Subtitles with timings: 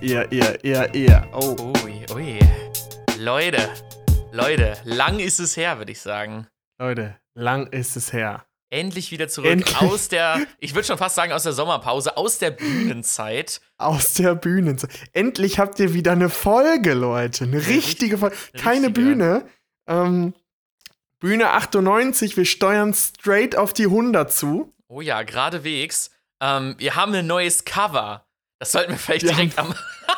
[0.00, 1.28] ihr, ihr, ihr, ihr.
[1.32, 1.56] Oh.
[1.84, 2.38] Ui, ui.
[3.18, 3.68] Leute,
[4.32, 6.46] Leute, lang ist es her, würde ich sagen.
[6.78, 8.46] Leute, lang ist es her.
[8.70, 9.80] Endlich wieder zurück Endlich.
[9.80, 13.60] aus der, ich würde schon fast sagen, aus der Sommerpause, aus der Bühnenzeit.
[13.78, 14.76] Aus der Bühne.
[15.12, 17.44] Endlich habt ihr wieder eine Folge, Leute.
[17.44, 18.36] Eine richtige Folge.
[18.56, 18.90] Keine richtige.
[18.92, 19.48] Bühne.
[19.88, 20.34] Ähm,
[21.18, 24.72] Bühne 98, wir steuern straight auf die 100 zu.
[24.88, 26.10] Oh ja, geradewegs.
[26.40, 28.24] Ähm, wir haben ein neues Cover.
[28.60, 29.74] Das sollten wir vielleicht Wir direkt am,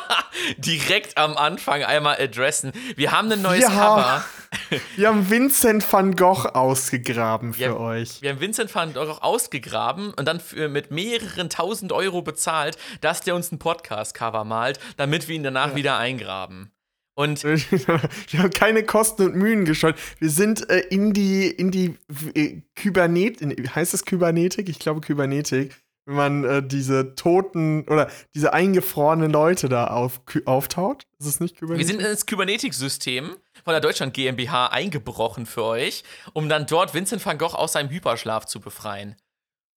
[0.57, 2.73] direkt am Anfang einmal adressen.
[2.97, 4.25] Wir haben ein neues Wir Cover.
[4.97, 8.21] Wir haben Vincent van Gogh ausgegraben für Ja, euch.
[8.21, 13.21] Wir haben Vincent van Gogh ausgegraben und dann für, mit mehreren tausend Euro bezahlt, dass
[13.21, 16.69] der uns ein Podcast-Cover malt, damit wir ihn danach wieder eingraben.
[17.15, 19.95] Und Wir haben keine Kosten und Mühen gescheut.
[20.19, 21.97] Wir sind äh, in die, in die
[22.33, 24.67] äh, Kybernetik, heißt es Kybernetik?
[24.67, 25.73] Ich glaube Kybernetik.
[26.05, 31.03] Wenn man äh, diese toten oder diese eingefrorenen Leute da auf, auftaut.
[31.19, 31.87] Ist es nicht wir Kybernetik?
[31.87, 37.37] sind ins Kybernetik-System von der Deutschland GmbH eingebrochen für euch, um dann dort Vincent van
[37.37, 39.15] Gogh aus seinem Hyperschlaf zu befreien.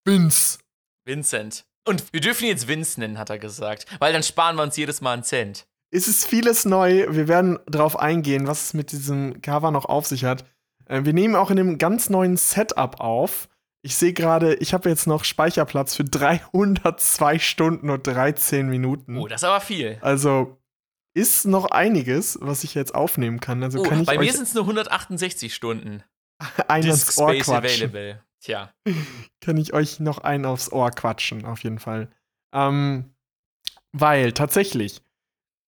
[0.05, 0.59] Vince.
[1.05, 1.65] Vincent.
[1.87, 4.77] Und wir dürfen ihn jetzt Vince nennen, hat er gesagt, weil dann sparen wir uns
[4.77, 5.67] jedes Mal einen Cent.
[5.93, 7.07] Es ist vieles neu.
[7.11, 10.45] Wir werden darauf eingehen, was es mit diesem Cover noch auf sich hat.
[10.87, 13.49] Äh, wir nehmen auch in einem ganz neuen Setup auf.
[13.87, 19.17] Ich sehe gerade, ich habe jetzt noch Speicherplatz für 302 Stunden und 13 Minuten.
[19.17, 19.99] Oh, das ist aber viel.
[20.01, 20.61] Also
[21.15, 23.63] ist noch einiges, was ich jetzt aufnehmen kann.
[23.63, 26.03] Also Oh, kann ich bei mir sind es nur 168 Stunden.
[26.67, 27.91] einen Disk aufs Ohr Space quatschen.
[27.91, 28.23] available.
[28.41, 28.73] Tja.
[29.41, 32.11] Kann ich euch noch einen aufs Ohr quatschen, auf jeden Fall.
[32.53, 33.15] Ähm,
[33.93, 35.01] weil tatsächlich,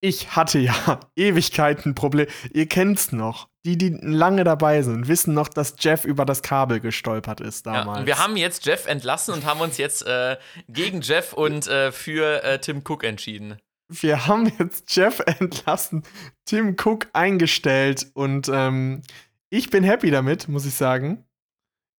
[0.00, 2.26] ich hatte ja Ewigkeiten Problem.
[2.52, 3.48] Ihr kennt's noch.
[3.64, 7.72] Die, die lange dabei sind, wissen noch, dass Jeff über das Kabel gestolpert ist Ja,
[7.74, 8.00] damals.
[8.00, 10.36] und wir haben jetzt Jeff entlassen und haben uns jetzt äh,
[10.68, 13.58] gegen Jeff und äh, für äh, Tim Cook entschieden.
[13.88, 16.02] wir haben jetzt Jeff entlassen,
[16.46, 19.02] Tim Cook eingestellt und ähm,
[19.50, 21.24] ich bin happy damit, muss ich sagen.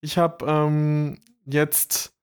[0.02, 2.14] Ich habe ähm, jetzt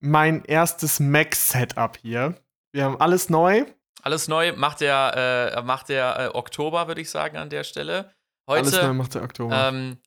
[0.00, 2.34] mein erstes Mac-Setup hier.
[2.72, 3.64] Wir haben alles neu.
[4.02, 8.12] Alles neu macht der, äh, macht der äh, Oktober, würde ich sagen, an der Stelle.
[8.46, 9.68] alles neu Heute, macht der Oktober.
[9.68, 9.98] ähm,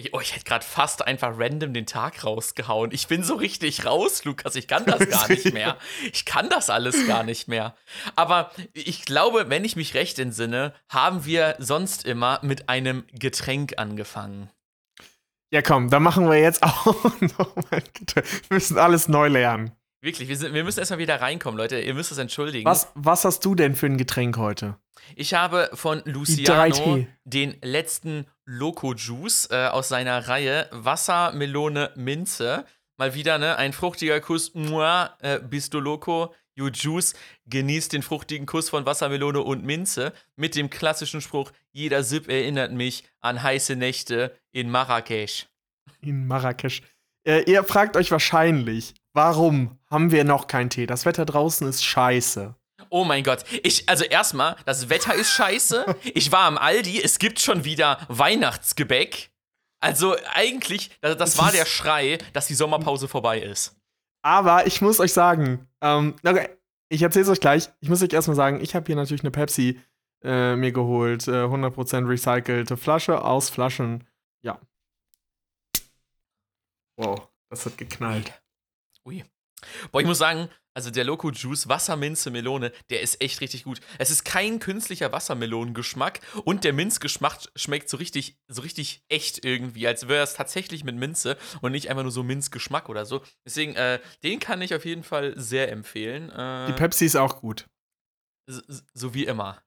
[0.00, 2.90] ich, oh, ich hätte gerade fast einfach random den Tag rausgehauen.
[2.92, 4.54] Ich bin so richtig raus, Lukas.
[4.56, 5.76] Ich kann das gar nicht mehr.
[6.12, 7.74] Ich kann das alles gar nicht mehr.
[8.16, 13.74] Aber ich glaube, wenn ich mich recht entsinne, haben wir sonst immer mit einem Getränk
[13.76, 14.50] angefangen.
[15.52, 17.82] ja, komm, dann machen wir jetzt auch noch mal.
[18.14, 19.72] Wir müssen alles neu lernen.
[20.02, 21.78] Wirklich, wir, sind, wir müssen erstmal wieder reinkommen, Leute.
[21.78, 22.64] Ihr müsst es entschuldigen.
[22.64, 24.76] Was, was hast du denn für ein Getränk heute?
[25.14, 32.64] Ich habe von Luciano den letzten Loco Juice äh, aus seiner Reihe Wasser, Melone, Minze.
[32.96, 33.56] Mal wieder, ne?
[33.56, 34.54] Ein fruchtiger Kuss.
[34.54, 36.34] Mua, äh, bist du Loco?
[36.54, 37.14] You Juice.
[37.46, 40.12] Genießt den fruchtigen Kuss von Wasser, Melone und Minze.
[40.36, 45.46] Mit dem klassischen Spruch: Jeder Sip erinnert mich an heiße Nächte in Marrakesch.
[46.00, 46.82] In Marrakesch.
[47.24, 50.86] Äh, ihr fragt euch wahrscheinlich, warum haben wir noch keinen Tee?
[50.86, 52.54] Das Wetter draußen ist scheiße.
[52.88, 53.44] Oh mein Gott.
[53.62, 55.84] Ich, also erstmal, das Wetter ist scheiße.
[56.14, 59.30] Ich war am Aldi, es gibt schon wieder Weihnachtsgebäck.
[59.80, 63.76] Also eigentlich, das, das war der Schrei, dass die Sommerpause vorbei ist.
[64.22, 66.48] Aber ich muss euch sagen, ähm, okay,
[66.90, 67.70] ich erzähl's euch gleich.
[67.80, 69.80] Ich muss euch erstmal sagen, ich habe hier natürlich eine Pepsi
[70.22, 71.26] äh, mir geholt.
[71.28, 74.04] Äh, 100% recycelte Flasche aus Flaschen.
[74.42, 74.60] Ja.
[76.96, 78.32] Wow, das hat geknallt.
[79.06, 79.24] Ui.
[79.92, 83.80] Boah, ich muss sagen, also der Loco Juice, Wasserminze, Melone, der ist echt richtig gut.
[83.98, 89.86] Es ist kein künstlicher Wassermelonengeschmack und der Minzgeschmack schmeckt so richtig, so richtig echt irgendwie,
[89.86, 93.22] als wäre es tatsächlich mit Minze und nicht einfach nur so Minzgeschmack oder so.
[93.44, 96.30] Deswegen, äh, den kann ich auf jeden Fall sehr empfehlen.
[96.30, 97.66] Äh, Die Pepsi ist auch gut.
[98.46, 98.62] so,
[98.94, 99.60] so wie immer.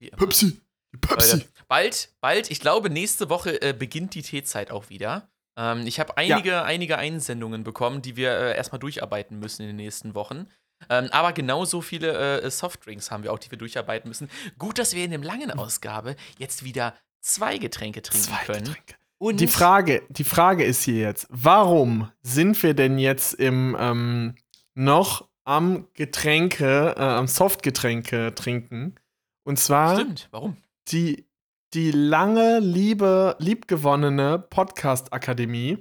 [0.00, 0.18] Wie immer.
[0.18, 0.60] Pepsi.
[0.94, 1.36] Die Pepsi.
[1.38, 5.31] Leute, bald, bald, ich glaube, nächste Woche äh, beginnt die Teezeit auch wieder.
[5.56, 9.76] Ähm, ich habe einige, einige Einsendungen bekommen, die wir äh, erstmal durcharbeiten müssen in den
[9.76, 10.46] nächsten Wochen.
[10.88, 14.28] Ähm, aber genauso viele äh, Softdrinks haben wir auch, die wir durcharbeiten müssen.
[14.58, 18.64] Gut, dass wir in der langen Ausgabe jetzt wieder zwei Getränke trinken Zwei können.
[18.64, 18.94] Getränke.
[19.18, 24.34] Und Die Frage, die Frage ist hier jetzt, warum sind wir denn jetzt im ähm,
[24.74, 28.96] noch am Getränke, äh, am Softgetränke trinken?
[29.44, 30.56] Und zwar Stimmt, warum?
[30.88, 31.28] die,
[31.74, 35.78] die lange liebe, liebgewonnene Podcast-Akademie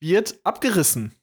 [0.00, 1.14] wird abgerissen.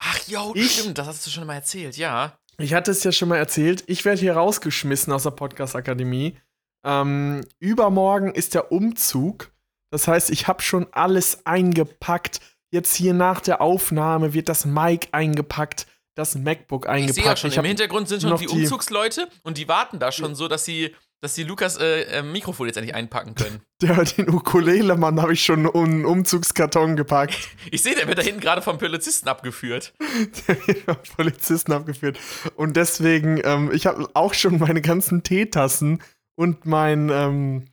[0.00, 2.38] Ach, jo, Ich- stimmt, das hast du schon mal erzählt, ja.
[2.58, 6.36] Ich hatte es ja schon mal erzählt, ich werde hier rausgeschmissen aus der Podcast-Akademie.
[6.84, 9.52] Ähm, übermorgen ist der Umzug.
[9.90, 12.40] Das heißt, ich habe schon alles eingepackt.
[12.70, 15.86] Jetzt hier nach der Aufnahme wird das Mic eingepackt.
[16.14, 17.14] das MacBook Ich eingepackt.
[17.14, 20.34] sehe ja schon, Ich im Hintergrund sind schon die- Umzugsleute und die warten da schon
[20.34, 23.60] so, dass sie, dass sie Lukas äh, äh, Mikrofon jetzt endlich einpacken können.
[23.82, 27.34] der, den Ukulele-Mann habe ich schon in einen Umzugskarton gepackt.
[27.70, 29.92] Ich sehe, der wird da hinten gerade vom Polizisten abgeführt.
[30.48, 32.18] Der wird vom Polizisten abgeführt.
[32.56, 36.02] Und deswegen, ähm, ich habe auch schon meine ganzen Teetassen
[36.36, 37.64] und mein, ähm,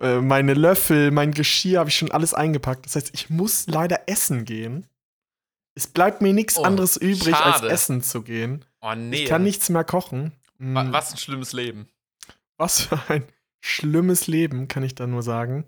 [0.00, 2.86] äh, meine Löffel, mein Geschirr habe ich schon alles eingepackt.
[2.86, 4.86] Das heißt, ich muss leider essen gehen.
[5.74, 7.68] Es bleibt mir nichts Oh, anderes übrig, als schade.
[7.68, 8.64] essen zu gehen.
[8.80, 9.22] Oh nee.
[9.24, 10.32] Ich kann nichts mehr kochen.
[10.58, 11.86] Mm, Wa- Was ein schlimmes Leben.
[12.58, 13.24] Was für ein
[13.60, 15.64] schlimmes Leben, kann ich da nur sagen.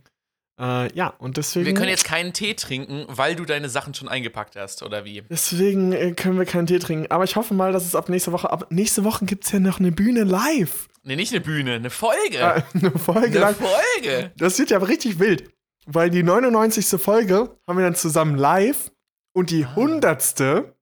[0.60, 1.64] Äh, ja, und deswegen.
[1.66, 5.22] Wir können jetzt keinen Tee trinken, weil du deine Sachen schon eingepackt hast, oder wie?
[5.22, 7.10] Deswegen äh, können wir keinen Tee trinken.
[7.10, 8.50] Aber ich hoffe mal, dass es ab nächster Woche.
[8.50, 10.88] Ab nächste Woche gibt es ja noch eine Bühne live.
[11.02, 12.37] Nee, nicht eine Bühne, eine Folge.
[12.38, 13.54] Äh, eine Folge eine.
[13.56, 14.32] Folge.
[14.37, 15.50] Das wird ja richtig wild.
[15.87, 17.00] Weil die 99.
[17.00, 18.92] Folge haben wir dann zusammen live.
[19.32, 19.70] Und die Ah.
[19.76, 20.75] 100.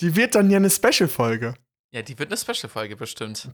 [0.00, 1.54] Die wird dann ja eine Special-Folge.
[1.92, 3.48] Ja, die wird eine Special-Folge bestimmt.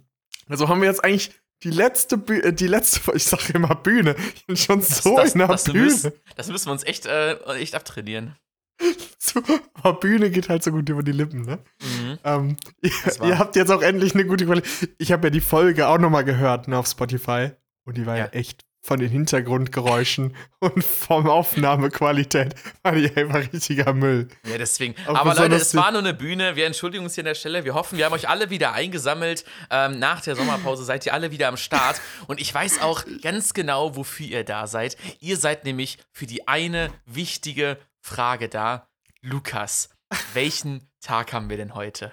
[0.48, 1.30] Also haben wir jetzt eigentlich
[1.64, 4.14] die letzte, Bü äh, die letzte, ich sage immer Bühne.
[4.34, 5.80] Ich bin schon so das, in der das, Bühne.
[5.84, 8.36] müssen, das müssen wir uns echt, äh, echt abtrainieren.
[9.18, 9.40] So,
[9.72, 11.58] aber Bühne geht halt so gut über die Lippen, ne?
[11.80, 12.18] Mhm.
[12.24, 14.90] Ähm, ihr, Das ihr habt jetzt auch endlich eine gute Qualität.
[14.98, 17.52] Ich habe ja die Folge auch nochmal gehört ne, auf Spotify.
[17.86, 18.24] Und die war ja.
[18.24, 18.30] Ja.
[18.32, 24.28] echt von den Hintergrundgeräuschen und vom Aufnahmequalität war die einfach richtiger Müll.
[24.46, 24.94] Ja, deswegen.
[25.06, 26.54] Auch Aber Leute, es war nur eine Bühne.
[26.54, 27.64] Wir entschuldigen uns hier an der Stelle.
[27.64, 29.46] Wir hoffen, wir haben euch alle wieder eingesammelt.
[29.70, 32.00] Ähm, nach der Sommerpause seid ihr alle wieder am Start.
[32.26, 34.98] Und ich weiß auch ganz genau, wofür ihr da seid.
[35.18, 38.86] Ihr seid nämlich für die eine wichtige Frage da.
[39.22, 39.88] Lukas,
[40.34, 42.12] welchen Tag haben wir denn heute?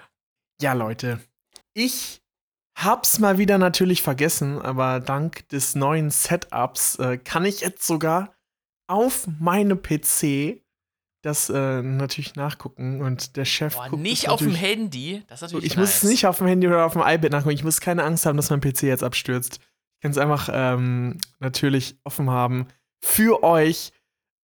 [0.62, 1.20] Ja, Leute.
[1.74, 2.21] Ich
[2.76, 8.34] hab's mal wieder natürlich vergessen, aber dank des neuen Setups äh, kann ich jetzt sogar
[8.86, 10.62] auf meinem PC
[11.22, 15.22] das äh, natürlich nachgucken und der Chef Boah, guckt nicht auf dem Handy.
[15.28, 15.86] Das ist natürlich Ich nice.
[15.86, 17.54] muss es nicht auf dem Handy oder auf dem iPad nachgucken.
[17.54, 19.60] Ich muss keine Angst haben, dass mein PC jetzt abstürzt.
[19.60, 22.66] Ich kann es einfach ähm, natürlich offen haben
[23.00, 23.92] für euch.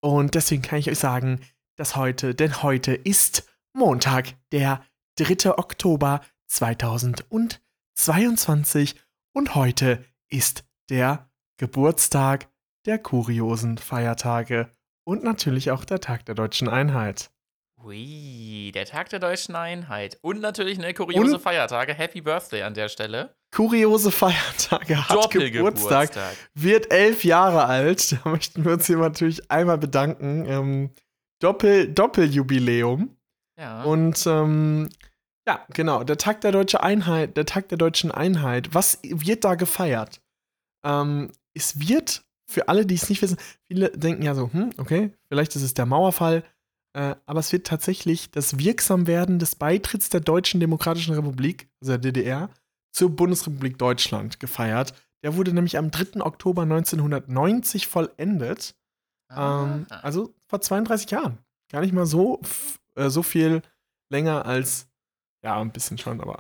[0.01, 1.41] Und deswegen kann ich euch sagen,
[1.77, 4.81] dass heute, denn heute ist Montag, der
[5.17, 5.59] 3.
[5.59, 6.21] Oktober
[7.99, 8.95] 2022.
[9.35, 11.29] Und heute ist der
[11.59, 12.49] Geburtstag
[12.87, 14.71] der kuriosen Feiertage
[15.05, 17.31] und natürlich auch der Tag der deutschen Einheit.
[17.83, 20.19] Ui, der Tag der deutschen Einheit.
[20.23, 21.95] Und natürlich eine kuriose Und- Feiertage.
[21.95, 23.37] Happy Birthday an der Stelle.
[23.55, 26.11] Kuriose Feiertage hat Geburtstag.
[26.55, 28.13] Wird elf Jahre alt.
[28.25, 30.45] Da möchten wir uns hier natürlich einmal bedanken.
[30.47, 30.91] Ähm,
[31.41, 33.17] Doppel, Doppeljubiläum.
[33.59, 33.83] Ja.
[33.83, 34.89] Und ähm,
[35.49, 38.75] ja, genau, der Tag der deutschen Einheit, der Tag der deutschen Einheit.
[38.75, 40.21] Was wird da gefeiert?
[40.85, 45.11] Ähm, es wird, für alle, die es nicht wissen, viele denken ja so, hm, okay,
[45.29, 46.45] vielleicht ist es der Mauerfall,
[46.93, 52.13] äh, aber es wird tatsächlich das Wirksamwerden des Beitritts der Deutschen Demokratischen Republik, also der
[52.13, 52.51] DDR,
[52.93, 54.93] zur Bundesrepublik Deutschland gefeiert.
[55.25, 56.21] Der wurde nämlich am 3.
[56.21, 58.77] Oktober 1990 vollendet.
[59.31, 61.39] Ähm, also vor 32 Jahren.
[61.71, 62.43] Gar nicht mal so,
[62.97, 63.63] äh, so viel
[64.11, 64.89] länger als,
[65.45, 66.39] ja, ein bisschen schon, aber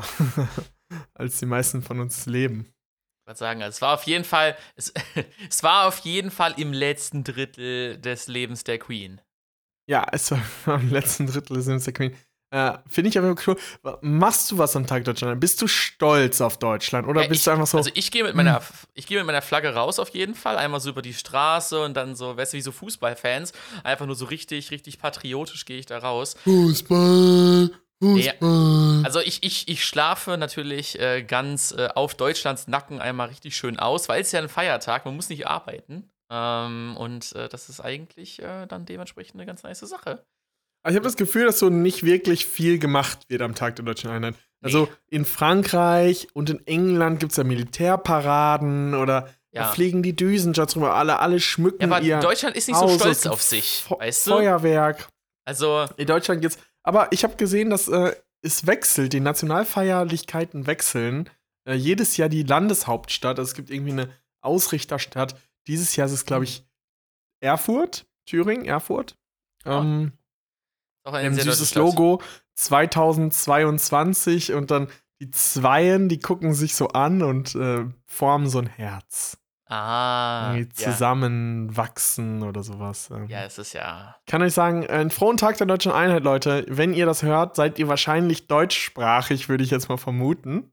[1.15, 2.67] als die meisten von uns leben.
[3.23, 4.93] Ich wollte sagen, es war auf jeden Fall, es,
[5.51, 9.21] es war auf jeden Fall im letzten Drittel des Lebens der Queen.
[9.89, 10.41] Ja, es war
[10.81, 12.17] im letzten Drittel des Lebens der Queen.
[12.51, 13.59] Äh, Finde ich aber cool.
[14.01, 15.39] Machst du was am Tag Deutschland?
[15.39, 17.07] Bist du stolz auf Deutschland?
[17.07, 18.63] Oder Ja, bist ich, du einfach so, Also ich gehe mit meiner,
[18.95, 21.93] ich gehe mit meiner Flagge raus auf jeden Fall, einmal so über die Straße und
[21.95, 23.53] dann so, weißt du, wie so Fußballfans,
[23.85, 26.37] einfach nur so richtig, richtig patriotisch gehe ich da raus.
[26.45, 27.71] Fußball,
[28.03, 29.03] Fußball.
[29.05, 33.79] Also ich, ich, ich schlafe natürlich äh, ganz äh, auf Deutschlands Nacken einmal richtig schön
[33.79, 36.09] aus, weil es ja ein Feiertag, man muss nicht arbeiten.
[36.31, 40.25] Ähm, und äh, das ist eigentlich äh, dann dementsprechend eine ganz nice Sache.
[40.87, 44.11] Ich habe das Gefühl, dass so nicht wirklich viel gemacht wird am Tag der deutschen
[44.11, 44.35] Einheit.
[44.63, 49.73] Also in Frankreich und in England gibt es ja Militärparaden oder da Ja.
[49.73, 52.93] fliegen die Düsenjets rüber, alle, alle schmücken Ja, aber ihr Deutschland ist nicht so Haus,
[52.95, 54.31] es stolz auf sich, Fe- weißt du?
[54.33, 55.09] Feuerwerk.
[55.47, 56.59] Also, In Deutschland geht's.
[56.89, 61.29] Aber ich habe gesehen, dass äh, es wechselt, die Nationalfeierlichkeiten wechseln.
[61.67, 63.39] Äh, jedes Jahr die Landeshauptstadt.
[63.39, 64.09] Also es gibt irgendwie eine
[64.41, 65.37] Ausrichterstadt.
[65.67, 66.65] Dieses Jahr ist es, glaube ich,
[67.41, 69.19] Erfurt, Thüringen, Erfurt.
[69.67, 70.13] Ähm,
[71.05, 71.75] auch ein sehr süßes.
[71.75, 72.23] Logo
[72.55, 74.89] 2022 und dann
[75.21, 79.38] die Zweien, die gucken sich so an und äh, formen so ein Herz.
[79.71, 80.91] Ah, Irgendwie ja.
[80.91, 83.11] zusammenwachsen oder sowas.
[83.29, 84.17] Ja, es ist ja.
[84.27, 86.65] kann euch sagen, einen frohen Tag der deutschen Einheit, Leute.
[86.69, 90.73] Wenn ihr das hört, seid ihr wahrscheinlich deutschsprachig, würde ich jetzt mal vermuten.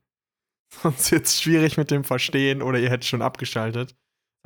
[0.81, 3.95] Sonst wird es schwierig mit dem Verstehen oder ihr hättet schon abgeschaltet.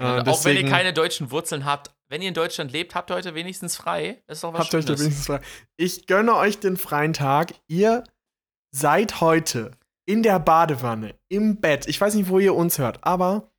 [0.01, 3.15] Äh, auch wenn ihr keine deutschen Wurzeln habt, wenn ihr in Deutschland lebt, habt ihr
[3.15, 4.23] heute wenigstens frei.
[4.25, 5.01] Das ist doch was habt ihr euch Schönes.
[5.01, 5.41] wenigstens frei.
[5.77, 7.53] Ich gönne euch den freien Tag.
[7.67, 8.03] Ihr
[8.71, 9.71] seid heute
[10.07, 13.51] in der Badewanne, im Bett, ich weiß nicht, wo ihr uns hört, aber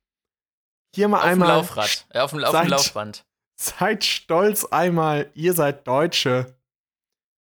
[0.93, 1.47] hier mal Auf einmal.
[1.49, 2.05] dem Laufrad.
[2.09, 3.25] Äh, auf dem, auf dem seid- Laufband.
[3.59, 6.55] Seid stolz einmal, ihr seid Deutsche.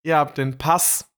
[0.02, 1.10] Ihr habt den Pass,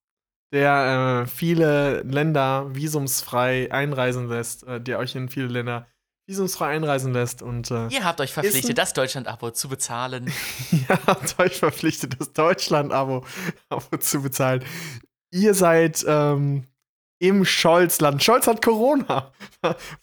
[0.51, 5.87] der äh, viele Länder visumsfrei einreisen lässt, äh, der euch in viele Länder
[6.27, 10.31] visumsfrei einreisen lässt und äh, Ihr habt euch verpflichtet, das Deutschland-Abo zu bezahlen.
[10.71, 13.25] ihr habt euch verpflichtet, das Deutschland-Abo
[13.69, 14.63] Abo zu bezahlen.
[15.31, 16.65] Ihr seid ähm,
[17.19, 18.23] im Scholzland.
[18.23, 19.31] Scholz hat Corona.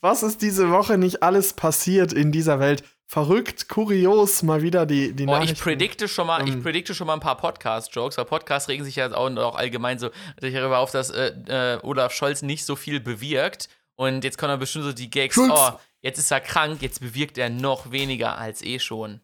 [0.00, 2.85] Was ist diese Woche nicht alles passiert in dieser Welt?
[3.08, 6.62] Verrückt, kurios, mal wieder die, die Oh, ich predikte schon mal, ich Ähm.
[6.62, 10.11] predikte schon mal ein paar Podcast-Jokes, weil Podcasts regen sich ja auch, auch allgemein so
[10.40, 13.68] darüber auf, dass äh, äh, Olaf Scholz nicht so viel bewirkt.
[13.94, 15.52] Und jetzt kommen dann bestimmt so die Gags, Schulz.
[15.54, 15.70] oh,
[16.02, 19.20] jetzt ist er krank, jetzt bewirkt er noch weniger als eh schon.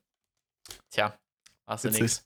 [0.91, 1.19] Tja,
[1.67, 2.23] hast du Witzig.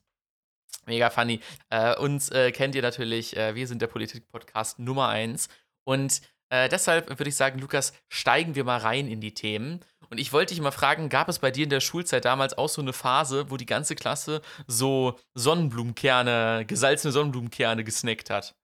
[0.87, 1.41] Mega funny.
[1.71, 5.49] Äh, uns äh, kennt ihr natürlich, äh, wir sind der Politik-Podcast Nummer 1.
[5.85, 9.81] Und äh, deshalb würde ich sagen, Lukas, steigen wir mal rein in die Themen.
[10.11, 12.69] Und ich wollte dich mal fragen, gab es bei dir in der Schulzeit damals auch
[12.69, 18.55] so eine Phase, wo die ganze Klasse so Sonnenblumenkerne, gesalzene Sonnenblumenkerne gesnackt hat?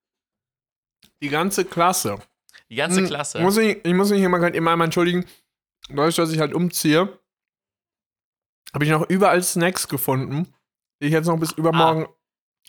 [1.21, 2.21] Die ganze Klasse.
[2.71, 3.41] Die ganze Hm, Klasse.
[3.41, 5.25] Muss ich, ich muss mich hier mal grad immer einmal entschuldigen.
[5.89, 7.19] Dadurch, dass ich halt umziehe,
[8.73, 10.55] habe ich noch überall Snacks gefunden,
[11.07, 12.07] ich jetzt noch bis übermorgen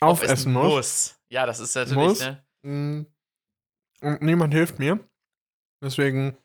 [0.00, 1.18] aufessen muss.
[1.28, 2.20] Ja, das ist natürlich, Muss.
[2.20, 2.44] ne?
[2.62, 3.06] Mm.
[4.00, 4.98] Und niemand hilft mir.
[5.82, 6.36] Deswegen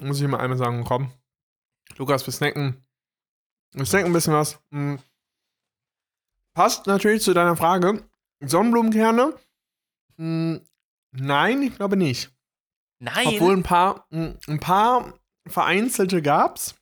[0.00, 1.12] muss ich immer einmal sagen, komm,
[1.96, 2.84] Lukas, wir snacken.
[3.72, 4.60] Wir snacken ein bisschen was.
[4.70, 4.96] Mm.
[6.54, 8.06] Passt natürlich zu deiner Frage.
[8.40, 9.38] Sonnenblumenkerne?
[10.16, 10.56] Mm,
[11.12, 12.34] Nein, ich glaube nicht.
[12.98, 13.26] Nein.
[13.26, 16.74] Obwohl ein paar, ein paar vereinzelte gab's.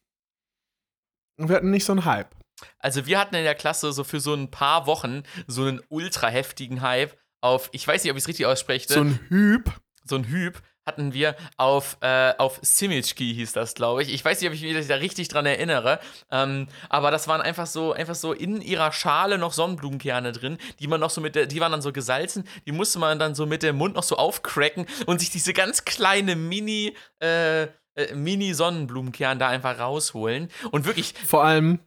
[1.38, 2.34] Und wir hatten nicht so einen Hype.
[2.78, 6.28] Also wir hatten in der Klasse so für so ein paar Wochen so einen ultra
[6.28, 9.70] heftigen Hype auf, ich weiß nicht, ob ich es richtig ausspreche, So ein Hype.
[10.04, 14.12] so ein Hyp hatten wir auf, äh, auf Simitschki hieß das, glaube ich.
[14.12, 16.00] Ich weiß nicht, ob ich mich da richtig dran erinnere.
[16.32, 20.88] Ähm, aber das waren einfach so, einfach so in ihrer Schale noch Sonnenblumenkerne drin, die
[20.88, 23.46] man noch so mit der, die waren dann so gesalzen, die musste man dann so
[23.46, 29.38] mit dem Mund noch so aufcracken und sich diese ganz kleine Mini, äh, äh, Mini-Sonnenblumenkern
[29.38, 30.48] da einfach rausholen.
[30.70, 31.78] Und wirklich, Vor allem,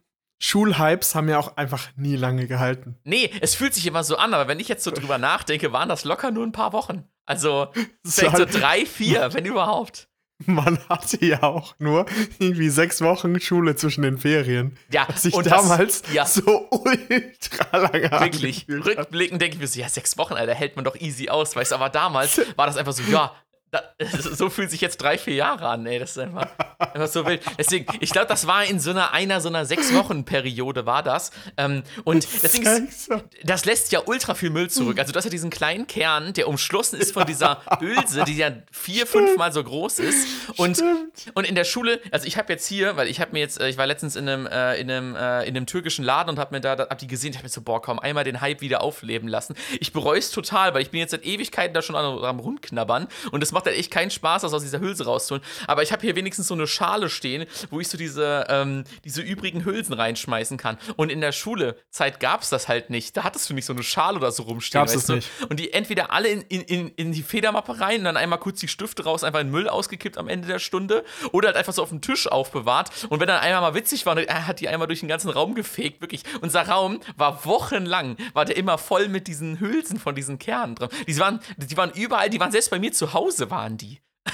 [0.44, 2.98] Schulhypes haben ja auch einfach nie lange gehalten.
[3.04, 5.88] nee, es fühlt sich immer so an, aber wenn ich jetzt so drüber nachdenke, waren
[5.88, 7.04] das locker nur ein paar Wochen.
[7.26, 7.68] Also,
[8.06, 10.08] vielleicht so drei, vier, wenn überhaupt.
[10.46, 12.06] Man hatte ja auch nur
[12.40, 14.76] irgendwie sechs Wochen Schule zwischen den Ferien.
[14.90, 16.26] Ja, Was sich und das- damals ja.
[16.26, 18.66] so ultra lange Wirklich.
[18.68, 21.70] Rückblickend denke ich mir so, ja, sechs Wochen, Alter, hält man doch easy aus, weißt
[21.70, 23.32] du, aber damals war das einfach so, ja,
[23.74, 23.82] da,
[24.20, 26.46] so fühlt sich jetzt drei, vier Jahre an, ey, das ist einfach,
[26.78, 27.42] einfach so wild.
[27.58, 31.02] Deswegen, ich glaube, das war in so einer, einer so einer sechs Wochen Periode war
[31.02, 31.32] das.
[31.56, 33.10] Ähm, und deswegen ist,
[33.42, 34.98] das lässt ja ultra viel Müll zurück.
[34.98, 38.52] Also, du hast ja diesen kleinen Kern, der umschlossen ist von dieser Hülse, die ja
[38.70, 40.26] vier, fünfmal so groß ist.
[40.56, 41.32] Und, Stimmt.
[41.34, 43.68] und in der Schule, also ich habe jetzt hier, weil ich habe mir jetzt, äh,
[43.68, 46.54] ich war letztens in einem, äh, in einem, äh, in einem türkischen Laden und habe
[46.54, 48.82] mir da, hab die gesehen, ich habe mir so, boah, komm, einmal den Hype wieder
[48.82, 49.54] aufleben lassen.
[49.80, 53.08] Ich bereue es total, weil ich bin jetzt seit Ewigkeiten da schon am, am Rundknabbern
[53.32, 55.44] und es macht halt echt keinen Spaß, das aus dieser Hülse rauszuholen.
[55.66, 59.22] Aber ich habe hier wenigstens so eine Schale stehen, wo ich so diese, ähm, diese
[59.22, 60.78] übrigen Hülsen reinschmeißen kann.
[60.96, 63.16] Und in der Schulezeit gab es das halt nicht.
[63.16, 64.80] Da hattest du nicht so eine Schale oder so rumstehen.
[64.80, 65.14] Gab's weißt du?
[65.16, 65.30] nicht.
[65.48, 68.60] Und die entweder alle in, in, in, in die Federmappe rein und dann einmal kurz
[68.60, 71.72] die Stifte raus, einfach in den Müll ausgekippt am Ende der Stunde oder halt einfach
[71.72, 72.90] so auf den Tisch aufbewahrt.
[73.08, 75.54] Und wenn dann einmal mal witzig war, er hat die einmal durch den ganzen Raum
[75.54, 76.22] gefegt, wirklich.
[76.40, 80.88] Unser Raum war wochenlang, war der immer voll mit diesen Hülsen von diesen Kernen drin.
[81.06, 84.00] Die waren, die waren überall, die waren selbst bei mir zu Hause, waren die.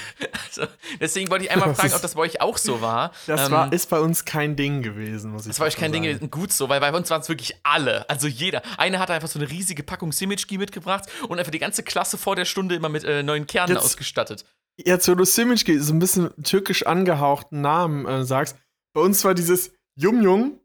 [0.46, 0.66] Also,
[1.00, 3.12] deswegen wollte ich einmal fragen, ob das bei euch auch so war.
[3.26, 5.92] Das Ähm, war, ist bei uns kein Ding gewesen, muss ich das war euch kein
[5.92, 6.14] Ding sagen.
[6.14, 6.30] gewesen.
[6.30, 8.08] Gut so, weil bei uns waren es wirklich alle.
[8.10, 8.62] Also jeder.
[8.76, 12.34] Einer hatte einfach so eine riesige Packung Simitschki mitgebracht und einfach die ganze Klasse vor
[12.36, 14.44] der Stunde immer mit äh, neuen Kernen Jetzt- ausgestattet.
[14.76, 18.56] Jetzt, wo du Simic so ein bisschen türkisch angehauchten Namen äh, sagst,
[18.92, 20.58] bei uns war dieses Jum-Jung-Ding,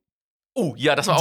[0.58, 1.20] Oh, ja, das war auch.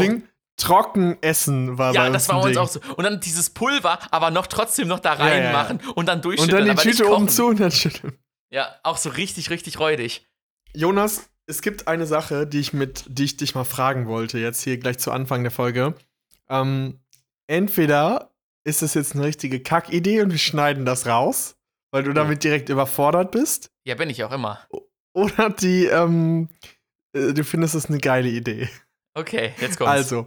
[0.56, 2.58] Trockenessen war bei Ja, das war uns Ding.
[2.58, 2.80] auch so.
[2.96, 5.44] Und dann dieses Pulver, aber noch trotzdem noch da Ja, ja, ja.
[5.50, 6.66] reinmachen und dann Und durchschütteln.
[6.66, 8.16] dann die Tüte oben zu und dann schütteln.
[8.50, 10.26] Ja, auch so richtig, richtig räudig.
[10.75, 14.62] Jonas, es gibt eine Sache, die ich mit, die ich dich mal fragen wollte, jetzt
[14.62, 15.94] hier gleich zu Anfang der Folge.
[16.49, 17.00] Ähm,
[17.46, 18.30] entweder
[18.64, 21.56] ist es jetzt eine richtige Kackidee und wir schneiden das raus,
[21.90, 24.61] weil du damit direkt überfordert bist, Ja, bin ich auch immer.
[25.14, 26.49] oder die, ähm,
[27.12, 28.68] äh, du findest es eine geile Idee.
[29.14, 29.92] Okay, jetzt kommt's.
[29.92, 30.26] Also,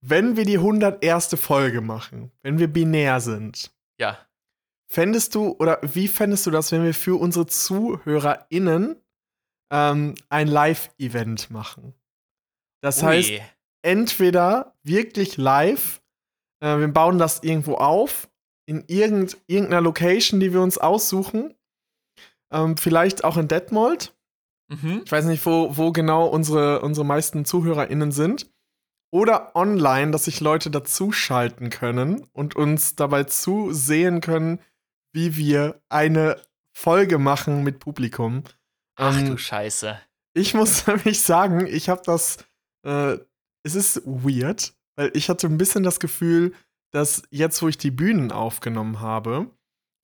[0.00, 1.34] wenn wir die 101.
[1.40, 4.18] Folge machen, wenn wir binär sind, Ja.
[4.90, 8.96] fändest du, oder wie fändest du das, wenn wir für unsere ZuhörerInnen
[9.72, 11.94] ähm, ein Live-Event machen?
[12.80, 13.40] Das heißt, Ui.
[13.82, 16.00] entweder wirklich live,
[16.62, 18.30] äh, wir bauen das irgendwo auf,
[18.66, 21.54] in irgend, irgendeiner Location, die wir uns aussuchen.
[22.52, 24.14] Ähm, vielleicht auch in Detmold.
[24.70, 25.02] Mhm.
[25.04, 28.50] Ich weiß nicht, wo, wo genau unsere, unsere meisten ZuhörerInnen sind.
[29.10, 34.60] Oder online, dass sich Leute dazuschalten können und uns dabei zusehen können,
[35.12, 36.36] wie wir eine
[36.72, 38.42] Folge machen mit Publikum.
[38.96, 39.98] Ach Ähm, du Scheiße.
[40.34, 42.36] ich muss nämlich sagen, ich habe das.
[42.84, 43.18] Äh,
[43.64, 46.52] es ist weird, weil ich hatte ein bisschen das Gefühl,
[46.92, 49.50] dass jetzt, wo ich die Bühnen aufgenommen habe,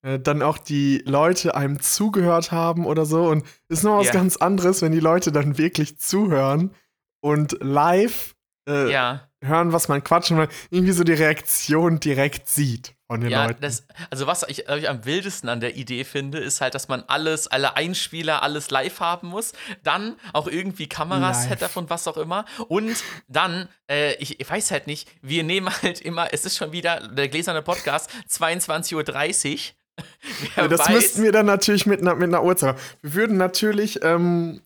[0.03, 3.27] äh, dann auch die Leute einem zugehört haben oder so.
[3.27, 4.13] Und es ist noch was Ja.
[4.13, 6.73] ganz anderes, wenn die Leute dann wirklich zuhören
[7.21, 8.34] und live
[8.67, 9.27] äh, Ja.
[9.43, 13.45] hören, was man quatscht und man irgendwie so die Reaktion direkt sieht von den Ja,
[13.45, 13.61] Leuten.
[13.61, 17.03] das, also was ich, ich am wildesten an der Idee finde, ist halt, dass man
[17.07, 19.53] alles, alle Einspieler, alles live haben muss.
[19.83, 21.59] Dann auch irgendwie Kameras, Live.
[21.59, 22.45] Setup und was auch immer.
[22.67, 22.95] Und
[23.27, 27.07] dann, äh, ich, ich weiß halt nicht, wir nehmen halt immer, es ist schon wieder
[27.07, 29.59] der gläserne Podcast, 22.30 Uhr.
[30.57, 32.75] Ja, das weiß, müssten wir dann natürlich mit einer, mit einer Uhrzeit.
[32.75, 32.85] machen.
[33.01, 34.59] Wir würden natürlich, ähm,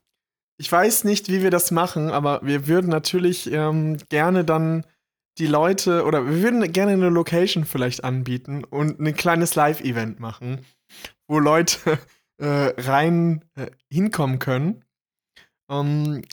[0.59, 4.85] ich weiß nicht, wie wir das machen, aber wir würden natürlich ähm, gerne dann
[5.37, 10.65] die Leute oder wir würden gerne eine Location vielleicht anbieten und ein kleines Live-Event machen,
[11.29, 11.97] wo Leute
[12.41, 14.83] äh, rein äh, hinkommen können.
[15.71, 16.23] Ähm,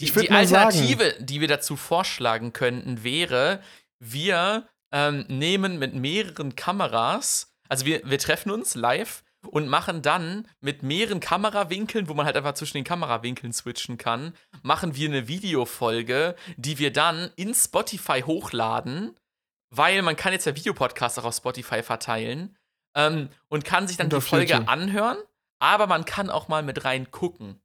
[0.00, 3.60] Die, die mal sagen- Alternative, die wir dazu vorschlagen könnten, wäre,
[3.98, 10.46] wir ähm, nehmen mit mehreren Kameras, also wir, wir treffen uns live und machen dann
[10.60, 15.28] mit mehreren Kamerawinkeln, wo man halt einfach zwischen den Kamerawinkeln switchen kann, machen wir eine
[15.28, 19.18] Videofolge, die wir dann in Spotify hochladen,
[19.70, 22.56] weil man kann jetzt ja Videopodcasts auch auf Spotify verteilen
[22.94, 24.68] ähm, und kann sich dann Und die Folge YouTube.
[24.68, 25.18] anhören,
[25.58, 27.60] aber man kann auch mal mit rein gucken.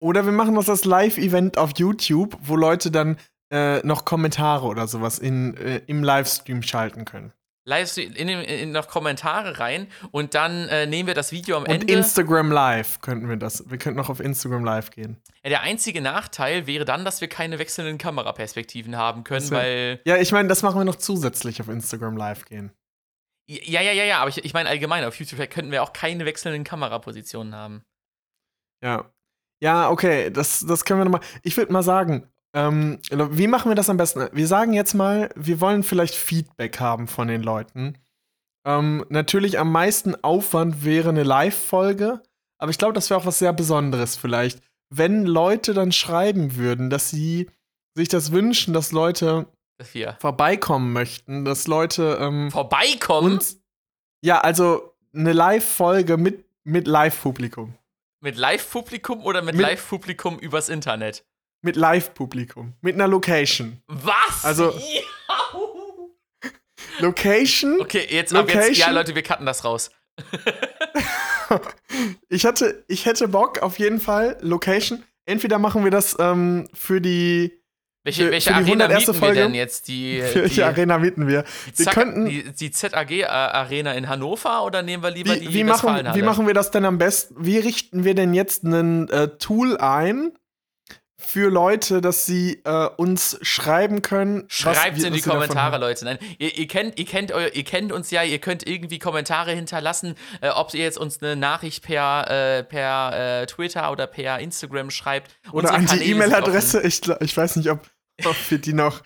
[0.00, 3.18] Oder wir machen das als Live-Event auf YouTube, wo Leute dann
[3.50, 7.32] äh, noch Kommentare oder sowas in, äh, im Livestream schalten können.
[7.66, 11.70] Livestream in, in, noch Kommentare rein und dann äh, nehmen wir das Video am Und
[11.70, 11.92] Ende.
[11.92, 13.68] Instagram Live könnten wir das.
[13.70, 15.16] Wir könnten noch auf Instagram Live gehen.
[15.42, 20.00] Ja, der einzige Nachteil wäre dann, dass wir keine wechselnden Kameraperspektiven haben können, wär- weil.
[20.04, 22.70] Ja, ich meine, das machen wir noch zusätzlich auf Instagram Live gehen.
[23.48, 26.24] Ja, ja, ja, ja, aber ich, ich meine allgemein, auf YouTube könnten wir auch keine
[26.24, 27.82] wechselnden Kamerapositionen haben.
[28.82, 29.10] Ja.
[29.62, 31.20] Ja, okay, das, das können wir nochmal.
[31.42, 34.28] Ich würde mal sagen, ähm, wie machen wir das am besten?
[34.32, 37.98] Wir sagen jetzt mal, wir wollen vielleicht Feedback haben von den Leuten.
[38.66, 42.22] Ähm, natürlich am meisten Aufwand wäre eine Live-Folge,
[42.58, 44.60] aber ich glaube, das wäre auch was sehr Besonderes vielleicht.
[44.88, 47.50] Wenn Leute dann schreiben würden, dass sie
[47.94, 49.46] sich das wünschen, dass Leute
[49.92, 53.60] wir vorbeikommen möchten, dass Leute ähm, vorbeikommen uns.
[54.22, 57.74] Ja, also eine Live-Folge mit, mit Live-Publikum.
[58.20, 61.24] mit Live-Publikum oder mit, Mit- Live-Publikum übers Internet.
[61.64, 62.74] Mit Live-Publikum.
[62.82, 63.80] Mit einer Location.
[63.86, 64.44] Was?
[64.44, 65.02] Also- Ja.
[67.00, 67.80] Location?
[67.80, 68.54] Okay, jetzt ab jetzt.
[68.54, 68.94] Ja, Location?
[68.94, 69.90] Leute, wir cutten das raus.
[72.28, 74.36] Ich hatte, ich hätte Bock auf jeden Fall.
[74.40, 75.04] Location.
[75.26, 77.52] Entweder machen wir das ähm, für die.
[78.02, 79.06] Welche, welche für die Arena 101.
[79.06, 79.40] mieten wir Folge?
[79.42, 79.88] denn jetzt?
[79.88, 81.42] Die, Für die, welche Arena mieten wir?
[81.42, 85.54] die, wir Zack- könnten- die, die ZAG-Arena in Hannover oder nehmen wir lieber Wie, die
[85.54, 87.36] wie, machen, wie machen wir das denn am besten?
[87.38, 90.32] Wie richten wir denn jetzt ein äh, Tool ein
[91.24, 94.44] für Leute, dass sie äh, uns schreiben können?
[94.48, 95.78] Schreibt in die Kommentare?
[95.78, 96.04] Leute.
[96.04, 99.52] Nein, ihr, ihr, kennt, ihr, kennt eu, ihr kennt uns ja, ihr könnt irgendwie Kommentare
[99.52, 104.38] hinterlassen, äh, ob ihr jetzt uns eine Nachricht per, äh, per äh, Twitter oder per
[104.38, 105.30] Instagram schreibt.
[105.52, 106.82] Oder Unsere an die Kanäle E-Mail-Adresse.
[106.82, 107.80] Ich, ich weiß nicht, ob,
[108.24, 109.02] ob wir die noch.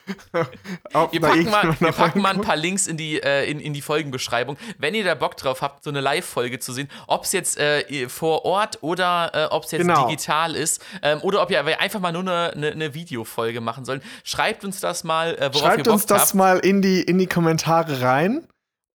[0.93, 3.51] ob Wir packen, mal, irgendjemand wir noch packen mal ein paar Links in die, äh,
[3.51, 4.57] in, in die Folgenbeschreibung.
[4.79, 7.81] Wenn ihr da Bock drauf habt, so eine Live-Folge zu sehen, ob es jetzt äh,
[7.89, 10.07] ihr- vor Ort oder äh, ob es jetzt Genau.
[10.09, 14.03] digital ist, ähm, oder ob ihr einfach mal nur eine, eine, eine Videofolge machen sollen,
[14.25, 16.35] schreibt uns das mal, äh, worauf ihr Schreibt Bock uns das habt.
[16.35, 18.47] mal in die, in die Kommentare rein.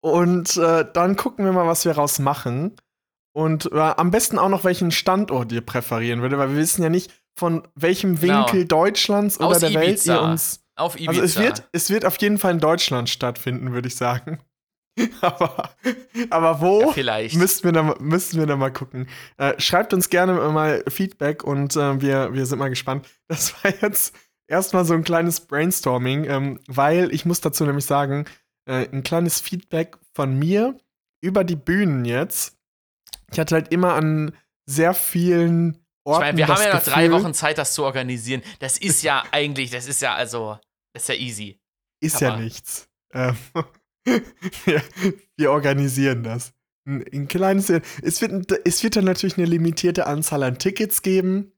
[0.02, 2.74] Und äh, dann gucken wir mal, was wir raus machen.
[3.32, 6.88] Und äh, am besten auch noch, welchen Standort ihr präferieren würdet, weil wir wissen ja
[6.88, 8.40] nicht, von welchem Genau.
[8.46, 10.14] Winkel Deutschlands oder Aus der Welt Ibiza.
[10.16, 10.60] ihr uns.
[10.76, 11.10] Auf Ibiza.
[11.10, 14.40] Also es wird, es wird auf jeden Fall in Deutschland stattfinden, würde ich sagen.
[15.20, 15.70] aber,
[16.30, 16.80] aber wo?
[16.82, 17.36] ja, vielleicht.
[17.36, 19.08] Müssten wir, da, mal- müssten wir da mal gucken.
[19.38, 23.06] Äh, schreibt uns gerne mal Feedback und äh, wir, wir sind mal gespannt.
[23.28, 24.14] Das war jetzt
[24.48, 28.24] erstmal so ein kleines Brainstorming, ähm, weil ich muss dazu nämlich sagen,
[28.66, 30.76] äh, ein kleines Feedback von mir
[31.22, 32.58] über die Bühnen jetzt.
[33.32, 34.32] Ich hatte halt immer an
[34.66, 37.84] sehr vielen Ich Orten meine, wir haben ja noch drei Gefühl, Wochen Zeit, das zu
[37.84, 38.42] organisieren.
[38.58, 40.58] Das ist ja eigentlich, das ist ja also,
[40.94, 41.60] das ist ja easy.
[42.02, 42.88] Ist ja aber- nichts.
[43.12, 43.36] Ähm,
[44.64, 44.82] wir,
[45.36, 46.52] wir organisieren das.
[46.86, 47.68] Ein, ein kleines.
[47.68, 51.52] Es wird, es wird dann natürlich eine limitierte Anzahl an Tickets geben.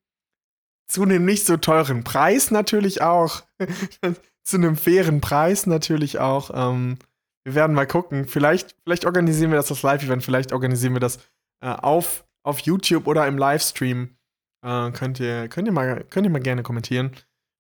[0.89, 3.43] Zu einem nicht so teuren Preis natürlich auch.
[4.43, 6.51] zu einem fairen Preis natürlich auch.
[6.53, 6.99] Ähm,
[7.45, 8.27] Wir werden mal gucken.
[8.27, 11.19] Vielleicht, vielleicht organisieren wir das als Live-Event, vielleicht organisieren wir das
[11.63, 14.17] äh, auf, auf YouTube oder im Livestream.
[14.62, 17.12] Äh, könnt, ihr, könnt, ihr mal, könnt ihr mal gerne kommentieren.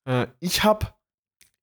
[0.08, 0.88] Äh, ich habe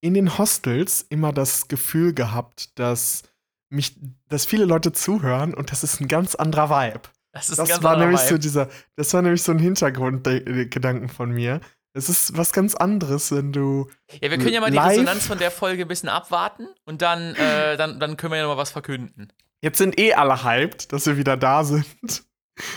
[0.01, 3.23] in den Hostels immer das Gefühl gehabt, dass
[3.69, 7.01] mich, dass viele Leute zuhören und das ist ein ganz anderer Vibe.
[7.31, 8.33] Das, ist Das ein ganz war anderer nämlich Vibe.
[8.33, 11.61] so dieser, das war nämlich so ein Hintergrundgedanken von mir.
[11.93, 13.87] Es ist was ganz anderes, wenn du.
[14.21, 17.35] Ja, wir können ja mal die Resonanz von der Folge ein bisschen abwarten und dann,
[17.35, 19.33] äh, dann, dann können wir ja noch mal was verkünden.
[19.61, 22.23] Jetzt sind eh alle hyped, dass wir wieder da sind.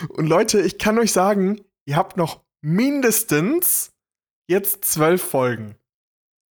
[0.09, 3.93] Und Leute, ich kann euch sagen, ihr habt noch mindestens
[4.49, 5.77] jetzt zwölf Folgen.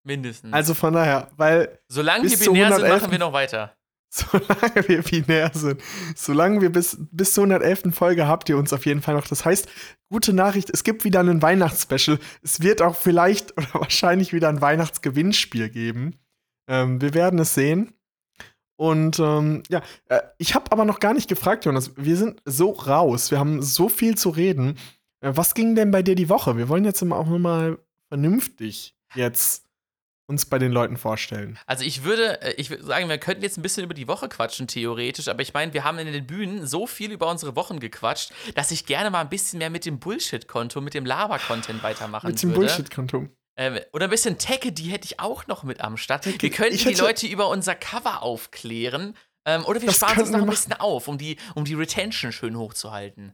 [0.03, 0.53] Mindestens.
[0.53, 3.01] Also von daher, weil Solange wir binär sind, 111.
[3.01, 3.77] machen wir noch weiter.
[4.09, 5.81] solange wir binär sind,
[6.15, 7.93] solange wir bis, bis zur 111.
[7.93, 9.27] Folge habt ihr uns auf jeden Fall noch.
[9.27, 9.67] Das heißt,
[10.09, 12.19] gute Nachricht, es gibt wieder ein Weihnachtsspecial.
[12.41, 16.15] Es wird auch vielleicht oder wahrscheinlich wieder ein Weihnachtsgewinnspiel geben.
[16.69, 17.93] Ähm, wir werden es sehen.
[18.79, 21.91] Und ähm, ja, äh, ich habe aber noch gar nicht gefragt, Jonas.
[21.97, 23.31] Wir sind so raus.
[23.31, 24.77] Wir haben so viel zu reden.
[25.21, 26.57] Was ging denn bei dir die Woche?
[26.57, 29.67] Wir wollen jetzt auch noch mal vernünftig jetzt
[30.27, 31.57] uns bei den Leuten vorstellen.
[31.65, 34.27] Also ich würde, äh, ich würde sagen, wir könnten jetzt ein bisschen über die Woche
[34.27, 37.79] quatschen, theoretisch, aber ich meine, wir haben in den Bühnen so viel über unsere Wochen
[37.79, 42.27] gequatscht, dass ich gerne mal ein bisschen mehr mit dem Bullshit-Konto, mit dem Lava-Content weitermachen
[42.27, 42.59] Mit dem würde.
[42.59, 43.29] Bullshit-Konto.
[43.55, 46.25] Ähm, oder ein bisschen Tecke, die hätte ich auch noch mit am Start.
[46.25, 49.15] Wir könnten die Leute über unser Cover aufklären.
[49.45, 52.33] Ähm, oder wir Das sparen uns noch ein bisschen auf, um die, um die Retention
[52.33, 53.33] schön hochzuhalten.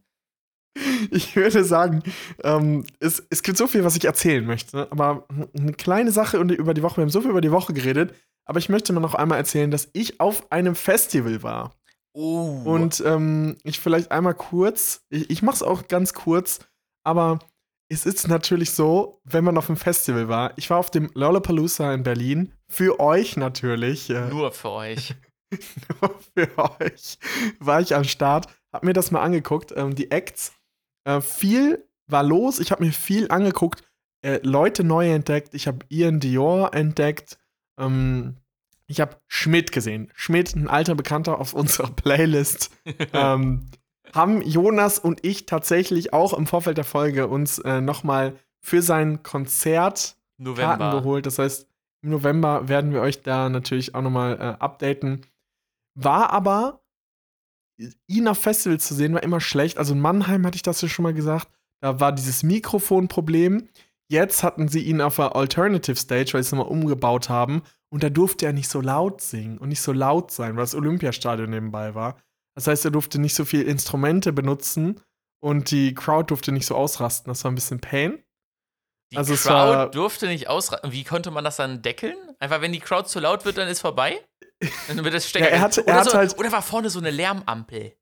[1.12, 2.01] Ich würde sagen,
[2.43, 4.88] ähm, es, es gibt so viel, was ich erzählen möchte.
[4.91, 7.73] Aber eine kleine Sache und über die Woche, wir haben so viel über die Woche
[7.73, 8.13] geredet,
[8.45, 11.75] aber ich möchte mal noch einmal erzählen, dass ich auf einem Festival war.
[12.13, 12.62] Oh.
[12.65, 16.59] Und ähm, ich vielleicht einmal kurz, ich, ich mache es auch ganz kurz,
[17.03, 17.39] aber
[17.89, 21.93] es ist natürlich so, wenn man auf einem Festival war, ich war auf dem Lollapalooza
[21.93, 24.09] in Berlin, für euch natürlich.
[24.09, 25.15] Äh, nur für euch.
[26.01, 27.17] nur für euch
[27.59, 30.53] war ich am Start, hab mir das mal angeguckt, ähm, die Acts.
[31.06, 33.84] Äh, viel war los, ich habe mir viel angeguckt,
[34.22, 37.38] äh, Leute neu entdeckt, ich habe Ian Dior entdeckt,
[37.78, 38.38] ähm,
[38.88, 40.12] ich habe Schmidt gesehen.
[40.13, 42.72] Schmidt, ein alter Bekannter auf unserer Playlist.
[43.13, 43.70] ähm,
[44.13, 49.24] haben Jonas und ich tatsächlich auch im Vorfeld der Folge uns äh, nochmal für sein
[49.24, 50.92] Konzert Karten November.
[50.92, 51.26] geholt.
[51.26, 51.68] Das heißt,
[52.02, 55.26] im November werden wir euch da natürlich auch nochmal äh, updaten.
[55.96, 56.83] War aber,
[58.07, 59.77] ihn auf Festivals zu sehen, war immer schlecht.
[59.77, 61.49] Also in Mannheim hatte ich das ja schon mal gesagt.
[61.81, 63.67] Da war dieses Mikrofonproblem.
[64.09, 67.63] Jetzt hatten sie ihn auf der Alternative Stage, weil sie es nochmal umgebaut haben.
[67.89, 70.75] Und da durfte er nicht so laut singen und nicht so laut sein, weil das
[70.75, 72.19] Olympiastadion nebenbei war.
[72.55, 74.99] Das heißt, er durfte nicht so viel Instrumente benutzen
[75.41, 77.29] und die Crowd durfte nicht so ausrasten.
[77.31, 78.23] Das war ein bisschen Pain.
[79.12, 80.91] Die Also Crowd war- durfte nicht ausrasten.
[80.91, 82.17] Wie konnte man das dann deckeln?
[82.39, 84.19] Einfach, wenn die Crowd zu laut wird, dann ist vorbei?
[84.88, 85.45] Dann wird das stecken.
[85.45, 87.93] Ja, er hatte- er oder, hat so, halt- oder war vorne so eine Lärmampel?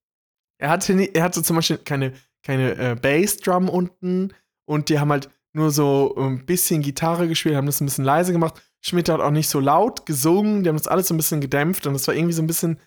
[0.60, 4.34] Er hatte, nie, er hatte zum Beispiel keine, keine äh, Bassdrum unten
[4.66, 8.32] und die haben halt nur so ein bisschen Gitarre gespielt, haben das ein bisschen leise
[8.32, 8.62] gemacht.
[8.80, 11.86] Schmidt hat auch nicht so laut gesungen, die haben das alles so ein bisschen gedämpft
[11.88, 12.80] und das war irgendwie so ein bisschen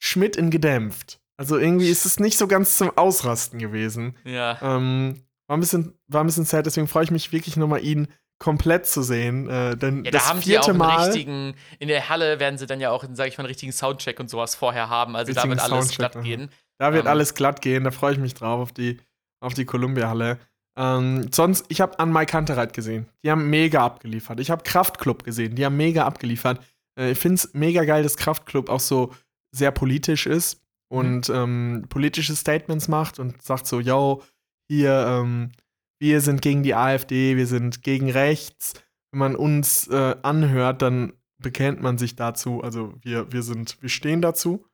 [0.00, 1.20] Schmidt in gedämpft.
[1.36, 4.16] Also irgendwie ist es nicht so ganz zum Ausrasten gewesen.
[4.24, 4.58] Ja.
[4.60, 8.08] Ähm, war, ein bisschen, war ein bisschen sad, deswegen freue ich mich wirklich nochmal, ihn
[8.38, 9.48] komplett zu sehen.
[9.48, 11.04] Äh, denn Ja, da das haben die auch vierte einen Mal.
[11.06, 14.20] richtigen, in der Halle werden sie dann ja auch, sag ich mal, einen richtigen Soundcheck
[14.20, 15.16] und sowas vorher haben.
[15.16, 16.50] Also da wird alles Soundcheck, glatt gehen.
[16.78, 17.10] Da wird Ähm.
[17.10, 18.98] alles glatt gehen, da freue ich mich drauf auf die,
[19.40, 20.38] auf die Columbia-Halle.
[20.78, 23.08] Ähm, sonst, ich habe an Mike Kantereit gesehen.
[23.24, 24.38] Die haben mega abgeliefert.
[24.38, 25.56] Ich habe Kraftklub gesehen.
[25.56, 26.60] Die haben mega abgeliefert.
[26.98, 29.12] Äh, ich finde es mega geil, dass Kraftklub auch so
[29.50, 34.22] sehr politisch ist und ähm, politische Statements macht und sagt so, yo,
[34.70, 35.50] hier, ähm,
[35.98, 38.74] wir sind gegen die AfD, wir sind gegen rechts.
[39.10, 42.62] Wenn man uns äh, anhört, dann bekennt man sich dazu.
[42.62, 44.66] Also wir, wir sind, wir stehen dazu.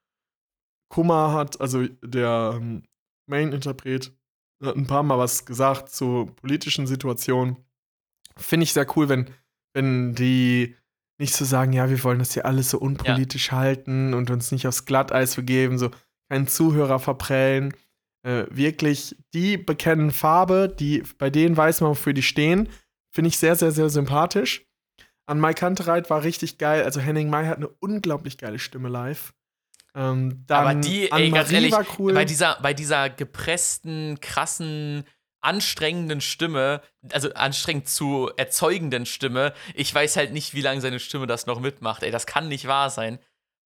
[0.89, 2.85] Kummer hat, also der ähm,
[3.27, 4.13] Main-Interpret,
[4.63, 7.57] hat ein paar Mal was gesagt zur politischen Situation.
[8.37, 9.31] Finde ich sehr cool, wenn,
[9.73, 10.77] wenn die
[11.19, 14.67] nicht so sagen, ja, wir wollen das hier alles so unpolitisch halten und uns nicht
[14.67, 15.91] aufs Glatteis begeben, so
[16.29, 17.73] keinen Zuhörer verprellen.
[18.25, 22.71] Äh, wirklich, die bekennen Farbe, die, bei denen weiß man, wofür die stehen.
[23.13, 24.67] Finde ich sehr, sehr, sehr sympathisch.
[25.27, 26.85] An Mike Kantereit war richtig geil.
[26.85, 29.35] Also Henning May hat eine unglaublich geile Stimme live.
[29.95, 32.15] Ähm, Aber die, ey, ganz ehrlich, cool.
[32.15, 35.05] bei dieser, bei dieser gepressten, krassen,
[35.41, 36.81] anstrengenden Stimme,
[37.13, 41.61] also anstrengend zu erzeugenden Stimme, ich weiß halt nicht, wie lange seine Stimme das noch
[41.61, 42.03] mitmacht.
[42.03, 43.19] Ey, das kann nicht wahr sein.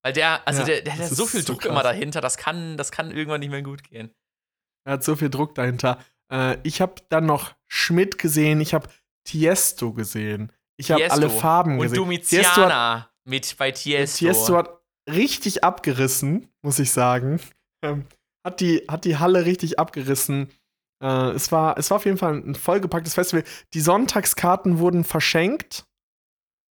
[0.03, 1.71] Weil der, also Ja, der, der hat so viel so Druck krass.
[1.71, 4.13] immer dahinter, das kann, das kann irgendwann nicht mehr gut gehen.
[4.85, 5.99] Er hat so viel Druck dahinter.
[6.33, 8.89] Äh, ich habe dann noch Schmidt gesehen, ich habe
[9.25, 10.53] Tiesto gesehen.
[10.77, 11.99] Ich habe alle Farben Und gesehen.
[11.99, 14.27] Hat, Domiziana mit bei Tiesto.
[14.27, 14.71] Tiesto hat
[15.11, 17.41] richtig abgerissen, muss ich sagen.
[17.83, 18.07] Ähm,
[18.45, 20.51] hat, die, hat die Halle richtig abgerissen.
[21.03, 23.45] Äh, es, war, es war auf jeden Fall ein vollgepacktes Festival.
[23.75, 25.87] Die Sonntagskarten wurden verschenkt,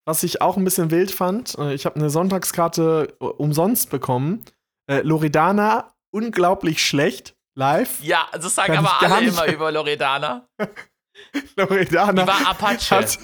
[0.07, 1.57] was ich auch ein bisschen wild fand.
[1.59, 4.45] Äh, ich habe eine Sonntagskarte umsonst bekommen.
[4.87, 8.03] Äh, Loredana, unglaublich schlecht, live.
[8.03, 10.49] Ja, das sagen aber alle immer über Loredana.
[11.57, 12.23] Loredana.
[12.23, 12.97] Die war Apache.
[12.97, 13.19] Hat,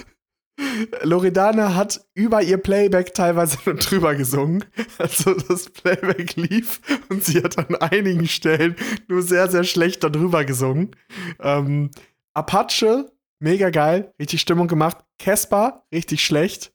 [1.03, 4.65] Loredana hat über ihr Playback teilweise drüber gesungen.
[4.97, 8.75] Also das Playback lief und sie hat an einigen Stellen
[9.07, 10.95] nur sehr, sehr schlecht darüber gesungen.
[11.39, 11.91] Ähm,
[12.33, 14.97] Apache, mega geil, richtig Stimmung gemacht.
[15.19, 16.73] Casper, richtig schlecht.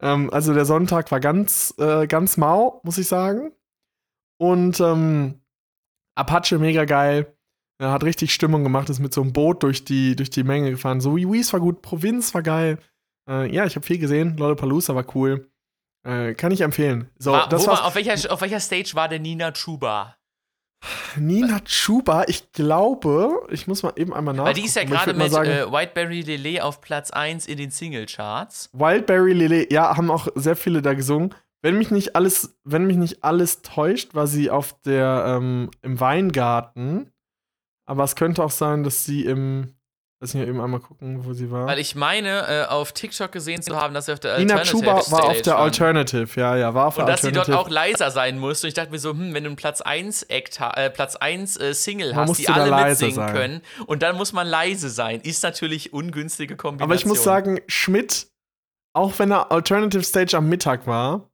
[0.00, 3.52] Ähm, also der Sonntag war ganz, äh, ganz mau, muss ich sagen.
[4.38, 5.40] Und ähm,
[6.18, 7.34] Apache, mega geil.
[7.80, 10.70] Er hat richtig Stimmung gemacht, ist mit so einem Boot durch die, durch die Menge
[10.70, 11.00] gefahren.
[11.00, 12.78] So, Wiwis war gut, Provinz war geil.
[13.30, 14.36] Äh, ja, ich habe viel gesehen.
[14.36, 15.48] Lollapalooza war cool.
[16.04, 17.08] Äh, kann ich empfehlen.
[17.18, 20.16] So, war, das war, auf, welcher, auf welcher Stage war der Nina Chuba?
[21.16, 24.56] Nina Chuba, ich glaube, ich muss mal eben einmal nachgucken.
[24.56, 27.70] Weil die ist ja gerade mit sagen, äh, Whiteberry Lele auf Platz 1 in den
[27.70, 28.70] Singlecharts.
[28.72, 31.34] Wildberry Lele, ja, haben auch sehr viele da gesungen.
[31.62, 35.98] Wenn mich nicht alles, wenn mich nicht alles täuscht, war sie auf der ähm, im
[35.98, 37.10] Weingarten.
[37.86, 39.78] Aber es könnte auch sein, dass sie im
[40.20, 41.66] Lass mich eben einmal gucken, wo sie war.
[41.66, 44.84] Weil ich meine, äh, auf TikTok gesehen zu haben, dass sie auf der Nina Alternative
[44.84, 47.28] Nina Chuba war auf der Alternative, ja, ja, war auf und der Alternative.
[47.28, 48.66] Und dass sie dort auch leiser sein musste.
[48.66, 51.56] Und ich dachte mir so, hm, wenn du einen Platz 1 Act, äh, Platz 1
[51.58, 53.32] äh, Single man hast, die alle mitsingen sein.
[53.32, 56.90] können und dann muss man leise sein, ist natürlich ungünstige Kombination.
[56.90, 58.26] Aber ich muss sagen, Schmidt,
[58.94, 61.27] auch wenn er Alternative Stage am Mittag war,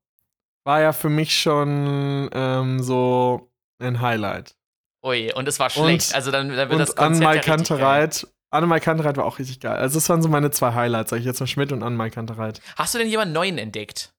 [0.65, 4.57] war ja für mich schon ähm, so ein Highlight.
[5.05, 6.11] Ui, und es war schlecht.
[6.11, 9.59] Und, also dann, dann wird das Konzert Anmal ja Kantereit Annemai Kantereit war auch richtig
[9.59, 9.77] geil.
[9.77, 12.61] Also, das waren so meine zwei Highlights, sag ich jetzt mal Schmidt und Annemai Kantereit.
[12.77, 14.15] Hast du denn jemanden neuen entdeckt?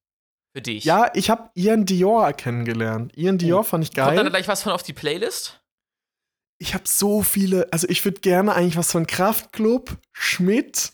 [0.53, 0.84] Für dich?
[0.84, 3.17] Ja, ich habe Ian Dior kennengelernt.
[3.17, 3.63] Ian Dior oh.
[3.63, 4.08] fand ich geil.
[4.08, 5.62] Kommt dann gleich was von auf die Playlist?
[6.58, 10.93] Ich habe so viele, also ich würde gerne eigentlich was von Kraftklub, Schmidt,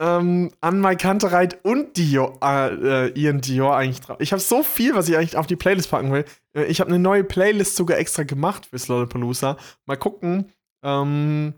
[0.00, 4.16] ähm, Annemai Kantereit und Dior, äh, äh, Ian Dior eigentlich drauf.
[4.18, 6.24] Ich habe so viel, was ich eigentlich auf die Playlist packen will.
[6.56, 9.58] Äh, ich habe eine neue Playlist sogar extra gemacht fürs Lollapalooza.
[9.84, 10.50] Mal gucken.
[10.82, 11.54] Ähm,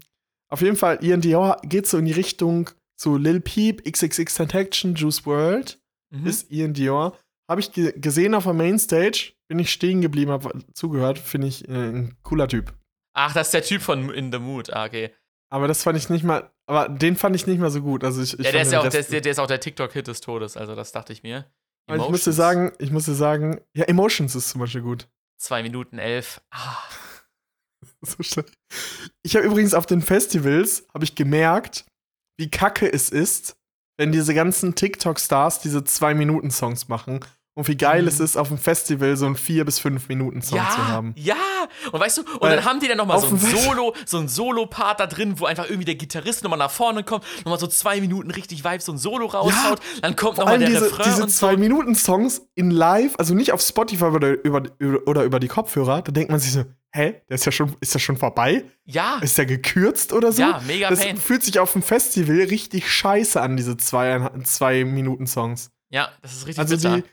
[0.48, 4.94] auf jeden Fall, Ian Dior geht so in die Richtung zu Lil Peep, XXX Tentaction,
[4.96, 5.81] Juice World.
[6.11, 6.26] Mhm.
[6.26, 7.16] Ist Ian Dior.
[7.48, 11.68] Habe ich ge gesehen auf der Mainstage, bin ich stehen geblieben, habe zugehört, finde ich
[11.68, 12.74] äh, ein cooler Typ.
[13.14, 15.11] Ach, das ist der Typ von In the Mood, ah, okay.
[15.53, 18.05] Aber das fand ich nicht mal, aber den fand ich nicht mal so gut.
[18.05, 20.23] Also ich, ich ja, der ist ja auch, der, der, ist auch der TikTok-Hit des
[20.23, 21.45] Todes, also das dachte ich mir.
[21.87, 22.07] Emotions.
[22.07, 25.09] Ich musste sagen, ich musste sagen, ja, Emotions ist zum Beispiel gut.
[25.37, 26.41] Zwei Minuten elf.
[26.51, 26.79] Ah.
[28.01, 28.57] so schlecht.
[29.23, 31.85] Ich habe übrigens auf den Festivals habe ich gemerkt,
[32.38, 33.57] wie kacke es ist,
[33.99, 37.21] wenn diese ganzen TikTok-Stars diese zwei Minuten Songs machen
[37.55, 38.09] und wie geil mhm.
[38.09, 41.15] es ist, auf dem Festival so einen vier bis fünf Minuten Song ja, zu haben.
[41.17, 41.37] Ja,
[41.91, 44.19] und weißt du, und Weil dann haben die dann noch mal so ein Solo, so
[44.19, 47.67] ein Solo-Part da drin, wo einfach irgendwie der Gitarrist nochmal nach vorne kommt, nochmal so
[47.67, 51.05] zwei Minuten richtig Vibes so ein Solo raushaut, ja, dann kommt nochmal der diese, Refrain
[51.05, 54.62] diese zwei Minuten Songs in Live, also nicht auf Spotify oder über,
[55.07, 57.95] oder über die Kopfhörer, da denkt man sich so, hä, der ist ja schon, ist
[57.95, 58.65] das schon vorbei?
[58.85, 59.19] Ja.
[59.19, 60.43] Ist der gekürzt oder so?
[60.43, 61.17] Ja, mega Das pain.
[61.17, 65.71] fühlt sich auf dem Festival richtig scheiße an, diese zwei, zwei Minuten Songs.
[65.91, 66.97] Ja, das ist richtig Also bitter.
[66.97, 67.05] die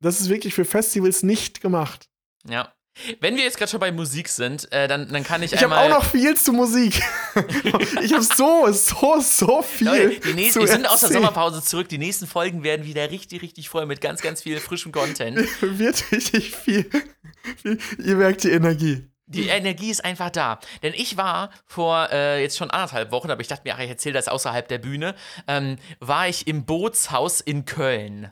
[0.00, 2.08] das ist wirklich für Festivals nicht gemacht.
[2.48, 2.72] Ja.
[3.20, 5.86] Wenn wir jetzt gerade schon bei Musik sind, äh, dann, dann kann ich, ich einmal.
[5.86, 7.02] Ich habe auch noch viel zu Musik.
[8.02, 9.86] ich habe so, so, so viel.
[9.86, 11.90] Leute, die nächsten, wir sind aus der Sommerpause zurück.
[11.90, 15.36] Die nächsten Folgen werden wieder richtig, richtig voll mit ganz, ganz viel frischem Content.
[15.60, 16.88] Wird richtig viel.
[18.02, 19.06] Ihr merkt die Energie.
[19.28, 20.60] Die Energie ist einfach da.
[20.84, 23.88] Denn ich war vor äh, jetzt schon anderthalb Wochen, aber ich dachte mir, ach, ich
[23.88, 25.16] erzähle das außerhalb der Bühne,
[25.48, 28.30] ähm, war ich im Bootshaus in Köln.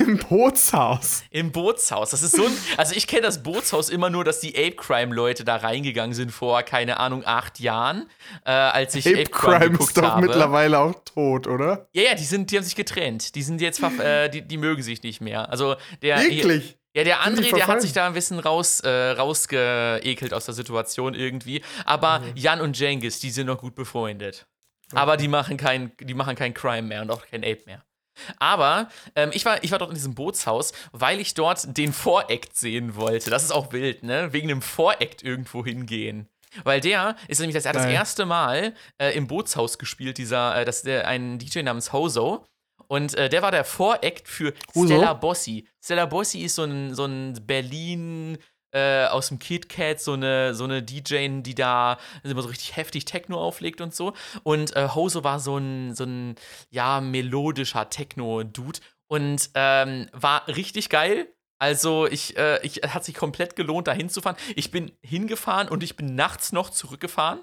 [0.00, 1.22] Im Bootshaus?
[1.30, 2.10] Im Bootshaus.
[2.10, 2.52] Das ist so ein.
[2.76, 6.62] Also, ich kenne das Bootshaus immer nur, dass die Ape Crime-Leute da reingegangen sind vor,
[6.64, 8.08] keine Ahnung, acht Jahren,
[8.44, 10.22] äh, als ich Ape, Ape Crime, Crime ist doch habe.
[10.22, 11.86] mittlerweile auch tot, oder?
[11.92, 13.36] Ja, ja, die, sind, die haben sich getrennt.
[13.36, 15.48] Die sind jetzt, äh, die, die mögen sich nicht mehr.
[15.50, 16.20] Also, der.
[16.20, 16.76] Wirklich?
[16.94, 21.14] Ja, der André, der hat sich da ein bisschen raus, äh, rausgeekelt aus der Situation
[21.14, 21.62] irgendwie.
[21.86, 22.32] Aber mhm.
[22.34, 24.46] Jan und Jengis, die sind noch gut befreundet.
[24.90, 25.00] Okay.
[25.00, 27.82] Aber die machen, kein, die machen kein Crime mehr und auch kein Ape mehr.
[28.38, 32.54] Aber ähm, ich, war, ich war dort in diesem Bootshaus, weil ich dort den Voreact
[32.56, 33.30] sehen wollte.
[33.30, 34.34] Das ist auch wild, ne?
[34.34, 36.28] Wegen dem Voreact irgendwo hingehen.
[36.64, 40.56] Weil der ist nämlich das, er hat das erste Mal äh, im Bootshaus gespielt, dieser,
[40.56, 42.44] äh, das, der, ein DJ namens Hozo.
[42.88, 44.86] Und äh, der war der Voract für Uso?
[44.86, 45.66] Stella Bossi.
[45.82, 48.38] Stella Bossi ist so ein, so ein Berlin
[48.72, 53.04] äh, aus dem KitKat, so eine, so eine DJ, die da immer so richtig heftig
[53.04, 54.14] Techno auflegt und so.
[54.42, 56.36] Und äh, Hoso war so ein, so ein,
[56.70, 61.28] ja, melodischer Techno-Dude und ähm, war richtig geil.
[61.58, 64.36] Also ich, äh, ich hat sich komplett gelohnt, da hinzufahren.
[64.56, 67.40] Ich bin hingefahren und ich bin nachts noch zurückgefahren.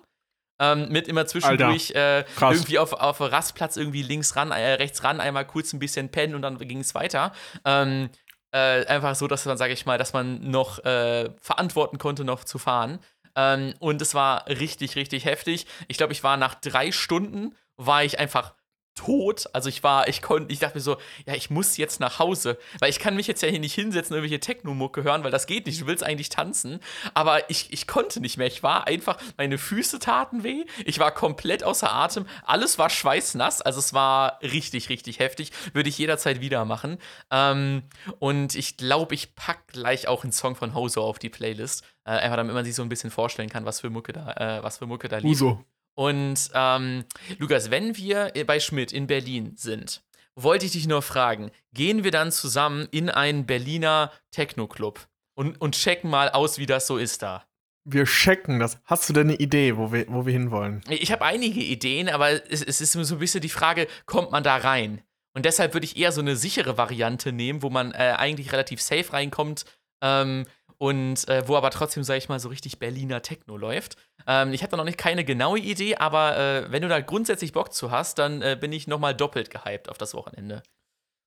[0.60, 5.22] Ähm, mit immer zwischendurch äh, irgendwie auf, auf Rastplatz irgendwie links ran, äh, rechts ran,
[5.22, 7.32] einmal kurz ein bisschen pennen und dann ging es weiter.
[7.64, 8.10] Ähm,
[8.52, 12.44] äh, einfach so, dass man, sage ich mal, dass man noch äh, verantworten konnte, noch
[12.44, 13.00] zu fahren.
[13.36, 15.66] Ähm, und es war richtig, richtig heftig.
[15.88, 18.54] Ich glaube, ich war nach drei Stunden, war ich einfach
[19.00, 19.46] tot.
[19.54, 22.58] Also ich war, ich konnte, ich dachte mir so, ja, ich muss jetzt nach Hause,
[22.80, 25.48] weil ich kann mich jetzt ja hier nicht hinsetzen und irgendwelche Techno-Mucke hören, weil das
[25.48, 25.82] geht nicht.
[25.82, 26.80] Du willst eigentlich tanzen,
[27.14, 28.48] aber ich, ich konnte nicht mehr.
[28.48, 30.66] Ich war einfach, meine Füße taten weh.
[30.84, 32.26] Ich war komplett außer Atem.
[32.44, 33.62] Alles war schweißnass.
[33.62, 35.52] Also es war richtig, richtig heftig.
[35.74, 36.98] Würde ich jederzeit wieder machen.
[37.32, 37.84] Ähm,
[38.20, 41.86] und ich glaube, ich packe gleich auch einen Song von Hoso auf die Playlist.
[42.04, 44.64] Äh, einfach damit man sich so ein bisschen vorstellen kann, was für Mucke da, äh,
[44.64, 45.30] was für Mucke da liegt.
[45.30, 45.64] Huso.
[46.00, 47.04] Und ähm,
[47.40, 50.02] Lukas, wenn wir bei Schmidt in Berlin sind,
[50.34, 55.76] wollte ich dich nur fragen, gehen wir dann zusammen in einen Berliner Techno-Club und, und
[55.76, 57.44] checken mal aus, wie das so ist da?
[57.84, 58.80] Wir checken das.
[58.86, 60.86] Hast du denn eine Idee, wo wir, wo wir hinwollen?
[60.90, 64.44] Ich habe einige Ideen, aber es, es ist so ein bisschen die Frage, kommt man
[64.44, 65.02] da rein?
[65.34, 68.82] Und deshalb würde ich eher so eine sichere Variante nehmen, wo man äh, eigentlich relativ
[68.82, 69.66] safe reinkommt.
[70.02, 70.46] Ähm,
[70.78, 73.98] und äh, wo aber trotzdem, sag ich mal, so richtig Berliner Techno läuft.
[74.26, 77.52] Ähm, ich habe da noch nicht keine genaue Idee, aber äh, wenn du da grundsätzlich
[77.52, 80.64] Bock zu hast, dann äh, bin ich noch mal doppelt gehypt auf das Wochenende.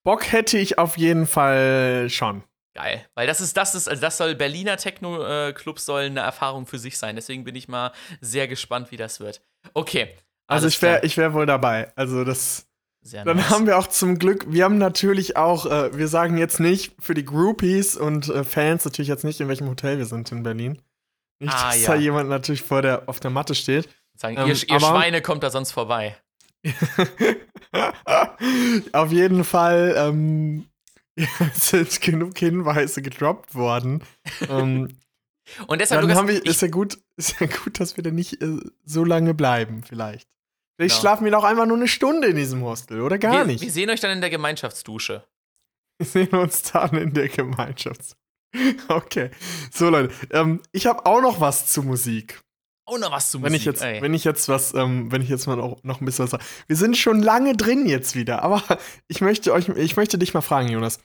[0.05, 2.43] Bock hätte ich auf jeden Fall schon.
[2.75, 6.79] Geil, weil das ist, das ist, also das soll Berliner Techno-Clubs sollen eine Erfahrung für
[6.79, 7.17] sich sein.
[7.17, 9.43] Deswegen bin ich mal sehr gespannt, wie das wird.
[9.75, 10.17] Okay.
[10.47, 11.93] Also ich wäre, ich wäre wohl dabei.
[11.97, 12.67] Also das
[13.03, 13.51] sehr Dann nice.
[13.51, 17.15] haben wir auch zum Glück, wir haben natürlich auch, äh, wir sagen jetzt nicht für
[17.15, 20.81] die Groupies und äh, Fans natürlich jetzt nicht, in welchem Hotel wir sind in Berlin.
[21.41, 21.95] Nicht, ah, dass ja.
[21.95, 23.89] da jemand natürlich vor der, auf der Matte steht.
[24.15, 26.17] Sagen, ähm, ihr, ihr Schweine kommt da sonst vorbei.
[28.93, 30.67] auf jeden Fall ähm,
[31.55, 34.05] sind genug Hinweise gedroppt worden.
[34.49, 34.97] ähm,
[35.67, 38.41] und deshalb, dann haben wir, ist ja gut, ist ja gut, dass wir da nicht
[38.41, 40.29] äh, so lange bleiben, vielleicht.
[40.77, 41.01] Vielleicht genau.
[41.01, 43.63] schlafen wir noch einfach nur eine Stunde in diesem Hostel oder gar wir, nicht.
[43.63, 45.25] Wir sehen euch dann in der Gemeinschaftsdusche.
[45.99, 48.17] Wir sehen uns dann in der Gemeinschaftsdusche.
[48.89, 49.31] Okay.
[49.73, 50.15] So, Leute.
[50.31, 52.41] Ähm, ich habe auch noch was zu Musik.
[52.85, 53.51] Auch noch was zu Musik.
[53.51, 56.05] Wenn ich jetzt, wenn ich jetzt was, ähm, wenn ich jetzt mal noch, noch ein
[56.05, 56.45] bisschen was sage.
[56.67, 58.63] Wir sind schon lange drin jetzt wieder, aber
[59.09, 60.99] ich möchte euch, ich möchte dich mal fragen, Jonas.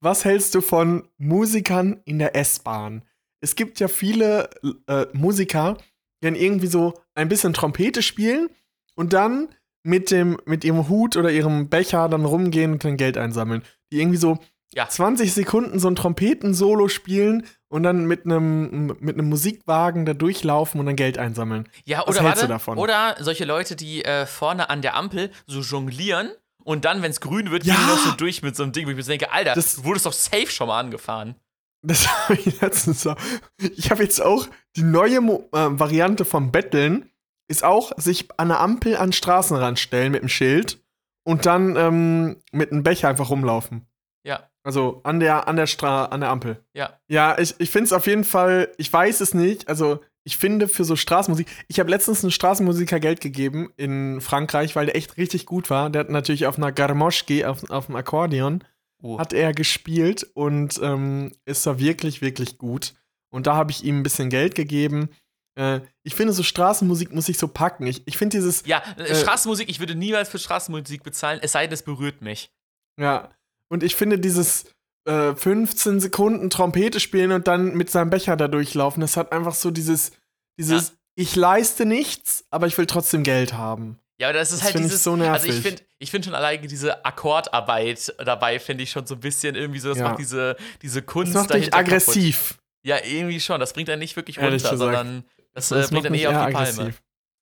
[0.00, 3.04] Was hältst du von Musikern in der S-Bahn?
[3.40, 4.50] Es gibt ja viele
[4.88, 5.76] äh, Musiker,
[6.20, 8.48] die dann irgendwie so ein bisschen Trompete spielen
[8.94, 9.48] und dann
[9.82, 13.62] mit dem mit ihrem Hut oder ihrem Becher dann rumgehen und dann Geld einsammeln.
[13.92, 14.38] Die irgendwie so
[14.74, 14.88] ja.
[14.88, 20.80] 20 Sekunden so ein Trompeten-Solo spielen und dann mit einem mit einem Musikwagen da durchlaufen
[20.80, 21.68] und dann Geld einsammeln.
[21.84, 22.78] Ja, oder Was hältst warte, du davon?
[22.78, 26.30] Oder solche Leute, die äh, vorne an der Ampel so jonglieren
[26.64, 27.74] und dann, wenn es grün wird, ja.
[27.74, 29.84] gehen noch so durch mit so einem Ding, wo ich mir denke, Alter, das, du
[29.84, 31.34] wurdest doch safe schon mal angefahren.
[31.82, 33.16] Das habe ich letztens auch.
[33.58, 37.10] Ich habe jetzt auch die neue Mo äh, Variante vom Betteln
[37.48, 40.82] ist auch sich an der Ampel an den Straßenrand stellen mit dem Schild
[41.24, 43.86] und dann ähm, mit einem Becher einfach rumlaufen.
[44.24, 44.48] Ja.
[44.62, 46.64] Also an der, an der, Stra an der Ampel.
[46.74, 46.98] Ja.
[47.08, 50.68] Ja, ich, ich finde es auf jeden Fall, ich weiß es nicht, also ich finde
[50.68, 55.16] für so Straßenmusik, ich habe letztens einem Straßenmusiker Geld gegeben in Frankreich, weil der echt
[55.16, 55.90] richtig gut war.
[55.90, 58.62] Der hat natürlich auf einer Garmoschke, auf, auf dem Akkordeon,
[59.02, 59.18] oh.
[59.18, 62.94] hat er gespielt und ähm, ist da wirklich, wirklich gut.
[63.30, 65.08] Und da habe ich ihm ein bisschen Geld gegeben.
[65.54, 67.86] Äh, ich finde, so Straßenmusik muss ich so packen.
[67.86, 68.64] Ich, ich finde dieses.
[68.66, 72.22] Ja, äh, äh, Straßenmusik, ich würde niemals für Straßenmusik bezahlen, es sei denn, es berührt
[72.22, 72.50] mich.
[72.98, 73.30] Ja.
[73.68, 74.66] Und ich finde dieses
[75.06, 79.54] äh, 15 Sekunden Trompete spielen und dann mit seinem Becher da durchlaufen, das hat einfach
[79.54, 80.12] so dieses,
[80.58, 80.94] dieses, ja.
[81.16, 83.98] ich leiste nichts, aber ich will trotzdem Geld haben.
[84.18, 84.96] Ja, aber das ist das halt dieses.
[84.96, 85.32] Ich so nervig.
[85.32, 89.20] Also ich finde ich find schon alleine diese Akkordarbeit dabei, finde ich schon so ein
[89.20, 90.04] bisschen irgendwie so, das ja.
[90.04, 91.34] macht diese, diese Kunst.
[91.34, 92.50] Das macht dich aggressiv.
[92.50, 92.58] Kaputt.
[92.84, 93.60] Ja, irgendwie schon.
[93.60, 96.52] Das bringt einen nicht wirklich runter, sondern das, das äh, bringt dann eher auf die
[96.52, 96.94] Palme.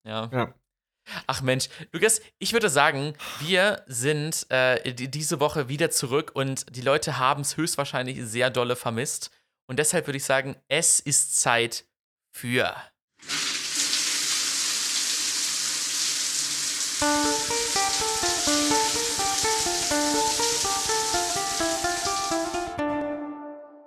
[0.05, 0.31] Ja.
[0.33, 0.55] ja.
[1.27, 6.83] Ach Mensch, Lukas, ich würde sagen, wir sind äh, diese Woche wieder zurück und die
[6.83, 9.31] Leute haben es höchstwahrscheinlich sehr dolle vermisst.
[9.67, 11.85] Und deshalb würde ich sagen, es ist Zeit
[12.33, 12.75] für.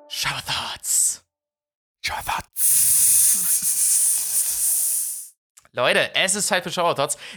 [0.07, 1.25] Shower Thoughts.
[2.01, 2.42] Shower Thoughts.
[5.75, 6.95] Leute, es ist Zeit für Shower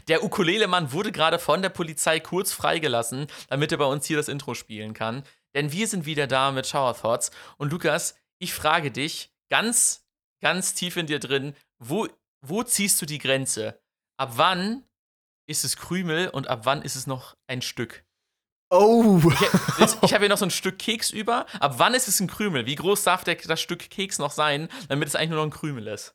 [0.08, 4.28] Der Ukulele-Mann wurde gerade von der Polizei kurz freigelassen, damit er bei uns hier das
[4.28, 5.22] Intro spielen kann.
[5.54, 7.30] Denn wir sind wieder da mit Shower Thoughts.
[7.56, 10.06] Und Lukas, ich frage dich ganz,
[10.42, 12.08] ganz tief in dir drin, wo,
[12.42, 13.80] wo ziehst du die Grenze?
[14.18, 14.84] Ab wann
[15.48, 18.04] ist es Krümel und ab wann ist es noch ein Stück?
[18.68, 19.18] Oh.
[19.78, 21.46] Ich, ich habe hier noch so ein Stück Keks über.
[21.58, 22.66] Ab wann ist es ein Krümel?
[22.66, 25.58] Wie groß darf der, das Stück Keks noch sein, damit es eigentlich nur noch ein
[25.58, 26.14] Krümel ist?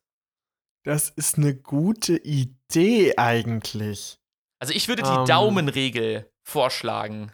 [0.84, 4.20] Das ist eine gute Idee eigentlich.
[4.60, 5.26] Also ich würde die Ähm.
[5.26, 7.32] Daumenregel vorschlagen.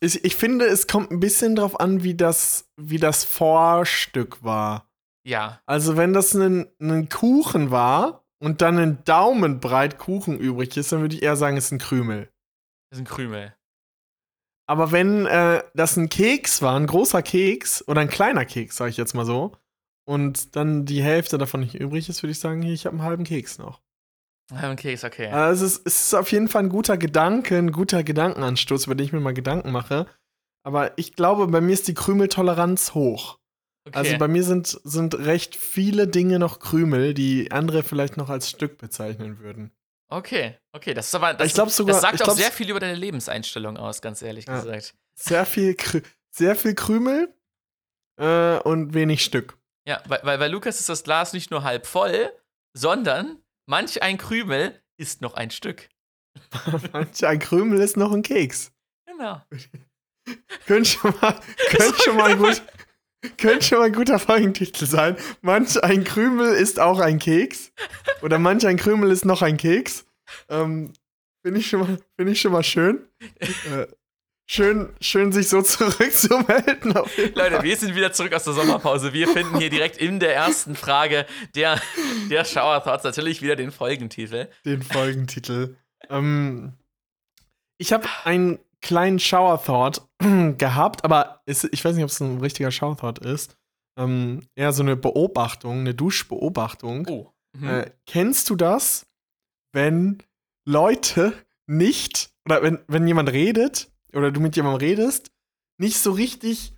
[0.00, 4.90] Ich, ich finde, es kommt ein bisschen drauf an, wie das, wie das Vorstück war.
[5.24, 5.60] Ja.
[5.66, 11.02] Also, wenn das ein, ein Kuchen war und dann ein Daumenbreit Kuchen übrig ist, dann
[11.02, 12.32] würde ich eher sagen, es ist ein Krümel.
[12.90, 13.54] Das ist ein Krümel.
[14.66, 18.90] Aber wenn äh, das ein Keks war, ein großer Keks oder ein kleiner Keks, sage
[18.90, 19.56] ich jetzt mal so,
[20.04, 23.04] und dann die Hälfte davon nicht übrig ist, würde ich sagen, hier, ich habe einen
[23.04, 23.80] halben Keks noch.
[24.50, 25.28] Okay, ist okay.
[25.28, 28.94] Also es ist, es ist auf jeden Fall ein guter Gedanke, ein guter Gedankenanstoß, über
[28.94, 30.06] den ich mir mal Gedanken mache.
[30.64, 33.38] Aber ich glaube, bei mir ist die Krümeltoleranz hoch.
[33.86, 33.96] okay.
[33.98, 38.50] Also bei mir sind, sind recht viele Dinge noch Krümel, die andere vielleicht noch als
[38.50, 39.72] Stück bezeichnen würden.
[40.08, 40.92] okay, okay.
[40.92, 41.32] Das ist aber.
[41.34, 44.46] Das, Ich sogar- das sagt ich auch sehr viel über deine Lebenseinstellung aus, ganz ehrlich
[44.46, 44.60] Ja.
[44.60, 44.94] gesagt.
[45.14, 47.34] Sehr viel, Krü sehr viel Krümel
[48.20, 49.56] äh, und wenig Stück.
[49.86, 52.32] Ja, weil, weil bei Lukas ist das Glas nicht nur halb voll,
[52.76, 55.88] sondern manch ein Krümel ist noch ein Stück.
[56.92, 58.72] Manch ein Krümel ist noch ein Keks.
[59.06, 59.42] Genau.
[60.66, 61.38] Könnte schon mal,
[61.70, 62.62] könnte schon mal gut,
[63.38, 65.16] könnte schon mal ein guter Folgentitel sein.
[65.40, 67.72] Manch ein Krümel ist auch ein Keks.
[68.22, 70.06] Oder manch ein Krümel ist noch ein Keks.
[70.48, 70.92] Ähm,
[71.44, 73.06] Finde ich, schon mal- find ich schon mal schön.
[73.40, 73.86] Äh,
[74.46, 74.94] schön.
[75.00, 76.94] Schön, sich so zurückzumelden.
[77.34, 79.12] Leute, wir sind wieder zurück aus der Sommerpause.
[79.12, 81.80] Wir finden hier direkt in der ersten Frage der,
[82.30, 84.48] der Shower Thoughts natürlich wieder den Folgentitel.
[84.64, 85.76] Den Folgentitel.
[86.08, 86.74] Ähm,
[87.78, 90.06] ich habe einen kleinen Shower Thought
[90.58, 93.56] gehabt, aber es, ich weiß nicht, ob es ein richtiger Shower Thought ist.
[93.98, 97.06] Ähm, eher so eine Beobachtung, eine Duschbeobachtung.
[97.08, 97.32] Oh.
[97.56, 97.68] Mhm.
[97.68, 99.06] Äh, kennst du das,
[99.72, 100.22] wenn
[100.66, 101.32] Leute
[101.66, 105.30] nicht, oder wenn, wenn jemand redet, oder du mit jemandem redest,
[105.78, 106.74] nicht so richtig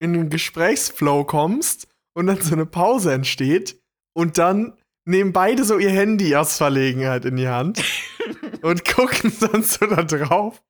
[0.00, 3.80] in den Gesprächsflow kommst und dann so eine Pause entsteht
[4.14, 7.82] und dann nehmen beide so ihr Handy aus Verlegenheit in die Hand
[8.62, 10.62] und gucken dann so da drauf.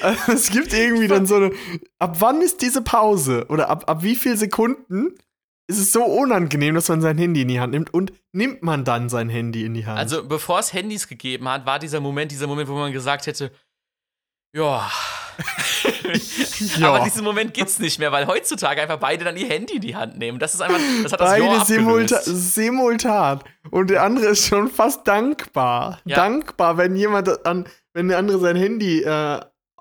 [0.00, 1.52] Also es gibt irgendwie dann so eine.
[1.98, 3.46] Ab wann ist diese Pause?
[3.48, 5.14] Oder ab, ab wie viel Sekunden
[5.66, 8.84] ist es so unangenehm, dass man sein Handy in die Hand nimmt und nimmt man
[8.84, 9.98] dann sein Handy in die Hand?
[9.98, 13.52] Also, bevor es Handys gegeben hat, war dieser Moment, dieser Moment, wo man gesagt hätte,
[14.54, 14.90] ja.
[16.78, 16.88] Ja.
[16.92, 19.96] Aber diesen Moment gibt's nicht mehr, weil heutzutage einfach beide dann ihr Handy in die
[19.96, 20.38] Hand nehmen.
[20.38, 22.54] Das ist einfach, das hat das Beide Jahr simulta abgelöst.
[22.54, 23.40] simultan.
[23.70, 26.00] Und der andere ist schon fast dankbar.
[26.04, 26.16] Ja.
[26.16, 29.40] Dankbar, wenn jemand an, wenn der andere sein Handy äh,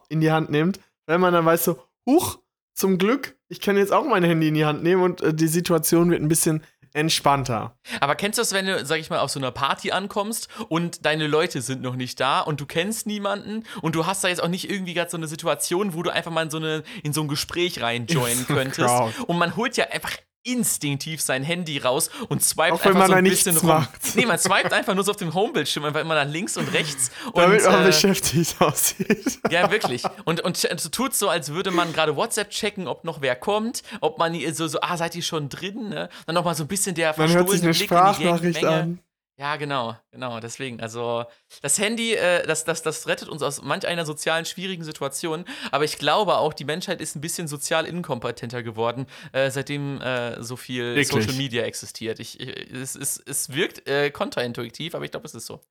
[0.09, 2.39] in die Hand nimmt, wenn man dann weiß so, huch,
[2.73, 5.47] zum Glück, ich kann jetzt auch mein Handy in die Hand nehmen und äh, die
[5.47, 6.63] Situation wird ein bisschen
[6.97, 7.77] entspannter.
[8.01, 11.05] Aber kennst du das, wenn du, sag ich mal, auf so einer Party ankommst und
[11.05, 14.41] deine Leute sind noch nicht da und du kennst niemanden und du hast da jetzt
[14.41, 17.13] auch nicht irgendwie gerade so eine Situation, wo du einfach mal in so, eine, in
[17.13, 18.93] so ein Gespräch reinjoinen könntest.
[19.27, 20.11] Und man holt ja einfach
[20.51, 23.67] instinktiv sein Handy raus und swipet Auch einfach man so ein bisschen rum.
[23.67, 24.15] macht.
[24.15, 27.11] Nee, man swipet einfach nur so auf dem Homebildschirm, einfach immer nach links und rechts.
[27.27, 29.39] Und, Damit man äh, beschäftigt aussieht.
[29.51, 30.03] ja, wirklich.
[30.23, 33.83] Und, und so tut so, als würde man gerade WhatsApp checken, ob noch wer kommt,
[34.01, 35.89] ob man so, so ah, seid ihr schon drin?
[35.89, 36.09] Ne?
[36.25, 38.61] Dann noch mal so ein bisschen der Man hört sich eine Blick in die Sprachnachricht
[38.61, 38.75] Menge.
[38.75, 38.99] an.
[39.39, 40.39] Ja, genau, genau.
[40.39, 41.23] Deswegen, also
[41.61, 45.45] das Handy, äh, das, das, das rettet uns aus manch einer sozialen schwierigen Situation.
[45.71, 50.41] Aber ich glaube auch, die Menschheit ist ein bisschen sozial inkompetenter geworden, äh, seitdem äh,
[50.41, 51.09] so viel Wirklich?
[51.09, 52.19] Social Media existiert.
[52.19, 55.61] Ich, ich, es, es, es wirkt äh, kontraintuitiv, aber ich glaube, es ist so.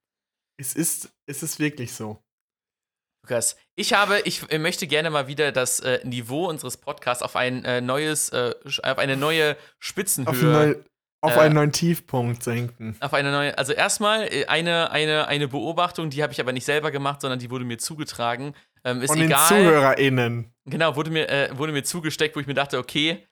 [0.58, 2.22] Es ist, es ist wirklich so.
[3.24, 7.34] Lukas, ich habe, ich äh, möchte gerne mal wieder das äh, Niveau unseres Podcasts auf
[7.34, 8.54] ein äh, neues, äh,
[8.84, 10.84] auf eine neue Spitzenhöhe.
[11.26, 12.96] Auf, einen neuen, auf Äh, einen neuen Tiefpunkt senken.
[13.00, 16.64] Auf eine neue, also erstmal äh, eine, eine, eine Beobachtung, die habe ich aber nicht
[16.64, 18.54] selber gemacht, sondern die wurde mir zugetragen.
[18.84, 19.48] Ähm, ist Von den egal.
[19.48, 20.52] ZuhörerInnen.
[20.66, 23.26] Genau, wurde mir, äh, wurde mir zugesteckt, wo ich mir dachte, okay,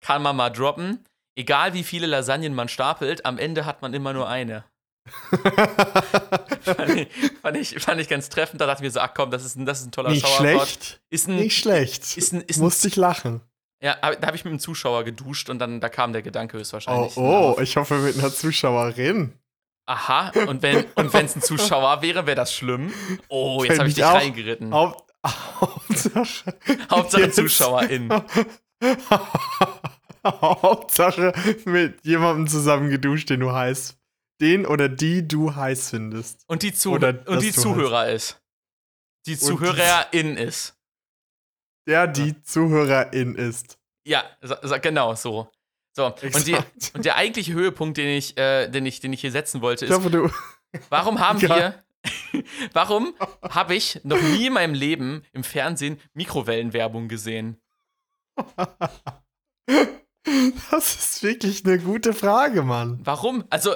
[0.00, 1.04] kann man mal droppen.
[1.36, 4.64] Egal wie viele Lasagnen man stapelt, am Ende hat man immer nur eine.
[6.62, 7.08] fand, ich,
[7.40, 8.60] fand, ich, fand ich ganz treffend.
[8.60, 10.26] Da dachte ich mir so, ach komm, das ist ein, das ist ein toller Nicht
[10.26, 11.00] schlecht.
[11.10, 12.16] Ist ein, Nicht schlecht.
[12.16, 13.40] ist ein, ist Musste ich lachen.
[13.82, 16.60] Ja, da habe ich mit einem Zuschauer geduscht und dann da kam der Gedanke Oh,
[16.60, 17.16] höchstwahrscheinlich.
[17.16, 17.60] oh, auf.
[17.60, 19.32] ich hoffe mit einer Zuschauerin.
[19.86, 22.92] Aha, und wenn und es ein Zuschauer wäre, wäre das schlimm.
[23.28, 24.14] Oh, jetzt habe ich ich dich auch.
[24.14, 24.72] reingeritten.
[24.72, 25.10] Haupt,
[25.60, 26.54] Hauptsache.
[26.90, 28.08] Hauptsache jetzt- ZuschauerIn.
[30.24, 31.32] Hauptsache
[31.64, 33.96] mit jemandem zusammen geduscht, den du heiß.
[34.40, 36.44] Den oder die du heiß findest.
[36.46, 38.40] Und die, Zuh Oder und die Zuhörer ist.
[39.26, 40.76] Die die- Zuhörerin ist.
[41.90, 43.78] Der die Zuhörerin ist.
[44.04, 45.50] Ja, sa- sa- genau so.
[45.92, 46.56] So, und, die,
[46.94, 49.90] und der eigentliche Höhepunkt, den ich, äh, den, ich, den ich hier setzen wollte, Ich
[49.90, 50.30] ist, hoffe, du.
[50.88, 51.82] warum haben wir,
[52.72, 53.12] Warum
[53.42, 57.60] habe ich noch nie in meinem Leben im Fernsehen Mikrowellenwerbung gesehen?
[60.70, 63.00] Das ist wirklich eine gute Frage, Mann.
[63.04, 63.44] Warum?
[63.50, 63.74] Also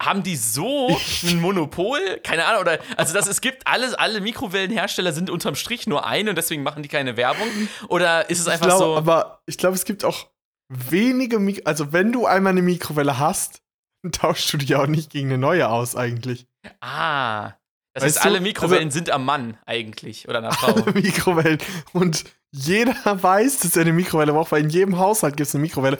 [0.00, 1.98] haben die so ein Monopol?
[2.22, 2.62] Keine Ahnung.
[2.62, 6.62] Oder also das, es gibt alles, alle Mikrowellenhersteller sind unterm Strich nur ein und deswegen
[6.62, 7.48] machen die keine Werbung.
[7.88, 8.96] Oder ist es einfach ich glaub, so?
[8.96, 10.28] Aber ich glaube, es gibt auch
[10.68, 13.62] wenige, Mik also wenn du einmal eine Mikrowelle hast,
[14.12, 16.46] tauschst du die auch nicht gegen eine neue aus eigentlich.
[16.80, 17.52] Ah.
[17.92, 20.72] Das Weißt heißt, du, alle Mikrowellen also- sind am Mann eigentlich oder einer Frau.
[20.72, 21.58] Alle Mikrowellen.
[21.92, 25.62] Und jeder weiß, dass er eine Mikrowelle braucht, weil in jedem Haushalt gibt es eine
[25.62, 25.98] Mikrowelle.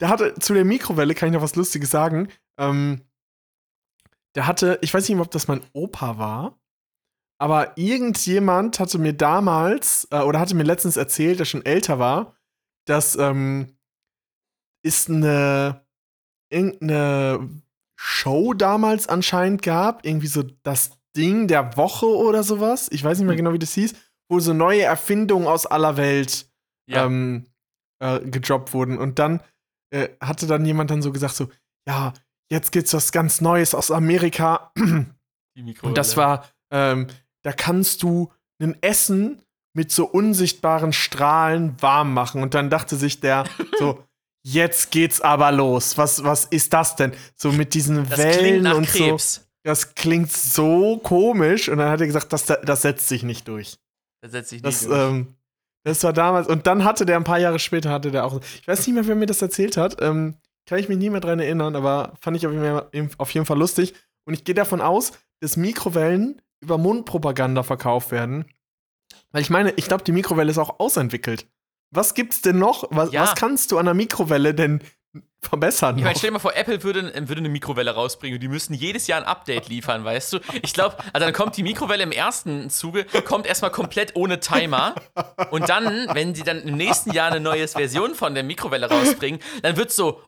[0.00, 2.28] Der hatte, zu der Mikrowelle kann ich noch was Lustiges sagen.
[2.58, 3.02] Ähm,
[4.34, 6.58] der hatte, ich weiß nicht mehr, ob das mein Opa war,
[7.38, 12.36] aber irgendjemand hatte mir damals, äh, oder hatte mir letztens erzählt, der schon älter war,
[12.86, 13.76] dass ähm,
[14.84, 15.84] ist eine
[16.50, 17.48] irgendeine
[17.96, 22.88] Show damals anscheinend gab, irgendwie so das Ding der Woche oder sowas.
[22.90, 23.44] Ich weiß nicht mehr Hm.
[23.44, 23.94] genau, wie das hieß,
[24.30, 26.46] wo so neue Erfindungen aus aller Welt
[26.88, 27.06] Ja.
[27.06, 27.46] ähm,
[28.00, 28.98] äh, gedroppt wurden.
[28.98, 29.42] Und dann
[29.90, 31.48] äh, hatte dann jemand dann so gesagt: so,
[31.88, 32.12] ja,
[32.50, 34.72] jetzt gibt's was ganz Neues aus Amerika.
[35.82, 37.06] Und das war, ähm,
[37.44, 39.42] da kannst du ein Essen
[39.74, 42.42] mit so unsichtbaren Strahlen warm machen.
[42.42, 43.44] Und dann dachte sich der
[43.78, 44.02] so,
[44.44, 45.98] jetzt geht's aber los.
[45.98, 47.12] Was, was ist das denn?
[47.36, 48.98] So mit diesen das Wellen und so.
[49.06, 49.48] Krebs.
[49.64, 51.68] Das klingt so komisch.
[51.68, 53.78] Und dann hat er gesagt, das, das setzt sich nicht durch.
[54.22, 55.00] Das setzt sich Das, nicht durch.
[55.10, 55.34] ähm,
[55.84, 56.46] das war damals.
[56.48, 58.40] Und dann hatte der ein paar Jahre später, hatte der auch.
[58.60, 60.00] Ich weiß nicht mehr, wer mir das erzählt hat.
[60.00, 63.30] Ähm, kann ich mich nie mehr dran erinnern, aber fand ich auf jeden Fall, auf
[63.34, 63.94] jeden Fall lustig.
[64.24, 68.44] Und ich gehe davon aus, dass Mikrowellen über Mundpropaganda verkauft werden.
[69.32, 71.48] Weil ich meine, ich glaube, die Mikrowelle ist auch ausentwickelt.
[71.90, 72.84] Was gibt's denn noch?
[72.90, 73.22] Was, Ja.
[73.22, 74.80] was kannst du an der Mikrowelle denn
[75.40, 75.98] verbessern?
[75.98, 78.74] Ich meine, stell dir mal vor, Apple würde, würde eine Mikrowelle rausbringen und die müssten
[78.74, 80.38] jedes Jahr ein Update liefern, weißt du?
[80.62, 84.94] Ich glaube, also dann kommt die Mikrowelle im ersten Zuge, kommt erstmal komplett ohne Timer
[85.50, 89.40] und dann, wenn sie dann im nächsten Jahr eine neue Version von der Mikrowelle rausbringen,
[89.62, 90.22] dann wird so,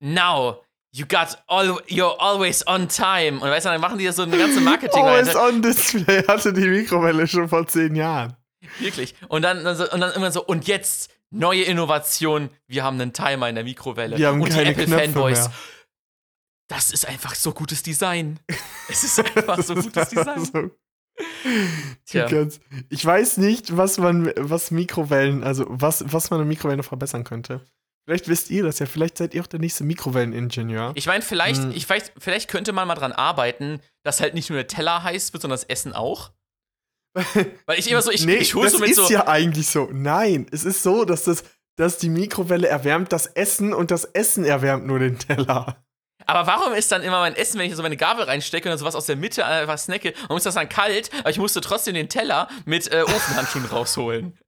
[0.00, 0.62] now,
[0.92, 3.40] you got all, you're always on time.
[3.40, 6.52] Und weißt du, dann machen die da so eine ganze marketing Always on Display hatte
[6.52, 8.36] die Mikrowelle schon vor zehn Jahren.
[8.78, 9.14] Wirklich.
[9.28, 13.12] Und dann, dann so, und dann immer so, und jetzt neue Innovation, wir haben einen
[13.12, 14.18] Timer in der Mikrowelle.
[14.18, 15.52] Wir haben und keine die Knöpfe Apple-Fanboys, mehr.
[16.68, 18.38] das ist einfach so gutes Design.
[18.88, 20.44] Es ist einfach so gutes Design.
[20.44, 20.70] So.
[22.06, 22.26] Tja.
[22.88, 27.22] Ich weiß nicht, was man, was Mikrowellen, also was, was man an Mikrowellen noch verbessern
[27.22, 27.64] könnte.
[28.04, 30.92] Vielleicht wisst ihr das ja, vielleicht seid ihr auch der nächste Mikrowelleningenieur.
[30.96, 31.70] Ich meine, vielleicht, Hm.
[31.70, 35.32] ich vielleicht, vielleicht könnte man mal dran arbeiten, dass halt nicht nur der Teller heiß
[35.32, 36.32] wird, sondern das Essen auch.
[37.66, 39.12] Weil ich immer so, ich, nee, ich hole das so mit ist so.
[39.12, 39.88] ja eigentlich so.
[39.92, 41.44] Nein, es ist so, dass, das,
[41.76, 45.82] dass die Mikrowelle erwärmt das Essen und das Essen erwärmt nur den Teller.
[46.26, 48.78] Aber warum ist dann immer mein Essen, wenn ich so meine Gabel reinstecke und dann
[48.78, 51.10] sowas aus der Mitte einfach snacke, warum ist das dann kalt?
[51.20, 54.38] Aber ich musste trotzdem den Teller mit äh, Ofenhandschuhen rausholen.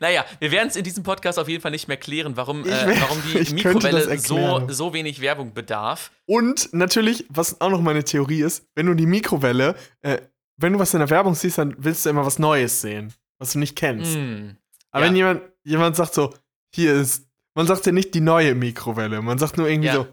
[0.00, 3.00] naja, wir werden es in diesem Podcast auf jeden Fall nicht mehr klären, warum, äh,
[3.00, 6.10] warum die das Mikrowelle so, so wenig Werbung bedarf.
[6.26, 10.18] Und natürlich, was auch noch meine Theorie ist, wenn du die Mikrowelle, äh,
[10.58, 13.52] wenn du was in der Werbung siehst, dann willst du immer was Neues sehen, was
[13.52, 14.16] du nicht kennst.
[14.16, 14.56] Mm.
[14.90, 15.08] Aber Ja.
[15.10, 16.34] wenn jemand, jemand sagt so,
[16.74, 19.94] hier ist, man sagt ja nicht die neue Mikrowelle, man sagt nur irgendwie Ja.
[19.94, 20.06] so,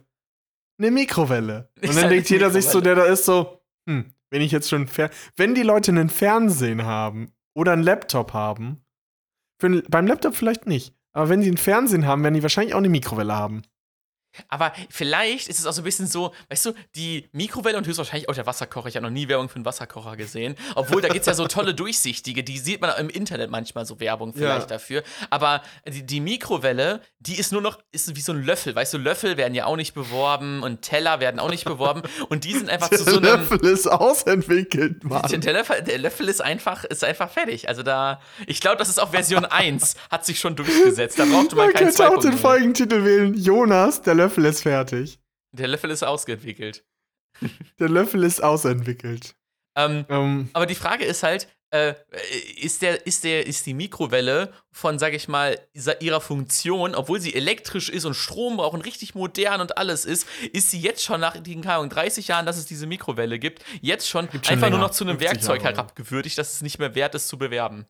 [0.79, 1.69] eine Mikrowelle.
[1.81, 4.69] Ist Und dann denkt jeder sich so, der da ist so, hm, wenn ich jetzt
[4.69, 4.87] schon,
[5.35, 8.81] wenn die Leute einen Fernsehen haben oder einen Laptop haben,
[9.59, 12.79] für beim Laptop vielleicht nicht, aber wenn sie einen Fernsehen haben, werden die wahrscheinlich auch
[12.79, 13.61] eine Mikrowelle haben.
[14.49, 18.29] Aber vielleicht ist es auch so ein bisschen so, weißt du, die Mikrowelle und höchstwahrscheinlich
[18.29, 18.87] auch der Wasserkocher.
[18.89, 20.55] Ich habe noch nie Werbung für einen Wasserkocher gesehen.
[20.75, 23.99] Obwohl, da gibt es ja so tolle durchsichtige, die sieht man im Internet manchmal so
[23.99, 24.77] Werbung vielleicht Ja.
[24.77, 25.03] dafür.
[25.29, 28.75] Aber die, die Mikrowelle, die ist nur noch, ist wie so ein Löffel.
[28.75, 32.01] Weißt du, Löffel werden ja auch nicht beworben und Teller werden auch nicht beworben.
[32.29, 33.23] Und die sind einfach zu Der so einem.
[33.41, 35.41] Löffel ist ausentwickelt, Der, Mann.
[35.41, 37.67] der, Löffel, der Löffel ist einfach, ist einfach fertig.
[37.69, 41.17] Also da, ich glaube, das ist auch Version 1, hat sich schon durchgesetzt.
[41.19, 42.37] Da brauchte man Man keinen könnte auch den 2.0.
[42.37, 45.19] Folgentitel wählen, Jonas, der Löffel ist fertig.
[45.51, 46.85] Der Löffel ist ausgeentwickelt.
[47.79, 49.35] Der Löffel ist ausentwickelt.
[49.77, 51.95] Ähm, Ähm, Aber die Frage ist halt, äh,
[52.55, 55.59] ist, der, ist, der, ist die Mikrowelle von, sag ich mal,
[55.99, 60.27] ihrer Funktion, obwohl sie elektrisch ist und Strom braucht und richtig modern und alles ist,
[60.53, 63.65] ist sie jetzt schon nach den keine Ahnung, 30 Jahren, dass es diese Mikrowelle gibt,
[63.81, 66.79] jetzt schon schon einfach nur länger, noch zu einem 50 Werkzeug herabgewürdigt, dass es nicht
[66.79, 67.85] mehr wert ist zu bewerben.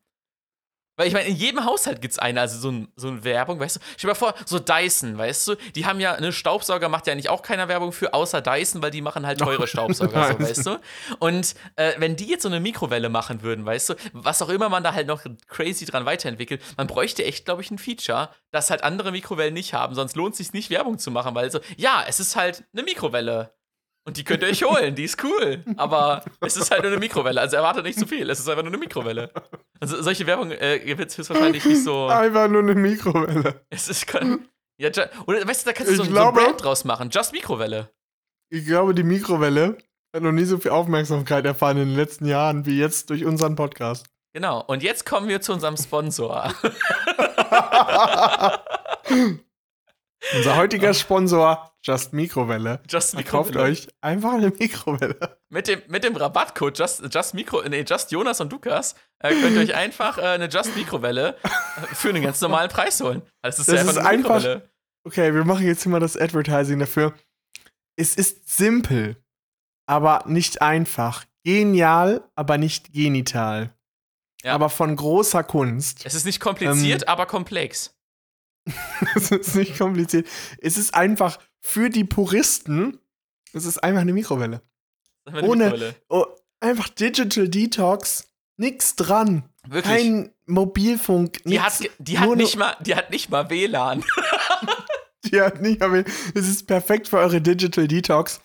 [0.97, 3.59] Weil ich meine, in jedem Haushalt gibt es eine, also so, ein, so eine Werbung,
[3.59, 3.79] weißt du?
[3.97, 5.55] Stell dir mal vor, so Dyson, weißt du?
[5.75, 8.91] Die haben ja, eine Staubsauger macht ja eigentlich auch keiner Werbung für, außer Dyson, weil
[8.91, 10.79] die machen halt teure Staubsauger, so, weißt du?
[11.19, 14.69] Und äh, wenn die jetzt so eine Mikrowelle machen würden, weißt du, was auch immer
[14.69, 18.69] man da halt noch crazy dran weiterentwickelt, man bräuchte echt, glaube ich, ein Feature, das
[18.69, 21.59] halt andere Mikrowellen nicht haben, sonst lohnt es sich nicht, Werbung zu machen, weil so,
[21.77, 23.53] ja, es ist halt eine Mikrowelle.
[24.07, 25.63] Und die könnt ihr euch holen, die ist cool.
[25.77, 27.41] Aber es ist halt nur eine Mikrowelle.
[27.41, 28.29] Also erwartet nicht zu viel.
[28.29, 29.31] Es ist einfach nur eine Mikrowelle.
[29.79, 32.05] Also solche Werbung äh, wird es wahrscheinlich nicht so.
[32.05, 33.65] Einfach nur eine Mikrowelle.
[33.71, 34.05] Es ist.
[34.77, 34.89] Ja,
[35.25, 37.09] oder weißt du, da kannst du so, glaube, so ein Brand draus machen.
[37.09, 37.89] Just Mikrowelle.
[38.49, 39.77] Ich glaube, die Mikrowelle
[40.13, 43.55] hat noch nie so viel Aufmerksamkeit erfahren in den letzten Jahren wie jetzt durch unseren
[43.55, 44.05] Podcast.
[44.33, 44.63] Genau.
[44.67, 46.53] Und jetzt kommen wir zu unserem Sponsor.
[50.33, 52.81] Unser heutiger Sponsor, Just Mikrowelle.
[52.89, 53.53] Just Mikrowelle.
[53.53, 55.37] Kauft euch einfach eine Mikrowelle.
[55.49, 59.55] Mit dem, mit dem Rabattcode Just, Just Mikro, nee, Just Jonas und Lukas äh, könnt
[59.55, 61.49] ihr euch einfach äh, eine Just Mikrowelle äh,
[61.93, 63.21] für einen ganz normalen Preis holen.
[63.41, 64.53] Also das ist, das ja einfach ist eine Mikrowelle.
[64.55, 64.69] Einfach,
[65.05, 67.13] okay, wir machen jetzt immer das Advertising dafür.
[67.95, 69.17] Es ist simpel,
[69.85, 71.25] aber nicht einfach.
[71.43, 73.75] Genial, aber nicht genital.
[74.43, 74.53] Ja.
[74.53, 76.05] Aber von großer Kunst.
[76.05, 77.94] Es ist nicht kompliziert, ähm, aber komplex.
[79.15, 80.27] es ist nicht kompliziert.
[80.59, 82.99] Es ist einfach für die Puristen,
[83.53, 84.61] es ist einfach eine Mikrowelle.
[85.25, 85.95] Eine Ohne Mikrowelle.
[86.09, 86.25] Oh,
[86.59, 89.49] einfach Digital Detox, nix dran.
[89.67, 89.83] Wirklich?
[89.83, 91.43] Kein Mobilfunk.
[91.43, 94.03] Die, nix, hat, die, hat nicht mal, die hat nicht mal WLAN.
[95.25, 96.11] die hat nicht mal WLAN.
[96.33, 98.41] Es ist perfekt für eure Digital Detox.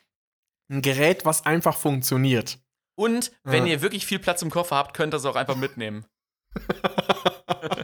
[0.70, 2.58] Ein Gerät, was einfach funktioniert.
[2.94, 3.72] Und wenn ja.
[3.72, 6.04] ihr wirklich viel Platz im Koffer habt, könnt ihr es auch einfach mitnehmen.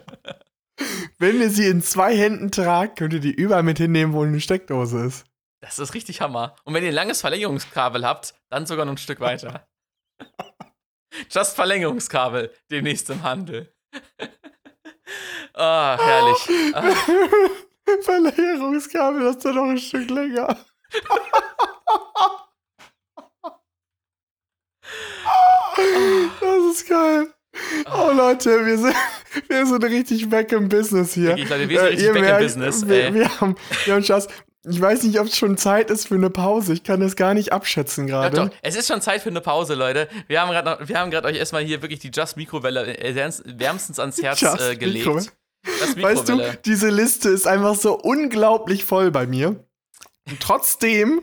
[1.19, 4.41] wenn ihr sie in zwei Händen tragt, könnt ihr die überall mit hinnehmen, wo eine
[4.41, 5.25] Steckdose ist.
[5.61, 6.55] Das ist richtig Hammer.
[6.64, 9.67] Und wenn ihr ein langes Verlängerungskabel habt, dann sogar noch ein Stück weiter.
[11.31, 13.75] Just Verlängerungskabel, demnächst im Handel.
[15.59, 16.75] Ah, oh, herrlich.
[16.75, 16.83] Ah.
[18.03, 20.59] Verlängerungskabel, das ist ja noch ein Stück länger.
[26.41, 27.33] das ist geil.
[27.87, 28.95] Oh Leute, wir sind,
[29.49, 31.37] wir sind richtig back im Business hier.
[31.37, 32.89] Ich Leute, wir sind äh, richtig back merkt, im Business.
[32.89, 34.28] Wir, wir, haben, wir haben Spaß.
[34.68, 36.72] Ich weiß nicht, ob es schon Zeit ist für eine Pause.
[36.72, 38.37] Ich kann das gar nicht abschätzen gerade.
[38.37, 40.09] Doch, doch, es ist schon Zeit für eine Pause, Leute.
[40.26, 40.51] Wir haben
[41.11, 45.32] gerade euch erstmal hier wirklich die Just Mikrowelle äh, wärmstens ans Herz äh, gelegt.
[45.97, 49.64] Weißt du, diese Liste ist einfach so unglaublich voll bei mir.
[50.28, 51.22] Und trotzdem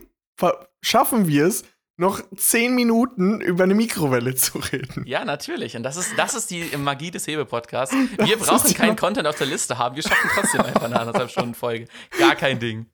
[0.80, 1.64] schaffen wir es,
[1.96, 5.04] noch zehn Minuten über eine Mikrowelle zu reden.
[5.06, 5.76] Ja, natürlich.
[5.76, 7.94] Und das ist, das ist die Magie des Hebe-Podcasts.
[8.18, 9.94] Wir das brauchen keinen Content auf der Liste haben.
[9.94, 11.86] Wir schaffen trotzdem einfach eine anderthalb Stunden Folge.
[12.18, 12.86] Gar kein Ding.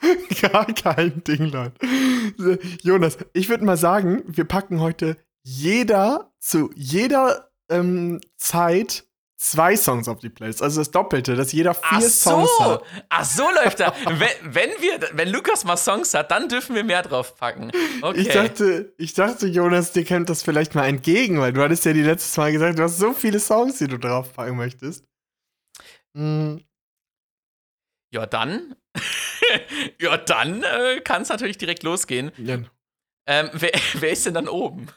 [0.40, 2.58] Gar kein Ding, Leute.
[2.82, 9.06] Jonas, ich würde mal sagen, wir packen heute jeder zu jeder ähm, Zeit
[9.40, 10.62] zwei Songs auf die Playlist.
[10.62, 12.08] Also das Doppelte, dass jeder vier Ach so.
[12.08, 12.82] Songs hat.
[13.08, 13.92] Ach so läuft das.
[14.06, 17.72] wenn, wenn, wir, wenn Lukas mal Songs hat, dann dürfen wir mehr drauf packen.
[18.02, 18.20] Okay.
[18.20, 21.94] Ich dachte, ich dachte, Jonas, dir kennt das vielleicht mal entgegen, weil du hattest ja
[21.94, 25.04] die letztes Mal gesagt, du hast so viele Songs, die du draufpacken möchtest.
[26.14, 26.62] Hm.
[28.12, 28.76] Ja, dann.
[30.00, 32.30] ja, dann äh, kann es natürlich direkt losgehen.
[32.36, 32.58] Ja.
[33.26, 34.88] Ähm, wer, wer, ist denn dann oben?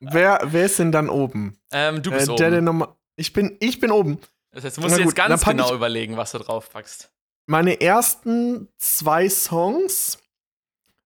[0.00, 1.58] wer, wer ist denn dann oben?
[1.72, 2.38] Ähm, du bist äh, oben.
[2.38, 4.18] Der, der Nummer ich bin, ich bin oben.
[4.52, 7.10] Das heißt, du musst jetzt ganz genau überlegen, was du draufpackst.
[7.46, 10.18] Meine ersten zwei Songs.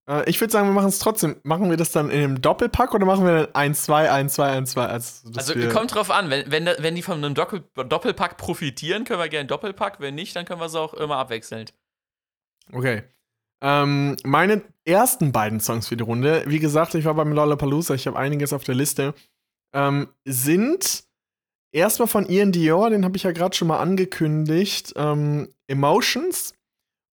[0.08, 1.36] Äh, ich würde sagen, wir machen es trotzdem.
[1.42, 4.48] Machen wir das dann in einem Doppelpack oder machen wir dann 1, 2, 1, 2,
[4.48, 4.84] 1, 2?
[4.86, 6.30] Also, also kommt drauf an.
[6.30, 9.98] Wenn, wenn, wenn die von einem Doppel Doppelpack profitieren, können wir gerne Doppelpack.
[10.00, 11.72] Wenn nicht, dann können wir es auch immer abwechselnd.
[12.72, 13.02] Okay.
[13.60, 18.06] Ähm, meine ersten beiden Songs für die Runde, wie gesagt, ich war beim Lollapalooza, ich
[18.06, 19.14] habe einiges auf der Liste,
[19.72, 21.07] ähm, sind
[21.72, 24.94] Erstmal von Ian Dior, den habe ich ja gerade schon mal angekündigt.
[24.96, 26.54] Ähm, Emotions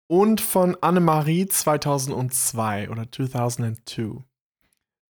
[0.07, 4.23] und von Annemarie 2002 oder 2002.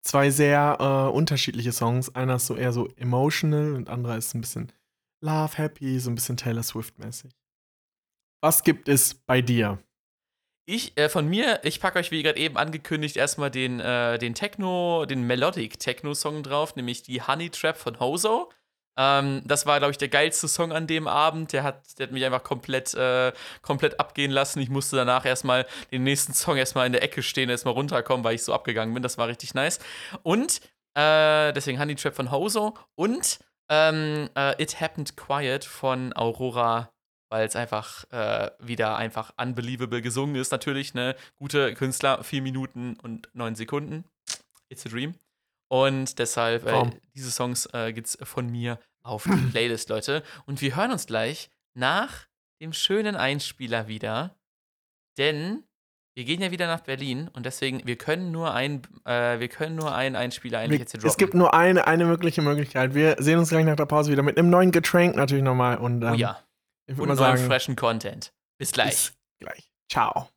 [0.02, 2.14] Zwei sehr äh, unterschiedliche Songs.
[2.14, 4.72] Einer ist so eher so emotional und anderer ist ein bisschen
[5.20, 7.32] love, happy, so ein bisschen Taylor Swift-mäßig.
[8.40, 9.78] Was gibt es bei dir?
[10.64, 14.34] Ich, äh, von mir, ich packe euch, wie gerade eben angekündigt, erstmal den, äh, den
[14.34, 18.50] Techno, den Melodic Techno-Song drauf, nämlich die Honey Trap von Hozo.
[18.96, 21.52] Ähm, das war, glaube ich, der geilste Song an dem Abend.
[21.52, 23.32] Der hat, der hat mich einfach komplett, äh,
[23.62, 24.60] komplett abgehen lassen.
[24.60, 28.34] Ich musste danach erstmal den nächsten Song erstmal in der Ecke stehen, erstmal runterkommen, weil
[28.34, 29.02] ich so abgegangen bin.
[29.02, 29.78] Das war richtig nice.
[30.22, 30.60] Und
[30.94, 33.38] äh, deswegen Honey Trap von Hoso und
[33.70, 36.92] ähm, äh, It Happened Quiet von Aurora,
[37.30, 40.52] weil es einfach äh, wieder einfach unbelievable gesungen ist.
[40.52, 41.16] Natürlich, ne?
[41.36, 44.04] Gute Künstler, vier Minuten und neun Sekunden.
[44.68, 45.14] It's a Dream.
[45.72, 50.22] Und deshalb, äh, diese Songs äh, es von mir auf die Playlist, Leute.
[50.44, 52.26] Und wir hören uns gleich nach
[52.60, 54.36] dem schönen Einspieler wieder.
[55.16, 55.64] Denn
[56.14, 59.74] wir gehen ja wieder nach Berlin und deswegen, wir können nur ein, äh, wir können
[59.76, 61.10] nur einen Einspieler eigentlich jetzt hier droppen.
[61.10, 62.94] Es gibt nur eine, eine mögliche Möglichkeit.
[62.94, 65.78] Wir sehen uns gleich nach der Pause wieder mit einem neuen Getränk natürlich nochmal.
[65.78, 66.38] Und, oh ähm, oh ja.
[66.84, 68.34] Ich und neuen freshen Content.
[68.58, 68.90] Bis gleich.
[68.90, 69.72] Bis gleich.
[69.90, 70.28] Ciao.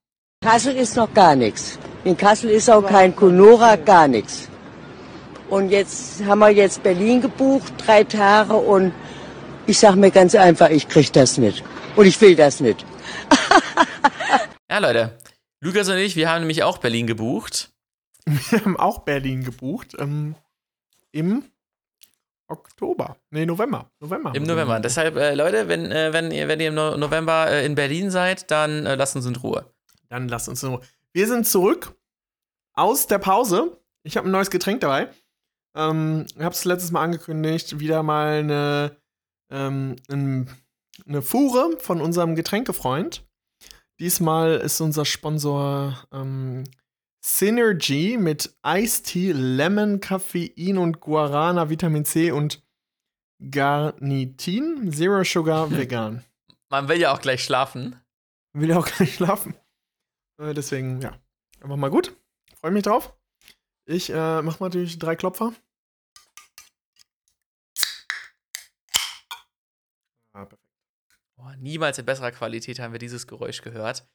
[0.42, 1.78] Kassel ist noch gar nichts.
[2.06, 4.50] In Kassel ist auch kein Conora, gar nichts.
[5.50, 8.94] Und jetzt haben wir jetzt Berlin gebucht, drei Tage und
[9.68, 11.64] ich sag mir ganz einfach, ich krieg das nicht.
[11.96, 12.86] Und ich will das nicht.
[14.70, 15.18] ja, Leute.
[15.62, 17.72] Lukas und ich, wir haben nämlich auch Berlin gebucht.
[18.26, 19.96] Wir haben auch Berlin gebucht.
[20.00, 20.36] Ähm,
[21.12, 21.44] Im
[22.48, 23.18] Oktober.
[23.32, 23.92] Nee, November.
[24.00, 24.34] November.
[24.36, 24.80] Im November.
[24.80, 28.12] Deshalb, äh, Leute, wenn, äh, wenn, ihr, wenn ihr im no November äh, in Berlin
[28.12, 29.72] seid, dann äh, lasst uns in Ruhe.
[30.10, 30.82] Dann lasst uns in Ruhe.
[31.14, 31.96] Wir sind zurück
[32.74, 33.80] aus der Pause.
[34.04, 35.10] Ich habe ein neues Getränk dabei.
[35.76, 37.80] Ähm, ich habe es letztes Mal angekündigt.
[37.80, 38.98] Wieder mal eine,
[39.52, 43.28] ähm, eine Fuhre von unserem Getränkefreund.
[44.00, 46.64] Diesmal ist unser Sponsor ähm,
[47.24, 52.64] Synergy mit Iced Tea, Lemon, Koffein und Guarana, Vitamin C und
[53.50, 54.92] Garnitin.
[54.92, 56.24] Zero Sugar, vegan.
[56.70, 57.96] Man will ja auch gleich schlafen.
[58.54, 59.56] Man will ja auch gleich schlafen.
[60.38, 61.18] Äh, deswegen, ja.
[61.62, 62.16] Einfach mal gut.
[62.60, 63.14] Freue mich drauf.
[63.86, 65.54] Ich äh, mache natürlich drei Klopfer.
[70.34, 70.62] Ah, perfekt.
[71.46, 74.08] Boah, niemals in besserer Qualität haben wir dieses Geräusch gehört.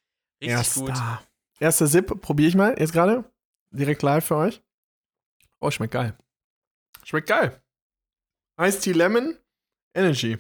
[0.43, 0.81] Richtig Erster.
[0.81, 0.95] gut.
[1.61, 3.23] Erster Sip, probiere ich mal jetzt gerade.
[3.71, 4.61] Direkt live für euch.
[5.61, 6.19] Oh, schmeckt geil.
[7.05, 7.63] Schmeckt geil.
[8.61, 9.39] Iced Tea Lemon
[9.95, 10.39] Energy.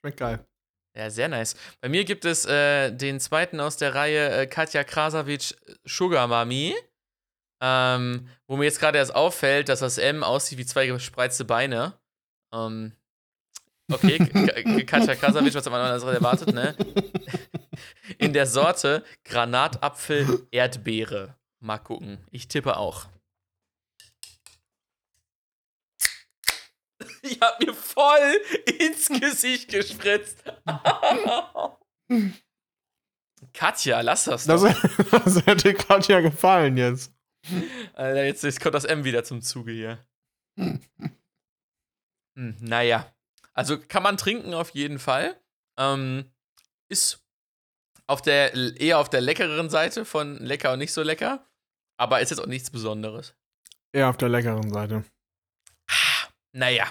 [0.00, 0.46] Schmeckt geil.
[0.94, 1.56] Ja, sehr nice.
[1.80, 6.74] Bei mir gibt es äh, den zweiten aus der Reihe äh, Katja Krasavic Sugar Mami.
[7.62, 11.98] Ähm, wo mir jetzt gerade erst auffällt, dass das M aussieht wie zwei gespreizte Beine.
[12.52, 12.92] Ähm,
[13.90, 16.74] okay, Katja Krasavic, was man anderes erwartet, ne?
[18.18, 21.36] In der Sorte Granatapfel Erdbeere.
[21.60, 22.18] Mal gucken.
[22.30, 23.06] Ich tippe auch.
[27.22, 28.40] Ich hab mir voll
[28.78, 30.42] ins Gesicht gespritzt.
[33.52, 34.62] Katja, lass das doch.
[34.62, 34.76] Das,
[35.10, 37.12] das hätte Katja gefallen jetzt.
[37.94, 40.04] Alter, jetzt, jetzt kommt das M wieder zum Zuge hier.
[40.58, 40.80] Hm,
[42.60, 43.12] naja.
[43.60, 45.38] Also kann man trinken auf jeden Fall.
[45.78, 46.30] Ähm,
[46.88, 47.22] ist
[48.06, 51.46] auf der, eher auf der leckereren Seite von lecker und nicht so lecker.
[51.98, 53.34] Aber ist jetzt auch nichts Besonderes.
[53.92, 55.04] Eher auf der leckeren Seite.
[56.52, 56.90] Naja.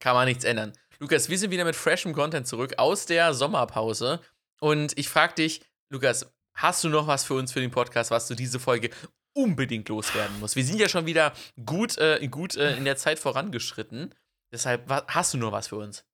[0.00, 0.72] Kann man nichts ändern.
[1.00, 4.20] Lukas, wir sind wieder mit freshem Content zurück aus der Sommerpause.
[4.60, 5.60] Und ich frage dich,
[5.90, 8.90] Lukas, hast du noch was für uns für den Podcast, was du diese Folge
[9.34, 10.56] unbedingt loswerden musst?
[10.56, 11.32] Wir sind ja schon wieder
[11.66, 14.14] gut, äh, gut äh, in der Zeit vorangeschritten.
[14.54, 16.04] Deshalb hast du nur was für uns.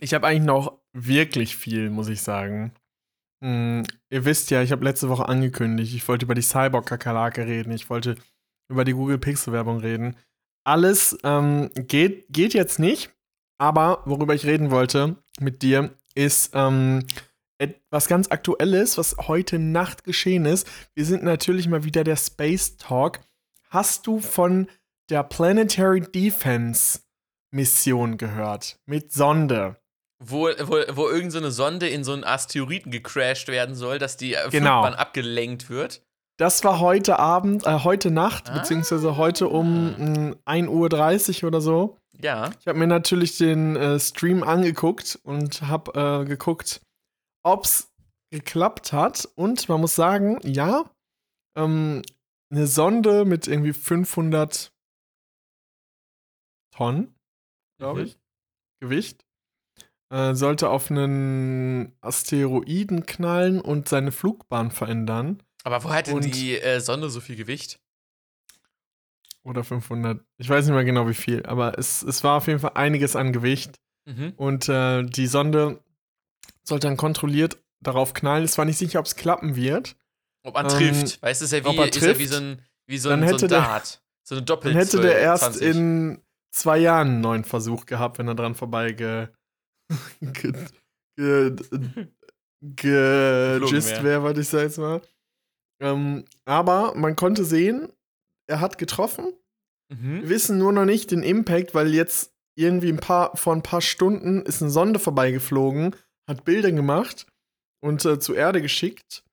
[0.00, 2.72] Ich habe eigentlich noch wirklich viel, muss ich sagen.
[3.44, 7.70] Hm, ihr wisst ja, ich habe letzte Woche angekündigt, ich wollte über die Cyborg-Kakerlake reden,
[7.70, 8.16] ich wollte
[8.68, 10.16] über die Google Pixel-Werbung reden.
[10.64, 13.14] Alles ähm, geht, geht jetzt nicht,
[13.56, 17.06] aber worüber ich reden wollte mit dir, ist ähm,
[17.58, 20.68] etwas ganz Aktuelles, was heute Nacht geschehen ist.
[20.94, 23.20] Wir sind natürlich mal wieder der Space Talk.
[23.68, 24.68] Hast du von
[25.08, 26.98] der Planetary Defense
[27.50, 28.78] Mission gehört?
[28.86, 29.76] Mit Sonde.
[30.22, 34.34] Wo, wo, wo irgendeine so Sonde in so einen Asteroiden gecrashed werden soll, dass die
[34.34, 34.82] äh, genau.
[34.82, 36.02] Flugbahn abgelenkt wird.
[36.38, 38.58] Das war heute Abend, äh, heute Nacht, ah.
[38.58, 41.98] beziehungsweise heute um äh, 1.30 Uhr oder so.
[42.22, 42.50] Ja.
[42.60, 46.82] Ich habe mir natürlich den äh, Stream angeguckt und habe äh, geguckt,
[47.42, 47.90] ob es
[48.30, 49.28] geklappt hat.
[49.36, 50.84] Und man muss sagen, ja,
[51.56, 52.02] ähm,
[52.50, 54.72] eine Sonde mit irgendwie 500
[56.74, 57.14] Tonnen,
[57.80, 58.06] glaube mhm.
[58.06, 58.18] ich,
[58.80, 59.24] Gewicht,
[60.10, 65.42] äh, sollte auf einen Asteroiden knallen und seine Flugbahn verändern.
[65.64, 67.80] Aber wo hat denn die äh, Sonde so viel Gewicht?
[69.42, 70.22] Oder 500.
[70.38, 73.16] Ich weiß nicht mehr genau wie viel, aber es, es war auf jeden Fall einiges
[73.16, 73.80] an Gewicht.
[74.04, 74.34] Mhm.
[74.36, 75.82] Und äh, die Sonde
[76.62, 78.44] sollte dann kontrolliert darauf knallen.
[78.44, 79.96] Es war nicht sicher, ob es klappen wird.
[80.42, 81.22] Ob man ähm, trifft.
[81.22, 83.38] Weißt du, ist ja wie, ist ja wie so ein, wie so ein, dann hätte
[83.40, 83.94] so ein Dart.
[83.94, 85.62] Der, so eine Doppel Dann hätte der erst 20.
[85.62, 89.28] in zwei Jahren einen neuen Versuch gehabt, wenn er dran vorbei ge,
[90.20, 90.52] ge,
[91.16, 91.56] ge,
[92.60, 92.92] ge
[94.02, 95.02] wäre, wollte ich sagen jetzt mal.
[95.80, 97.88] Ähm, aber man konnte sehen,
[98.46, 99.32] er hat getroffen.
[99.92, 100.22] Mhm.
[100.22, 103.80] Wir wissen nur noch nicht den Impact, weil jetzt irgendwie ein paar, vor ein paar
[103.80, 105.96] Stunden ist eine Sonde vorbeigeflogen,
[106.28, 107.26] hat Bilder gemacht
[107.82, 109.24] und äh, zur Erde geschickt.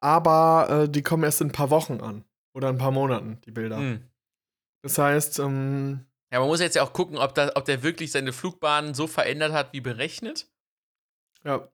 [0.00, 2.24] Aber äh, die kommen erst in ein paar Wochen an.
[2.54, 3.78] Oder ein paar Monaten, die Bilder.
[3.78, 4.00] Mhm.
[4.82, 8.10] Das heißt, ähm, Ja, man muss jetzt ja auch gucken, ob, da, ob der wirklich
[8.10, 10.48] seine Flugbahn so verändert hat, wie berechnet.
[11.44, 11.68] Ja,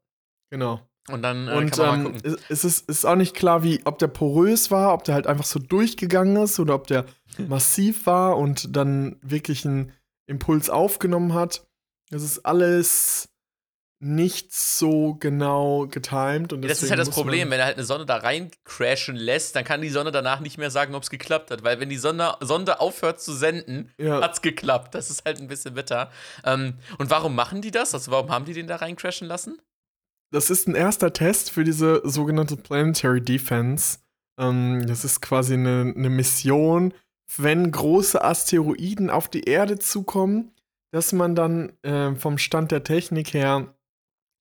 [0.50, 0.80] genau.
[1.08, 2.38] Und dann äh, und, kann man ähm, mal gucken.
[2.48, 5.44] Es ist, ist auch nicht klar, wie, ob der porös war, ob der halt einfach
[5.44, 7.06] so durchgegangen ist oder ob der
[7.38, 9.92] massiv war und dann wirklich einen
[10.26, 11.66] Impuls aufgenommen hat.
[12.10, 13.29] Das ist alles
[14.02, 16.54] nicht so genau getimed.
[16.54, 19.54] Und das ist halt das Problem, wenn er halt eine Sonde da rein crashen lässt,
[19.54, 21.62] dann kann die Sonne danach nicht mehr sagen, ob es geklappt hat.
[21.64, 24.22] Weil wenn die Sonde, Sonde aufhört zu senden, Ja.
[24.22, 24.94] hat's geklappt.
[24.94, 26.10] Das ist halt ein bisschen bitter.
[26.44, 27.92] Ähm, und warum machen die das?
[27.92, 29.58] Also warum haben die den da rein crashen lassen?
[30.32, 33.98] Das ist ein erster Test für diese sogenannte Planetary Defense.
[34.38, 36.94] Ähm, das ist quasi eine, eine Mission,
[37.36, 40.52] wenn große Asteroiden auf die Erde zukommen,
[40.90, 43.74] dass man dann äh, vom Stand der Technik her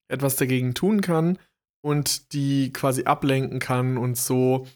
[0.09, 1.37] etwas dagegen tun kann
[1.81, 4.67] und die quasi ablenken kann und so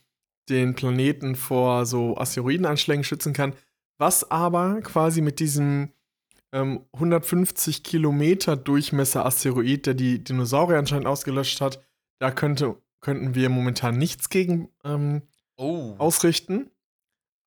[0.49, 3.53] den Planeten vor so Asteroidenanschlägen schützen kann.
[3.97, 5.91] Was aber quasi mit diesem
[6.53, 11.83] ähm, 150 Kilometer Durchmesser Asteroid, der die Dinosaurier anscheinend ausgelöscht hat,
[12.19, 15.23] da könnte, könnten wir momentan nichts gegen ähm,
[15.55, 15.93] Oh.
[15.99, 16.71] ausrichten.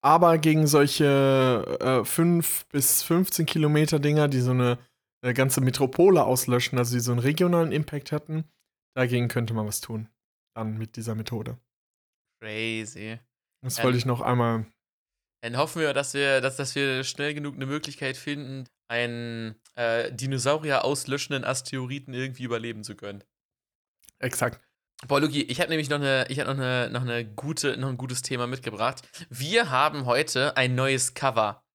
[0.01, 4.79] Aber gegen solche äh, 5 bis 15 Kilometer Dinger, die so eine,
[5.27, 8.45] äh, ganze Metropole auslöschen, also die so einen regionalen Impact hätten,
[8.95, 10.09] dagegen könnte man was tun.
[10.55, 11.59] Dann mit dieser Methode.
[12.41, 13.19] Crazy.
[13.63, 14.67] Das Ähm, wollte ich noch einmal.
[15.43, 20.13] Dann hoffen wir, dass wir, dass, dass wir schnell genug eine Möglichkeit finden, einen äh,
[20.13, 23.23] Dinosaurier auslöschenden Asteroiden irgendwie überleben zu können.
[24.19, 24.61] Exakt.
[25.09, 27.89] Boah, Luki, ich habe nämlich noch, eine, ich hab noch, eine, noch, eine gute, noch
[27.89, 29.07] ein gutes Thema mitgebracht.
[29.29, 31.66] Wir haben heute ein neues Cover.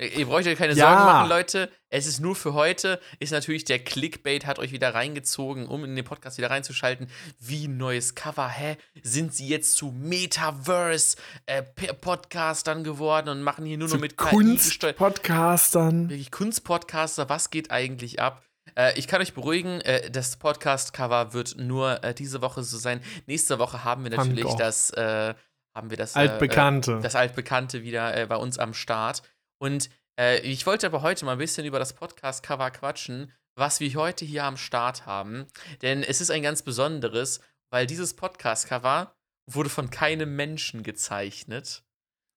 [0.00, 0.90] Ihr braucht euch keine Ja.
[0.90, 1.72] Sorgen machen, Leute.
[1.90, 3.00] Es ist nur für heute.
[3.18, 7.08] Ist natürlich der Clickbait, hat euch wieder reingezogen, um in den Podcast wieder reinzuschalten.
[7.40, 8.76] Wie ein neues Cover, hä?
[9.02, 14.16] Sind sie jetzt zu Metaverse-Podcastern geworden und machen hier nur Zu noch mit?
[14.16, 16.10] Kunstpodcastern.
[16.10, 18.44] wirklich Kunstpodcaster, was geht eigentlich ab?
[18.76, 23.00] Äh, ich kann euch beruhigen, äh, das Podcast-Cover wird nur äh, diese Woche so sein.
[23.26, 25.34] Nächste Woche haben wir natürlich das, äh,
[25.74, 26.98] haben wir das, äh, Altbekannte.
[26.98, 29.22] Äh, das Altbekannte wieder äh, bei uns am Start.
[29.58, 33.92] Und äh, ich wollte aber heute mal ein bisschen über das Podcast-Cover quatschen, was wir
[33.94, 35.46] heute hier am Start haben.
[35.82, 37.40] Denn es ist ein ganz besonderes,
[37.70, 39.14] weil dieses Podcast-Cover
[39.50, 41.82] wurde von keinem Menschen gezeichnet,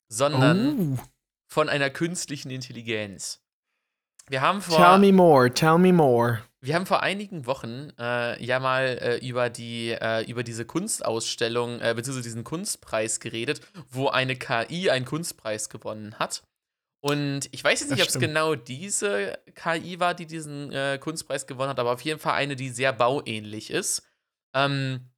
[0.09, 1.03] sondern Oh.
[1.47, 3.41] von einer künstlichen Intelligenz.
[4.29, 6.41] Wir haben vor, Tell me more, tell me more.
[6.61, 11.79] wir haben vor einigen Wochen äh, ja mal äh, über, die, äh, über diese Kunstausstellung,
[11.81, 16.43] äh, beziehungsweise diesen Kunstpreis geredet, wo eine KI einen Kunstpreis gewonnen hat.
[17.03, 21.47] Und ich weiß jetzt nicht, ob es genau diese KI war, die diesen äh, Kunstpreis
[21.47, 24.03] gewonnen hat, aber auf jeden Fall eine, die sehr bauähnlich ist.
[24.55, 25.09] Ähm,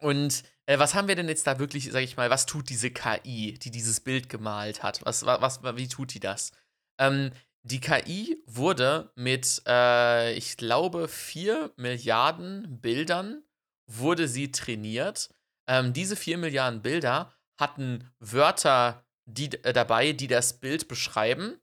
[0.00, 2.90] und äh, was haben wir denn jetzt da wirklich, sag ich mal, was tut diese
[2.90, 5.00] KI, die dieses Bild gemalt hat?
[5.04, 6.52] Was, wa- was, wie tut die das?
[6.98, 7.30] Ähm,
[7.62, 13.42] die KI wurde mit, äh, ich glaube, 4 Milliarden Bildern
[13.86, 15.28] wurde sie trainiert.
[15.68, 19.04] Ähm, diese 4 Milliarden Bilder hatten Wörter
[19.34, 21.60] die, äh, dabei, die das Bild beschreiben.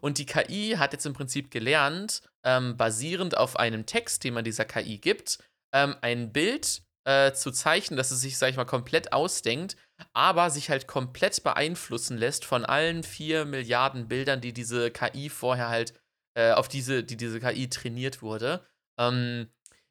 [0.00, 4.44] Und die KI hat jetzt im Prinzip gelernt, ähm, basierend auf einem Text, den man
[4.44, 5.38] dieser KI gibt,
[5.74, 9.76] ähm, ein Bild äh, zu zeichnen, das es sich, sag ich mal, komplett ausdenkt,
[10.12, 15.68] aber sich halt komplett beeinflussen lässt von allen vier Milliarden Bildern, die diese KI vorher
[15.68, 15.94] halt,
[16.34, 18.64] äh, auf diese, die diese KI trainiert wurde.
[18.98, 19.48] Ähm,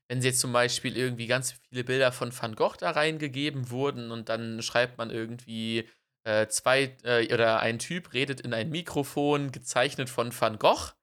[0.07, 4.11] wenn sie jetzt zum Beispiel irgendwie ganz viele Bilder von Van Gogh da reingegeben wurden
[4.11, 5.87] und dann schreibt man irgendwie
[6.23, 10.93] äh, zwei äh, oder ein Typ redet in ein Mikrofon, gezeichnet von Van Gogh,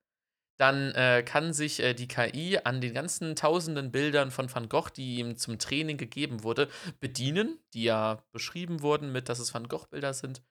[0.58, 4.90] dann äh, kann sich äh, die KI an den ganzen tausenden Bildern von Van Gogh,
[4.90, 9.68] die ihm zum Training gegeben wurde, bedienen, die ja beschrieben wurden mit, dass es Van
[9.68, 10.42] Gogh-Bilder sind.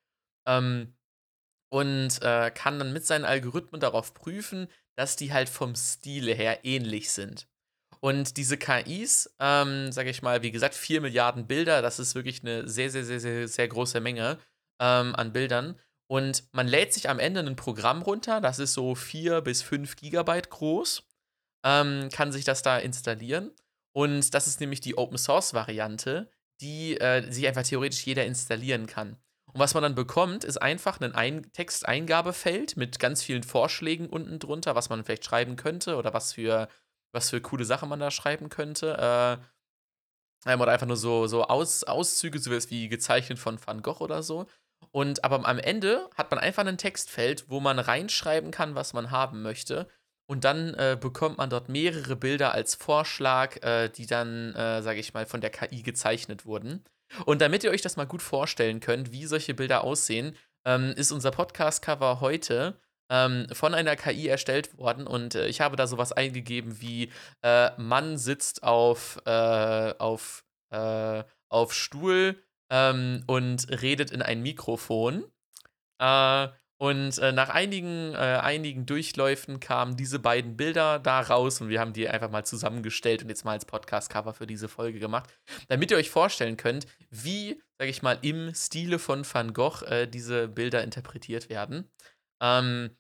[0.48, 0.96] Ähm,
[1.72, 6.64] und äh, kann dann mit seinen Algorithmen darauf prüfen, dass die halt vom Stile her
[6.64, 7.48] ähnlich sind.
[8.00, 12.44] Und diese KIs, ähm, sage ich mal, wie gesagt, 4 Milliarden Bilder, das ist wirklich
[12.44, 14.38] eine sehr, sehr, sehr, sehr, sehr große Menge
[14.80, 15.80] ähm, an Bildern.
[16.08, 19.96] Und man lädt sich am Ende ein Programm runter, das ist so 4 bis 5
[19.96, 21.04] Gigabyte groß,
[21.64, 23.52] ähm, kann sich das da installieren.
[23.92, 26.30] Und das ist nämlich die Open Source Variante,
[26.62, 29.18] die äh, sich einfach theoretisch jeder installieren kann.
[29.52, 34.38] Und was man dann bekommt, ist einfach ein ein Texteingabefeld mit ganz vielen Vorschlägen unten
[34.38, 36.68] drunter, was man vielleicht schreiben könnte oder was für,
[37.14, 39.40] was für coole Sachen man da schreiben könnte.
[40.46, 44.02] Äh, ähm, oder einfach nur so, so Aus, Auszüge, sowas wie gezeichnet von Van Gogh
[44.04, 44.46] oder so.
[44.92, 49.12] Und aber am Ende hat man einfach ein Textfeld, wo man reinschreiben kann, was man
[49.12, 49.88] haben möchte.
[50.28, 55.00] Und dann äh, bekommt man dort mehrere Bilder als Vorschlag, äh, die dann, äh, sage
[55.00, 56.84] ich mal, von der KI gezeichnet wurden.
[57.26, 61.12] Und damit ihr euch das mal gut vorstellen könnt, wie solche Bilder aussehen, ähm, ist
[61.12, 62.80] unser Podcast-Cover heute
[63.12, 65.06] ähm, von einer KI erstellt worden.
[65.06, 67.12] Und äh, ich habe da sowas eingegeben wie
[67.44, 70.44] äh, Mann sitzt auf, äh, auf,
[71.48, 75.26] auf Stuhl ähm, und redet in ein Mikrofon.
[76.00, 76.48] Äh,
[76.78, 81.80] Und äh, nach einigen, äh, einigen Durchläufen kamen diese beiden Bilder da raus und wir
[81.80, 85.30] haben die einfach mal zusammengestellt und jetzt mal als Podcast-Cover für diese Folge gemacht,
[85.70, 90.06] damit ihr euch vorstellen könnt, wie, sage ich mal, im Stile von Van Gogh äh,
[90.06, 91.90] diese Bilder interpretiert werden.
[92.42, 92.98] Ähm,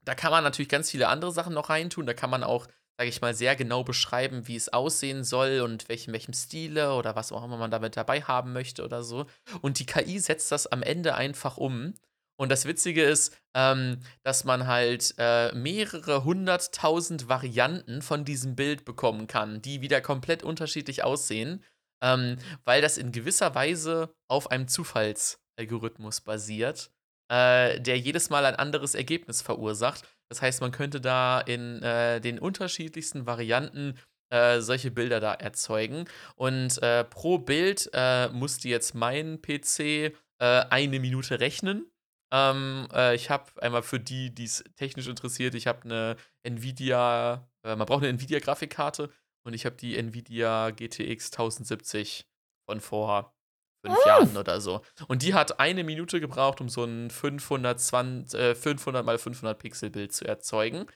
[0.00, 2.06] da kann man natürlich ganz viele andere Sachen noch reintun.
[2.06, 2.66] Da kann man auch,
[2.98, 7.16] sage ich mal, sehr genau beschreiben, wie es aussehen soll und welchen, welchem Stile oder
[7.16, 9.26] was auch immer man damit dabei haben möchte oder so.
[9.60, 11.94] Und die KI setzt das am Ende einfach um
[12.42, 18.84] und das Witzige ist, ähm, dass man halt äh, mehrere hunderttausend Varianten von diesem Bild
[18.84, 21.62] bekommen kann, die wieder komplett unterschiedlich aussehen,
[22.02, 26.90] ähm, weil das in gewisser Weise auf einem Zufallsalgorithmus basiert,
[27.28, 30.02] äh, der jedes Mal ein anderes Ergebnis verursacht.
[30.32, 33.98] Das heißt, man könnte da in äh, den unterschiedlichsten Varianten
[34.30, 36.06] äh, solche Bilder da erzeugen.
[36.36, 41.92] Und äh, pro Bild äh, musste jetzt mein PC eine Minute rechnen.
[42.32, 47.46] Ähm, äh, ich habe einmal für die, die es technisch interessiert, ich habe eine Nvidia,
[47.62, 49.10] äh, man braucht eine Nvidia-Grafikkarte
[49.44, 52.26] und ich habe die Nvidia GTX 1070
[52.66, 53.36] von vor
[53.84, 54.08] fünf oh.
[54.08, 54.82] Jahren oder so.
[55.08, 59.90] Und die hat eine Minute gebraucht, um so ein 520, äh, 500 mal 500 Pixel
[59.90, 60.86] Bild zu erzeugen.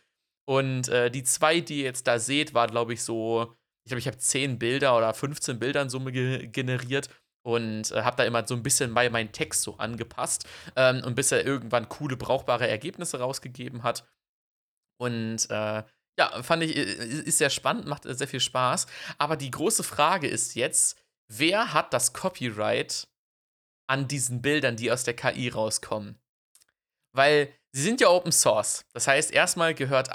[0.48, 3.98] Und äh, die zwei, die ihr jetzt da seht, war, glaube ich, so, ich glaube,
[3.98, 7.08] ich habe 10 Bilder oder 15 Bilder in Summe ge generiert
[7.44, 11.14] und äh, habe da immer so ein bisschen bei meinen Text so angepasst ähm, und
[11.14, 14.04] bis er irgendwann coole, brauchbare Ergebnisse rausgegeben hat.
[14.98, 15.82] Und äh,
[16.18, 18.86] ja, fand ich, ist sehr spannend, macht sehr viel Spaß.
[19.18, 20.98] Aber die große Frage ist jetzt,
[21.28, 23.08] wer hat das Copyright
[23.88, 26.18] an diesen Bildern, die aus der KI rauskommen?
[27.12, 28.84] Weil sie sind ja Open Source.
[28.92, 30.08] Das heißt, erstmal gehört,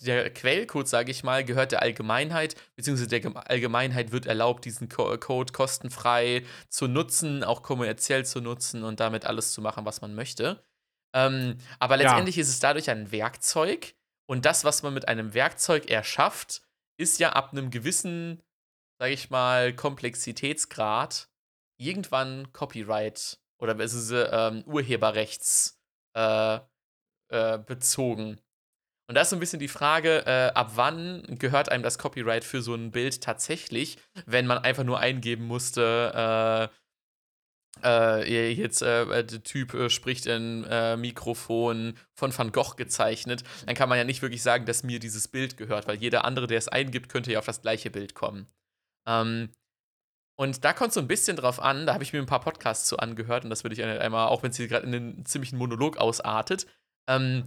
[0.00, 5.52] der Quellcode, sage ich mal, gehört der Allgemeinheit, beziehungsweise der Allgemeinheit wird erlaubt, diesen Code
[5.52, 10.62] kostenfrei zu nutzen, auch kommerziell zu nutzen und damit alles zu machen, was man möchte.
[11.14, 12.42] Ähm, aber letztendlich ja.
[12.42, 13.94] ist es dadurch ein Werkzeug
[14.26, 16.62] und das, was man mit einem Werkzeug erschafft,
[16.98, 18.42] ist ja ab einem gewissen,
[18.98, 21.28] sage ich mal, Komplexitätsgrad
[21.78, 25.80] irgendwann Copyright oder es ist ähm, Urheberrechts
[26.16, 26.58] äh,
[27.28, 28.40] äh, bezogen.
[29.08, 32.44] Und da ist so ein bisschen die Frage, äh, ab wann gehört einem das Copyright
[32.44, 36.70] für so ein Bild tatsächlich, wenn man einfach nur eingeben musste,
[37.82, 40.62] äh, äh, jetzt äh, der Typ spricht in
[41.00, 45.28] Mikrofon von Van Gogh gezeichnet, dann kann man ja nicht wirklich sagen, dass mir dieses
[45.28, 48.48] Bild gehört, weil jeder andere, der es eingibt, könnte ja auf das gleiche Bild kommen.
[49.06, 49.52] Ähm,
[50.38, 52.86] und da kommt so ein bisschen drauf an, da habe ich mir ein paar Podcasts
[52.86, 55.56] zu angehört und das würde ich einmal, auch wenn es hier gerade in einen ziemlichen
[55.56, 56.66] Monolog ausartet.
[57.08, 57.44] Ähm,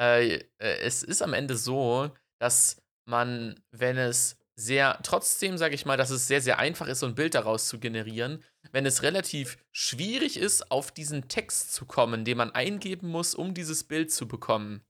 [0.00, 5.84] äh, äh, es ist am Ende so, dass man, wenn es sehr, trotzdem sage ich
[5.84, 8.42] mal, dass es sehr, sehr einfach ist, so ein Bild daraus zu generieren,
[8.72, 13.54] wenn es relativ schwierig ist, auf diesen Text zu kommen, den man eingeben muss, um
[13.54, 14.82] dieses Bild zu bekommen,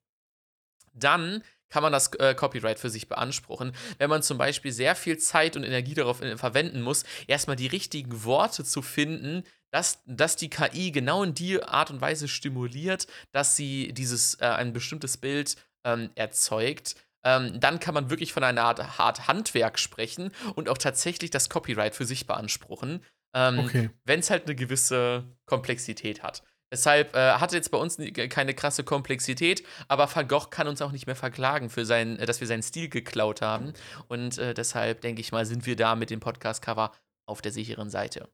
[0.94, 3.72] dann kann man das äh, Copyright für sich beanspruchen.
[3.98, 7.56] Wenn man zum Beispiel sehr viel Zeit und Energie darauf in, äh, verwenden muss, erstmal
[7.56, 12.28] die richtigen Worte zu finden, dass, dass die KI genau in die Art und Weise
[12.28, 16.94] stimuliert, dass sie dieses äh, ein bestimmtes Bild ähm, erzeugt,
[17.24, 21.50] ähm, dann kann man wirklich von einer Art, Art, Handwerk sprechen und auch tatsächlich das
[21.50, 23.02] Copyright für sich beanspruchen,
[23.34, 23.90] ähm, okay.
[24.04, 26.44] wenn es halt eine gewisse Komplexität hat.
[26.72, 27.96] Deshalb äh, hatte jetzt bei uns
[28.28, 32.26] keine krasse Komplexität, aber Van Gogh kann uns auch nicht mehr verklagen, für sein, äh,
[32.26, 33.72] dass wir seinen Stil geklaut haben.
[34.08, 36.92] Und äh, deshalb denke ich mal, sind wir da mit dem Podcast-Cover
[37.26, 38.28] auf der sicheren Seite.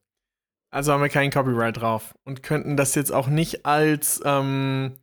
[0.71, 4.97] Also haben wir keinen Copyright drauf und könnten das jetzt auch nicht als, ähm,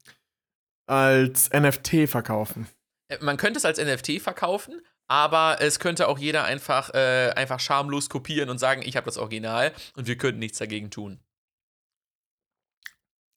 [0.88, 2.66] als NFT verkaufen.
[3.08, 7.60] Äh, man könnte es als NFT verkaufen, aber es könnte auch jeder einfach, äh, einfach
[7.60, 11.20] schamlos kopieren und sagen, ich habe das Original und wir könnten nichts dagegen tun.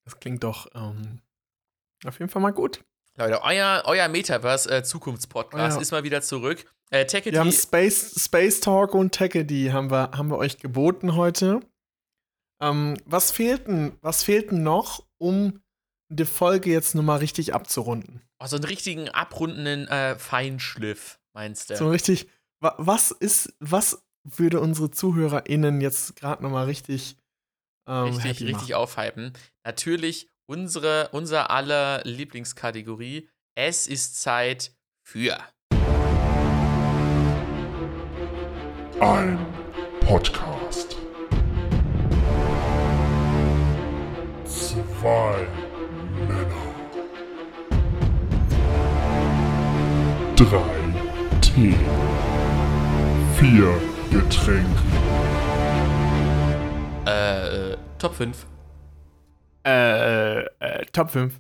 [0.05, 1.19] Das klingt doch ähm,
[2.05, 2.83] auf jeden Fall mal gut.
[3.15, 6.65] Leute, euer, euer Metaverse-Zukunftspodcast äh, ist mal wieder zurück.
[6.89, 11.61] Äh, wir haben Space, Space Talk und Techedy haben wir, haben wir euch geboten heute.
[12.61, 15.59] Ähm, was, fehlt denn, was fehlt denn noch, um
[16.09, 18.21] die Folge jetzt nochmal richtig abzurunden?
[18.39, 21.75] Oh, so einen richtigen abrundenden äh, Feinschliff, meinst du?
[21.75, 22.29] So richtig,
[22.59, 27.17] wa was ist, was würde unsere ZuhörerInnen jetzt gerade nochmal richtig
[27.87, 29.33] ähm, richtig, richtig aufhypen.
[29.65, 33.29] Natürlich unsere, unser aller Lieblingskategorie.
[33.55, 34.71] Es ist Zeit
[35.03, 35.37] für
[38.99, 39.39] ein
[40.01, 40.97] Podcast.
[44.45, 45.47] Zwei
[46.27, 46.73] Männer.
[50.35, 51.75] Drei Tee.
[53.37, 54.83] Vier Getränke.
[57.05, 57.62] Äh,
[58.03, 58.45] Top 5.
[59.65, 61.39] Äh, äh, Top 5.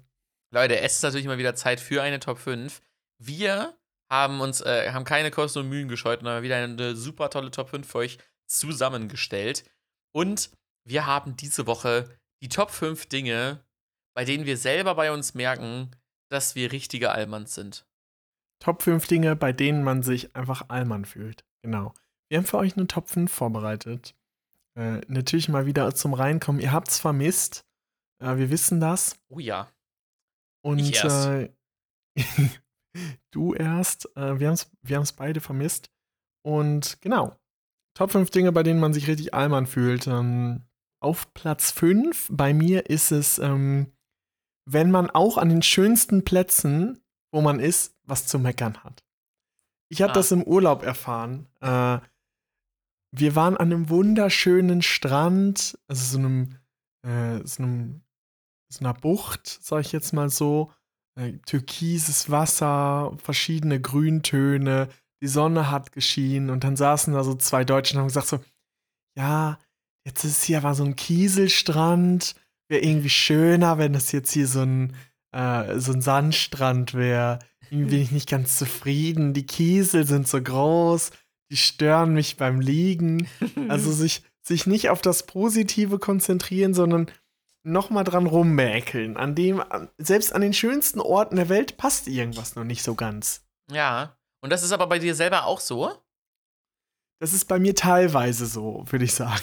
[0.49, 2.81] Leute, es ist natürlich mal wieder Zeit für eine Top 5.
[3.21, 3.77] Wir
[4.09, 7.51] haben uns, äh, haben keine Kosten und Mühen gescheut und haben wieder eine super tolle
[7.51, 9.69] Top 5 für euch zusammengestellt.
[10.13, 10.51] Und
[10.85, 13.65] wir haben diese Woche die Top 5 Dinge,
[14.15, 15.91] bei denen wir selber bei uns merken,
[16.29, 17.85] dass wir richtige Allmanns sind.
[18.59, 21.43] Top 5 Dinge, bei denen man sich einfach Allmann fühlt.
[21.61, 21.93] Genau.
[22.29, 24.15] Wir haben für euch eine Top 5 vorbereitet.
[24.75, 26.61] Äh, natürlich mal wieder zum Reinkommen.
[26.61, 27.65] Ihr habt es vermisst.
[28.19, 29.15] Äh, wir wissen das.
[29.29, 29.69] Oh ja.
[30.63, 31.27] Und Ich erst.
[31.27, 31.49] Äh,
[33.31, 34.05] du erst.
[34.15, 35.91] Äh, wir haben es wir haben's beide vermisst.
[36.45, 37.35] Und genau.
[37.95, 40.07] Top 5 Dinge, bei denen man sich richtig Allmann fühlt.
[40.07, 40.63] Ähm,
[41.01, 43.91] auf Platz 5 bei mir ist es, ähm,
[44.65, 49.03] wenn man auch an den schönsten Plätzen, wo man ist, was zu meckern hat.
[49.89, 50.15] Ich habe Ah.
[50.15, 51.47] das im Urlaub erfahren.
[51.61, 51.99] Äh,
[53.15, 56.55] wir waren an einem wunderschönen Strand, also so einem,
[57.05, 58.01] äh, so einem
[58.73, 60.71] so einer Bucht, sag ich jetzt mal so.
[61.15, 64.89] Äh, türkises Wasser, verschiedene Grüntöne,
[65.21, 68.39] die Sonne hat geschienen und dann saßen da so zwei Deutsche und haben gesagt so,
[69.15, 69.59] ja,
[70.07, 72.33] jetzt ist hier aber so ein Kieselstrand,
[72.67, 74.95] wäre irgendwie schöner, wenn das jetzt hier so ein,
[75.33, 77.37] äh, so ein Sandstrand wäre.
[77.69, 79.33] Irgendwie bin ich nicht ganz zufrieden.
[79.33, 81.11] Die Kiesel sind so groß,
[81.51, 83.27] die stören mich beim Liegen.
[83.69, 87.11] Also sich, sich nicht auf das Positive konzentrieren, sondern
[87.63, 89.17] nochmal dran rummäkeln.
[89.17, 89.63] An dem,
[89.97, 93.45] selbst an den schönsten Orten der Welt passt irgendwas noch nicht so ganz.
[93.71, 94.17] Ja.
[94.41, 95.91] Und das ist aber bei dir selber auch so?
[97.19, 99.41] Das ist bei mir teilweise so, würde ich sagen.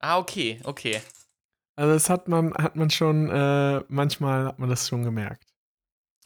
[0.00, 1.00] Ah, okay, okay.
[1.74, 5.54] Also das hat man, hat man schon, äh, manchmal hat man das schon gemerkt.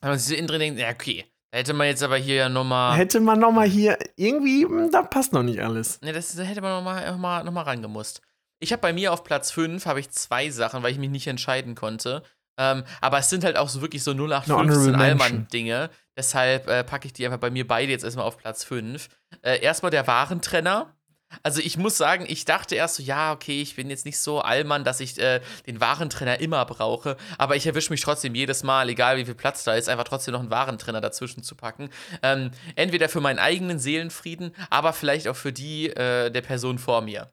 [0.02, 2.96] Sich so innen drin denkt, ja, okay, hätte man jetzt aber hier ja nochmal.
[2.96, 6.00] Hätte man noch mal hier, irgendwie, hm, da passt noch nicht alles.
[6.00, 8.22] Ne, das da hätte man nochmal noch mal, noch mal rangemusst.
[8.58, 11.26] Ich habe bei mir auf Platz 5 habe ich zwei Sachen, weil ich mich nicht
[11.26, 12.22] entscheiden konnte.
[12.58, 15.22] Ähm, aber es sind halt auch so wirklich so Eine 0815 honorable Mention.
[15.22, 15.90] Allmann-Dinge.
[16.16, 19.08] Deshalb äh, packe ich die einfach bei mir beide jetzt erstmal auf Platz 5.
[19.42, 20.94] Äh, erstmal der Warentrenner.
[21.42, 24.40] Also ich muss sagen, ich dachte erst so, ja, okay, ich bin jetzt nicht so
[24.40, 28.88] Allmann, dass ich äh, den Warentrenner immer brauche, aber ich erwische mich trotzdem jedes Mal,
[28.88, 31.90] egal wie viel Platz da ist, einfach trotzdem noch einen Warentrenner dazwischen zu packen.
[32.22, 37.02] Ähm, entweder für meinen eigenen Seelenfrieden, aber vielleicht auch für die äh, der Person vor
[37.02, 37.30] mir.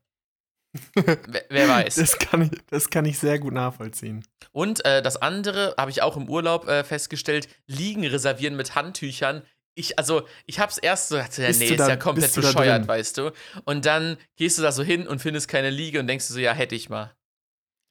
[0.93, 1.95] wer, wer weiß.
[1.95, 4.23] Das kann, ich, das kann ich sehr gut nachvollziehen.
[4.51, 9.43] Und äh, das andere habe ich auch im Urlaub äh, festgestellt: Liegen reservieren mit Handtüchern.
[9.75, 13.17] Ich, also, ich hab's erst so gedacht, ja, nee, ist da- ja komplett bescheuert, weißt
[13.17, 13.31] du.
[13.65, 16.39] Und dann gehst du da so hin und findest keine Liege und denkst du so,
[16.39, 17.15] ja, hätte ich mal.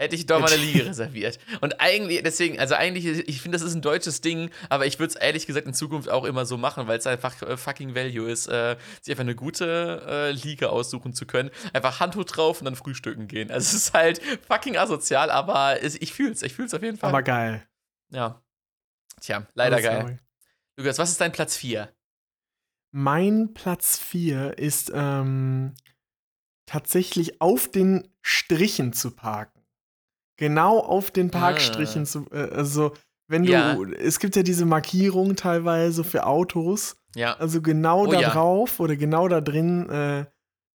[0.01, 1.41] Hätte ich doch mal eine Liege reserviert.
[1.61, 5.11] Und eigentlich, deswegen, also eigentlich, ich finde, das ist ein deutsches Ding, aber ich würde
[5.13, 8.31] es ehrlich gesagt in Zukunft auch immer so machen, weil es einfach äh, fucking Value
[8.31, 11.51] ist, äh, sich einfach eine gute äh, Liege aussuchen zu können.
[11.73, 13.51] Einfach Handtuch drauf und dann frühstücken gehen.
[13.51, 17.09] Also es ist halt fucking asozial, aber es, ich fühl's, ich fühl's auf jeden Fall.
[17.09, 17.67] Aber geil.
[18.11, 18.41] Ja.
[19.21, 20.21] Tja, leider geil.
[20.79, 21.93] Lukas, was ist dein Platz 4?
[22.93, 25.75] Mein Platz 4 ist ähm,
[26.67, 29.61] tatsächlich auf den Strichen zu parken.
[30.39, 32.07] Genau auf den Parkstrichen Ah.
[32.07, 32.27] zu.
[32.31, 32.95] Äh, also,
[33.29, 33.53] wenn du.
[33.53, 33.77] Ja.
[33.99, 36.97] Es gibt ja diese Markierungen teilweise für Autos.
[37.17, 37.35] Ja.
[37.39, 38.31] Also genau Oh da ja.
[38.31, 40.27] drauf oder genau da drin äh,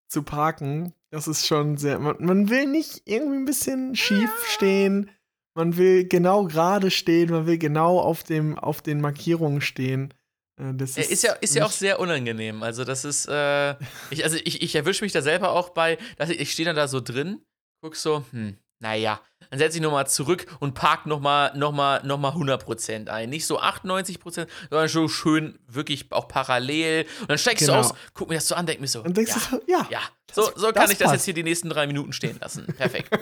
[0.09, 1.99] zu parken, das ist schon sehr.
[1.99, 5.11] Man, man will nicht irgendwie ein bisschen schief stehen.
[5.53, 7.29] Man will genau gerade stehen.
[7.31, 10.13] Man will genau auf, dem, auf den Markierungen stehen.
[10.57, 12.63] Äh, das Ist, ist ja, ist ja auch sehr unangenehm.
[12.63, 13.75] Also, das ist, äh,
[14.09, 16.75] ich, also ich, ich erwische mich da selber auch bei, dass ich, ich stehe dann
[16.75, 17.41] da so drin,
[17.81, 19.19] guck so, hm, naja,
[19.49, 23.29] dann setze ich nochmal zurück und park nochmal noch mal, noch mal 100% ein.
[23.29, 27.05] Nicht so 98%, sondern so schön wirklich auch parallel.
[27.21, 27.73] Und dann steigst Genau.
[27.73, 29.61] du aus, guck mir das so an, denk mir so, Und denkst ja, du so,
[29.67, 29.87] ja.
[29.91, 29.99] ja,
[30.31, 32.65] so, so kann ich das jetzt hier die nächsten drei Minuten stehen lassen.
[32.77, 33.09] Perfekt.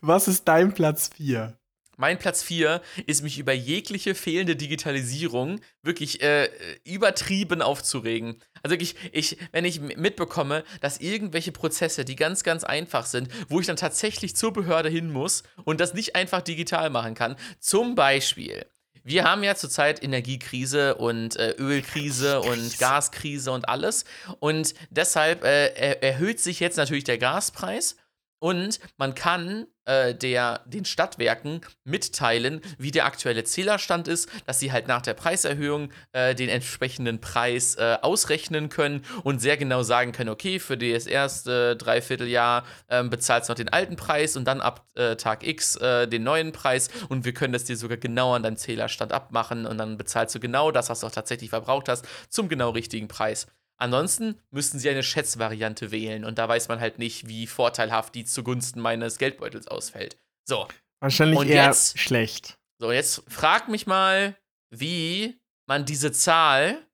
[0.00, 1.56] Was ist dein Platz 4?
[2.00, 6.48] Mein Platz 4 ist, mich über jegliche fehlende Digitalisierung wirklich äh,
[6.82, 8.42] übertrieben aufzuregen.
[8.62, 13.60] Also wirklich, ich, wenn ich mitbekomme, dass irgendwelche Prozesse, die ganz, ganz einfach sind, wo
[13.60, 17.36] ich dann tatsächlich zur Behörde hin muss und das nicht einfach digital machen kann.
[17.58, 18.64] Zum Beispiel.
[19.04, 24.06] Wir haben ja zurzeit Energiekrise und äh, Ölkrise und Gaskrise und alles.
[24.38, 27.96] Und deshalb äh, er, erhöht sich jetzt natürlich der Gaspreis.
[28.40, 34.72] Und man kann äh, der, den Stadtwerken mitteilen, wie der aktuelle Zählerstand ist, dass sie
[34.72, 40.12] halt nach der Preiserhöhung äh, den entsprechenden Preis äh, ausrechnen können und sehr genau sagen
[40.12, 44.60] können, okay, für das erste Dreivierteljahr ähm, bezahlst du noch den alten Preis und dann
[44.60, 48.34] ab äh, Tag X äh, den neuen Preis und wir können das dir sogar genau
[48.34, 51.88] an deinem Zählerstand abmachen und dann bezahlst du genau das, was du auch tatsächlich verbraucht
[51.90, 53.46] hast, zum genau richtigen Preis.
[53.80, 58.24] Ansonsten müssten sie eine Schätzvariante wählen und da weiß man halt nicht, wie vorteilhaft die
[58.24, 60.16] zugunsten meines Geldbeutels ausfällt.
[60.46, 60.68] So,
[61.00, 61.98] Wahrscheinlich Und eher jetzt?
[61.98, 62.58] schlecht.
[62.78, 64.36] So, jetzt frag mich mal,
[64.70, 66.86] wie man diese Zahl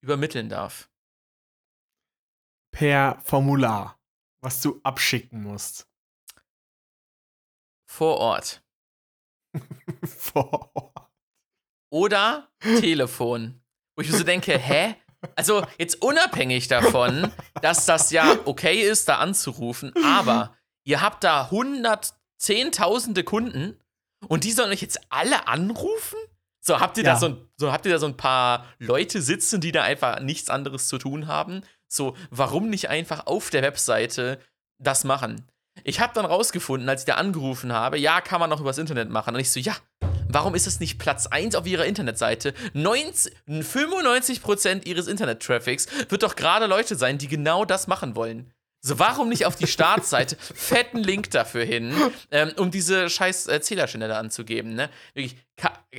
[0.00, 0.88] übermitteln darf.
[2.72, 3.98] Per Formular,
[4.40, 5.88] was du abschicken musst.
[7.88, 8.62] Vor Ort.
[10.06, 11.10] Vor Ort.
[11.92, 13.60] Oder Telefon.
[13.96, 14.94] Wo ich mir so denke, hä?
[15.36, 17.30] Also jetzt unabhängig davon,
[17.62, 23.78] dass das ja okay ist, da anzurufen, aber ihr habt da hundert, zehntausende Kunden
[24.28, 26.18] und die sollen euch jetzt alle anrufen?
[26.62, 27.14] So, habt ihr, Ja.
[27.14, 30.20] da so, ein, so, habt ihr da so ein paar Leute sitzen, die da einfach
[30.20, 31.62] nichts anderes zu tun haben?
[31.88, 34.38] So, warum nicht einfach auf der Webseite
[34.78, 35.46] das machen?
[35.84, 39.08] Ich habe dann rausgefunden, als ich da angerufen habe, ja, kann man auch übers Internet
[39.08, 39.34] machen.
[39.34, 39.74] Und ich so, ja,
[40.34, 42.54] warum ist es nicht Platz 1 auf ihrer Internetseite?
[42.72, 48.52] 90, 95% ihres Internet-Traffics wird doch gerade Leute sein, die genau das machen wollen.
[48.82, 51.94] So, warum nicht auf die Startseite fetten Link dafür hin,
[52.30, 54.88] ähm, um diese scheiß äh, Zählerstände anzugeben, ne?
[55.12, 55.36] Wirklich,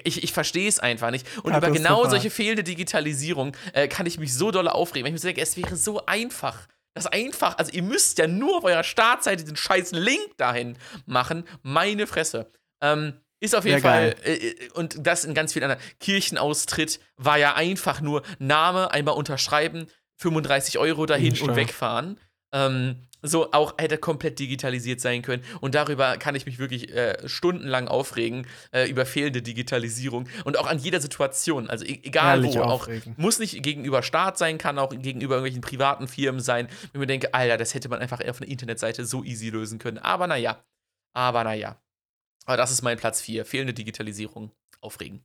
[0.04, 1.28] ich, ich verstehe es einfach nicht.
[1.44, 5.22] Und über genau solche fehlende Digitalisierung äh, kann ich mich so doll aufregen, weil ich
[5.22, 6.68] mir denke, es wäre so einfach.
[6.94, 10.76] Das einfach, also ihr müsst ja nur auf eurer Startseite den scheiß Link dahin
[11.06, 11.46] machen.
[11.62, 12.52] Meine Fresse.
[12.82, 15.84] Ähm, ist auf jeden Wär Fall, äh, äh, und das in ganz vielen anderen.
[16.00, 19.88] Kirchenaustritt war ja einfach nur Name, einmal unterschreiben,
[20.18, 22.20] 35 Euro dahin und wegfahren.
[22.54, 25.44] Ähm, so auch hätte komplett digitalisiert sein können.
[25.60, 30.28] Und darüber kann ich mich wirklich äh, stundenlang aufregen, äh, über fehlende Digitalisierung.
[30.44, 31.70] Und auch an jeder Situation.
[31.70, 32.62] Also e egal Herrlich wo.
[32.62, 33.16] Auch, aufregen.
[33.18, 36.68] muss nicht gegenüber Staat sein, kann auch gegenüber irgendwelchen privaten Firmen sein.
[36.92, 39.98] Wenn mir denke, Alter, das hätte man einfach auf einer Internetseite so easy lösen können.
[39.98, 40.64] Aber naja.
[41.14, 41.81] Aber naja.
[42.46, 43.46] Aber das ist mein Platz 4.
[43.46, 44.52] Fehlende Digitalisierung.
[44.82, 45.24] Aufregen.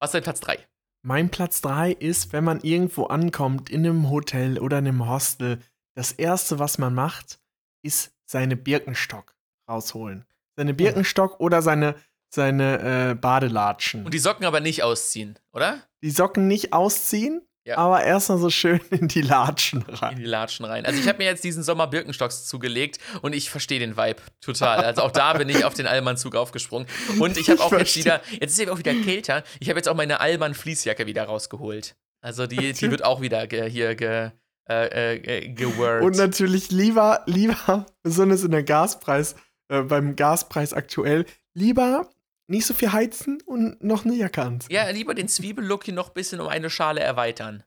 [0.00, 0.58] Was ist dein Platz 3?
[1.02, 5.60] Mein Platz 3 ist, wenn man irgendwo ankommt, in einem Hotel oder in einem Hostel,
[5.94, 7.40] das erste, was man macht,
[7.82, 9.36] ist seine Birkenstock
[9.70, 10.24] rausholen.
[10.56, 11.94] Seine Birkenstock oder seine,
[12.34, 14.04] seine äh, Badelatschen.
[14.04, 15.88] Und die Socken aber nicht ausziehen, oder?
[16.02, 17.76] die Socken nicht ausziehen, Ja.
[17.78, 20.16] aber erstmal so schön in die Latschen in rein.
[20.16, 20.86] die Latschen rein.
[20.86, 24.84] Also ich habe mir jetzt diesen Sommer Birkenstocks zugelegt und ich verstehe den Vibe total.
[24.84, 26.88] Also auch da bin ich auf den Allmann-Zug aufgesprungen.
[27.18, 28.04] Und ich habe Ich auch jetzt verstehe.
[28.04, 31.94] wieder, jetzt ist eben auch wieder kälter, ich habe jetzt auch meine Allmann-Fließjacke wieder rausgeholt.
[32.20, 34.30] Also die, die wird auch wieder ge, hier ge,
[34.68, 36.02] äh, äh, geword.
[36.02, 39.36] Und natürlich lieber, lieber, besonders in der Gaspreis,
[39.68, 42.08] äh, beim Gaspreis aktuell, lieber
[42.48, 44.74] nicht so viel heizen und noch eine Jacke anziehen.
[44.74, 47.62] ja, lieber den Zwiebellook hier noch ein bisschen um eine Schale erweitern.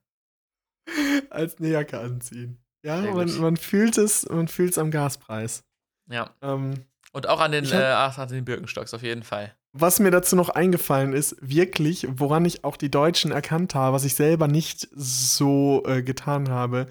[1.29, 2.57] Als eine Jacke anziehen.
[2.83, 5.63] Ja, man, man fühlt es, man fühlt es am Gaspreis.
[6.09, 6.35] Ja.
[6.41, 9.55] Ähm, Und auch an den, hab- äh, ach, an den Birkenstocks auf jeden Fall.
[9.73, 14.03] was mir dazu noch eingefallen ist, wirklich, woran ich auch die Deutschen erkannt habe, was
[14.03, 16.87] ich selber nicht so äh, getan habe,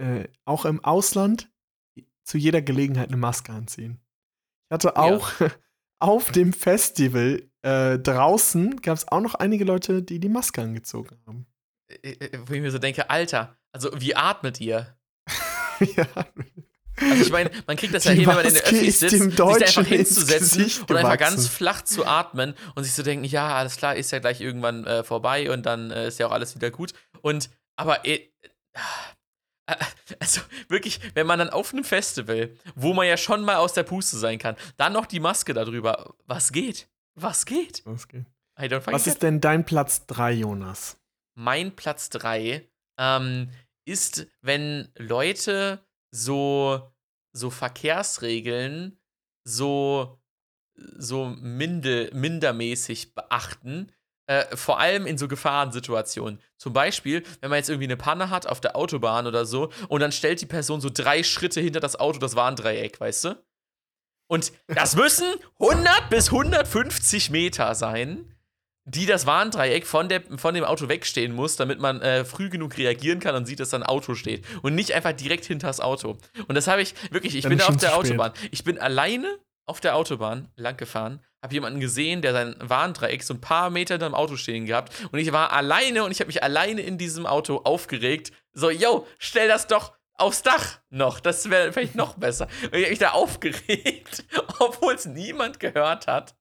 [0.00, 1.50] äh, auch im Ausland
[2.24, 4.00] zu jeder Gelegenheit eine Maske anziehen.
[4.70, 5.30] Ich hatte auch
[5.98, 11.18] auf dem Festival äh, draußen gab es auch noch einige Leute, die die Maske angezogen
[11.26, 11.46] haben.
[11.88, 14.96] Äh, äh, Wo ich mir so denke, Alter, also wie atmet ihr?
[15.80, 16.06] ja.
[17.00, 19.30] Also ich meine, man kriegt das ja hin, wenn man in der Öffis sitzt, dem
[19.30, 23.54] sich da einfach hinzusetzen und einfach ganz flach zu atmen und sich zu denken, ja,
[23.54, 26.56] alles klar, ist ja gleich irgendwann äh, vorbei und dann äh, ist ja auch alles
[26.56, 26.94] wieder gut.
[27.22, 28.28] Und, aber, äh,
[30.20, 33.82] also wirklich, wenn man dann auf einem Festival, wo man ja schon mal aus der
[33.82, 36.88] Puste sein kann, dann noch die Maske darüber, was geht?
[37.14, 37.82] Was geht?
[37.84, 38.26] Was geht?
[38.86, 40.98] Was ist denn dein Platz 3, Jonas?
[41.38, 42.68] mein Platz 3
[42.98, 43.50] ähm,
[43.86, 46.92] ist, wenn Leute so,
[47.32, 48.98] so Verkehrsregeln
[49.44, 50.20] so,
[50.74, 53.92] so minde, mindermäßig beachten.
[54.28, 56.38] Äh, vor allem in so Gefahrensituationen.
[56.58, 60.00] Zum Beispiel, wenn man jetzt irgendwie eine Panne hat auf der Autobahn oder so und
[60.00, 63.42] dann stellt die Person so drei Schritte hinter das Auto das Warndreieck, weißt du?
[64.26, 65.24] Und das müssen
[65.58, 68.34] 100 bis 150 Meter sein,
[68.84, 72.76] die das Warndreieck von, der, von dem Auto wegstehen muss, damit man äh, früh genug
[72.76, 74.44] reagieren kann und sieht, dass da ein Auto steht.
[74.60, 76.18] Und nicht einfach direkt hinter das Auto.
[76.48, 77.98] Und das habe ich wirklich, ich Dann bin da auf der spät.
[77.98, 78.32] Autobahn.
[78.50, 79.38] Ich bin alleine
[79.68, 83.98] auf der Autobahn lang gefahren, habe jemanden gesehen, der sein Warndreieck so ein paar Meter
[83.98, 84.92] dem Auto stehen gehabt.
[85.12, 88.32] Und ich war alleine und ich habe mich alleine in diesem Auto aufgeregt.
[88.52, 91.20] So, yo, stell das doch aufs Dach noch.
[91.20, 92.48] Das wäre vielleicht noch besser.
[92.64, 94.24] Und ich habe mich da aufgeregt,
[94.58, 96.34] obwohl es niemand gehört hat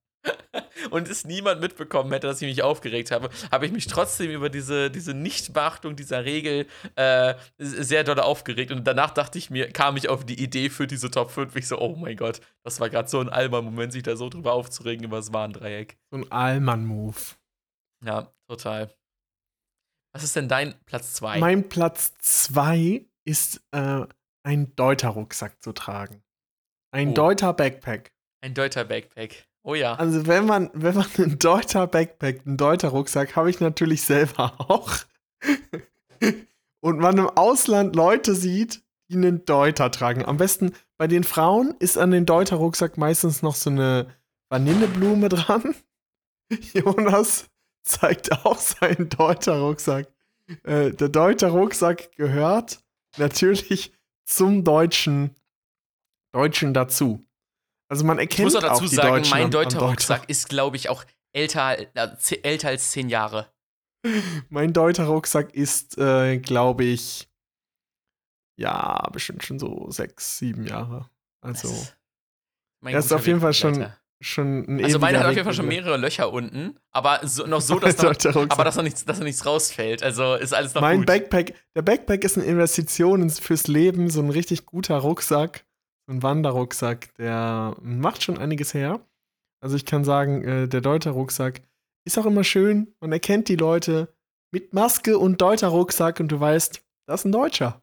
[0.91, 4.49] und es niemand mitbekommen hätte, dass ich mich aufgeregt habe, habe ich mich trotzdem über
[4.49, 8.71] diese, diese Nichtbeachtung dieser Regel äh, sehr doll aufgeregt.
[8.71, 11.55] Und danach dachte ich mir, kam ich auf die Idee für diese Top 5.
[11.55, 14.29] Ich so, oh mein Gott, das war gerade so ein alber Moment, sich da so
[14.29, 15.97] drüber aufzuregen über das Warndreieck.
[16.11, 17.17] So ein Allmann-Move.
[18.05, 18.93] Ja, total.
[20.13, 21.39] Was ist denn dein Platz 2?
[21.39, 24.05] Mein Platz 2 ist äh,
[24.43, 26.23] ein Deuter-Rucksack zu tragen.
[26.91, 27.13] Ein Oh.
[27.13, 28.13] Deuter Backpack.
[28.41, 29.47] Ein deuter Backpack.
[29.67, 29.95] Oh ja.
[29.95, 34.53] Also wenn man, wenn man einen deuter Backpack, einen deuter Rucksack, habe ich natürlich selber
[34.69, 34.93] auch.
[36.79, 40.23] Und man im Ausland Leute sieht, die einen Deuter tragen.
[40.23, 44.07] Am besten bei den Frauen ist an den Deuter Rucksack meistens noch so eine
[44.47, 45.75] Vanilleblume dran.
[46.73, 47.49] Jonas
[47.83, 50.07] zeigt auch seinen Deuter Rucksack.
[50.63, 52.79] Äh, der Deuter Rucksack gehört
[53.17, 53.91] natürlich
[54.23, 55.35] zum deutschen
[56.31, 57.26] Deutschen dazu.
[57.89, 59.79] Also man erkennt Ich muss auch dazu auch sagen, Deutschen mein deuter.
[59.79, 61.87] Rucksack ist, glaube ich, auch älter, äh,
[62.43, 63.51] älter als zehn Jahre.
[64.49, 67.29] Mein deuter Rucksack ist, äh, glaube ich,
[68.59, 71.09] ja, bestimmt schon so sechs, sieben Jahre.
[71.41, 71.95] Also Das-
[72.81, 73.97] mein ist auf jeden Fall schon Alter.
[74.21, 77.61] schon ein Also meine hat auf jeden Fall schon mehrere Löcher unten, aber so, noch
[77.61, 78.35] so, Mein dass, Rucksack.
[78.51, 80.01] aber dass, noch nichts, dass noch nichts rausfällt.
[80.03, 81.05] Also ist alles noch mein gut.
[81.07, 85.65] Backpack, der Backpack ist eine Investition fürs Leben, so ein richtig guter Rucksack,
[86.07, 89.01] ein Wanderrucksack, der macht schon einiges her.
[89.61, 91.61] Also ich kann sagen, äh, der deuter Rucksack
[92.05, 94.13] ist auch immer schön, man erkennt die Leute
[94.51, 97.81] mit Maske und deuter Rucksack und du weißt, das ist ein Deutscher.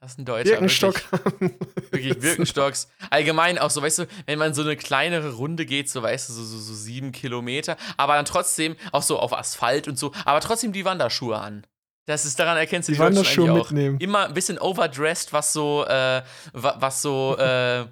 [0.00, 0.50] Das ist ein Deutscher.
[0.50, 1.02] Birkenstock.
[1.40, 1.58] Wirklich,
[1.90, 2.88] wirklich Birkenstocks.
[3.10, 6.34] Allgemein auch so, weißt du, wenn man so eine kleinere Runde geht, so weißt du,
[6.34, 10.40] so, so, so sieben Kilometer, aber dann trotzdem auch so auf Asphalt und so, aber
[10.40, 11.66] trotzdem die Wanderschuhe an.
[12.06, 13.70] Das ist, daran erkennst du Die die, Deutschen eigentlich auch.
[13.70, 13.98] mitnehmen.
[13.98, 16.22] Immer ein bisschen overdressed, was so, äh,
[16.52, 17.86] wa- was so, äh,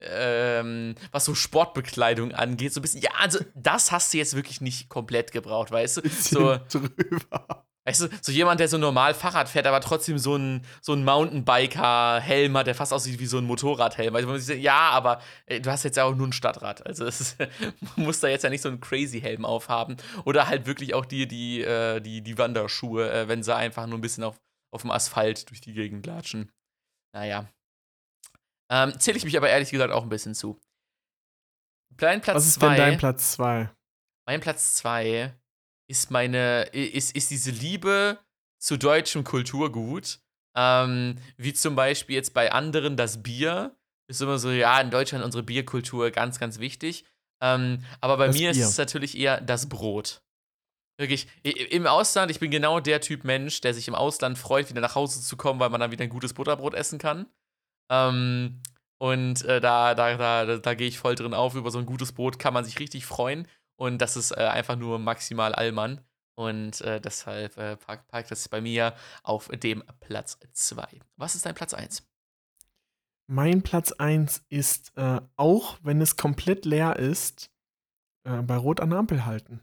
[0.00, 2.72] ähm, was so Sportbekleidung angeht.
[2.72, 6.08] So ein bisschen, ja, also das hast du jetzt wirklich nicht komplett gebraucht, weißt du?
[6.08, 7.64] So, drüber.
[7.88, 11.06] Weißt du, so jemand, der so normal Fahrrad fährt, aber trotzdem so ein, so ein
[11.06, 14.14] Mountainbiker-Helm hat, der fast aussieht wie so ein Motorradhelm.
[14.14, 16.86] Also man sich sagt, ja, aber äh, du hast jetzt ja auch nur ein Stadtrad.
[16.86, 17.38] Also es
[17.96, 19.96] muss da jetzt ja nicht so einen Crazy-Helm aufhaben.
[20.26, 23.96] Oder halt wirklich auch die, die, äh, die, die Wanderschuhe, äh, wenn sie einfach nur
[23.96, 24.38] ein bisschen auf,
[24.70, 26.52] auf dem Asphalt durch die Gegend latschen.
[27.14, 27.48] Naja.
[28.70, 30.60] Ähm, Zähle ich mich aber ehrlich gesagt auch ein bisschen zu.
[31.96, 32.68] Dein Platz Was ist zwei.
[32.68, 33.70] denn dein Platz 2?
[34.26, 35.32] Mein Platz zwei
[35.88, 38.18] ist meine, ist, ist diese Liebe
[38.58, 40.20] zu deutschem Kulturgut.
[40.56, 43.74] Ähm, wie zum Beispiel jetzt bei anderen das Bier.
[44.10, 47.04] Ist immer so, ja, in Deutschland unsere Bierkultur ganz, ganz wichtig.
[47.42, 48.62] Ähm, aber bei Das mir Bier.
[48.62, 50.22] ist es natürlich eher das Brot.
[50.98, 54.80] Wirklich, im Ausland, ich bin genau der Typ Mensch, der sich im Ausland freut, wieder
[54.80, 57.26] nach Hause zu kommen, weil man dann wieder ein gutes Butterbrot essen kann.
[57.88, 58.60] Ähm,
[59.00, 61.54] und äh, da, da, da, da, da gehe ich voll drin auf.
[61.54, 63.46] Über so ein gutes Brot kann man sich richtig freuen.
[63.78, 66.00] Und das ist äh, einfach nur maximal Allmann.
[66.34, 70.86] Und äh, deshalb äh, parkt park das bei mir auf dem Platz 2.
[71.16, 72.06] Was ist dein Platz 1?
[73.28, 77.50] Mein Platz 1 ist, äh, auch wenn es komplett leer ist,
[78.24, 79.60] äh, bei Rot an der Ampel halten.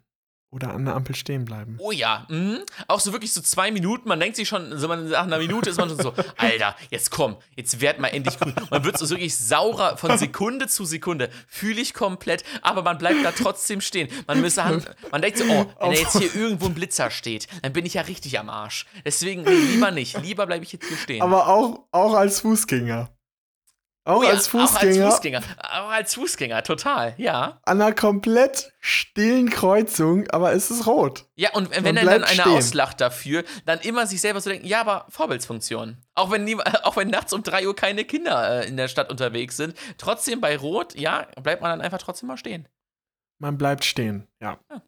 [0.51, 1.75] Oder an der Ampel stehen bleiben.
[1.79, 2.59] Oh ja, mhm.
[2.87, 4.07] auch so wirklich so zwei Minuten.
[4.07, 7.11] Man denkt sich schon, so man, nach einer Minute ist man schon so, Alter, jetzt
[7.11, 8.53] komm, jetzt werd mal endlich cool.
[8.69, 11.29] Man wird so wirklich saurer von Sekunde zu Sekunde.
[11.47, 14.07] Fühle ich komplett, aber man bleibt da trotzdem stehen.
[14.27, 17.47] Man müsste hand, man denkt so, oh, wenn da jetzt hier irgendwo ein Blitzer steht,
[17.61, 18.85] dann bin ich ja richtig am Arsch.
[19.03, 20.21] Deswegen lieber nicht.
[20.21, 21.21] Lieber bleibe ich jetzt hier stehen.
[21.21, 23.09] Aber auch, auch als Fußgänger.
[24.05, 25.07] Auch Oh ja, als Fußgänger.
[25.07, 25.41] Auch als Fußgänger.
[25.57, 27.59] Auch als Fußgänger, total, ja.
[27.63, 31.25] An einer komplett stillen Kreuzung, aber es ist rot.
[31.35, 32.53] Ja, und wenn Man dann, dann einer stehen.
[32.57, 35.97] auslacht dafür, dann immer sich selber so denken, ja, aber Vorbildsfunktion.
[36.13, 39.09] Auch wenn, nie, auch wenn nachts um 3 Uhr keine Kinder äh, in der Stadt
[39.09, 42.67] unterwegs sind, trotzdem bei Rot, ja, bleibt man dann einfach trotzdem mal stehen.
[43.39, 44.59] Man bleibt stehen, ja.
[44.69, 44.81] Ja.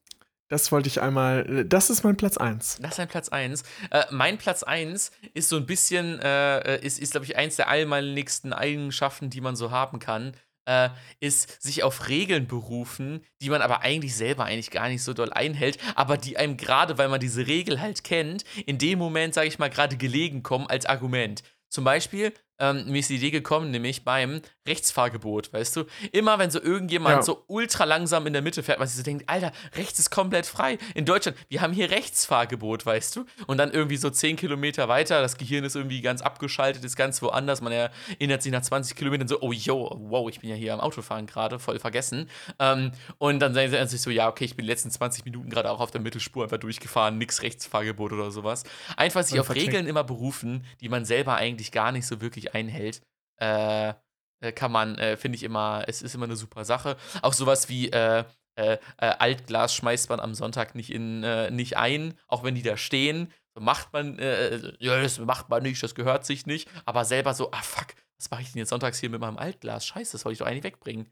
[0.50, 1.66] Das wollte ich einmal.
[1.66, 2.78] Das ist mein Platz 1.
[2.82, 3.64] Das ist ein Platz 1.
[3.92, 7.68] Äh, mein Platz 1 ist so ein bisschen, äh, ist, ist glaube ich, eins der
[7.68, 10.34] allmeinigsten Eigenschaften, die man so haben kann.
[10.66, 10.90] Äh,
[11.22, 15.32] ist sich auf Regeln berufen, die man aber eigentlich selber eigentlich gar nicht so doll
[15.32, 19.48] einhält, aber die einem gerade, weil man diese Regel halt kennt, in dem Moment, sage
[19.48, 21.42] ich mal, gerade gelegen kommen als Argument.
[21.70, 25.86] Zum Beispiel, ähm, mir ist die Idee gekommen, nämlich beim Rechtsfahrgebot, weißt du?
[26.12, 27.22] Immer wenn so irgendjemand Ja.
[27.24, 30.46] so ultra langsam in der Mitte fährt, man sich so denkt, Alter, rechts ist komplett
[30.46, 30.78] frei.
[30.96, 33.26] In Deutschland, wir haben hier Rechtsfahrgebot, weißt du?
[33.48, 37.22] Und dann irgendwie so 10 Kilometer weiter, das Gehirn ist irgendwie ganz abgeschaltet, ist ganz
[37.22, 37.62] woanders.
[37.62, 40.80] Man erinnert sich nach 20 Kilometern so, oh yo, wow, ich bin ja hier am
[40.80, 42.30] Autofahren gerade, voll vergessen.
[42.60, 45.50] Ähm, und dann sagen sie sich so, ja, okay, ich bin die letzten 20 Minuten
[45.50, 48.64] gerade auch auf der Mittelspur einfach durchgefahren, nix Rechtsfahrgebot oder sowas.
[48.96, 49.68] Einfach sich Und auf vercheckt.
[49.68, 53.02] Regeln immer berufen, die man selber eigentlich gar nicht so wirklich einhält.
[53.40, 53.94] Äh,
[54.40, 56.98] äh, kann man, äh, finde ich immer, es ist immer eine super Sache.
[57.22, 58.24] Auch sowas wie äh,
[58.56, 61.22] äh, äh, Altglas schmeißt man am Sonntag nicht, in,
[61.56, 63.32] nicht ein, auch wenn die da stehen.
[63.56, 66.70] So macht man, äh, ja, das macht man nicht, das gehört sich nicht.
[66.86, 67.88] Aber selber so, ah fuck,
[68.18, 69.86] was mache ich denn jetzt sonntags hier mit meinem Altglas?
[69.86, 71.12] Scheiße, das wollte ich doch eigentlich wegbringen.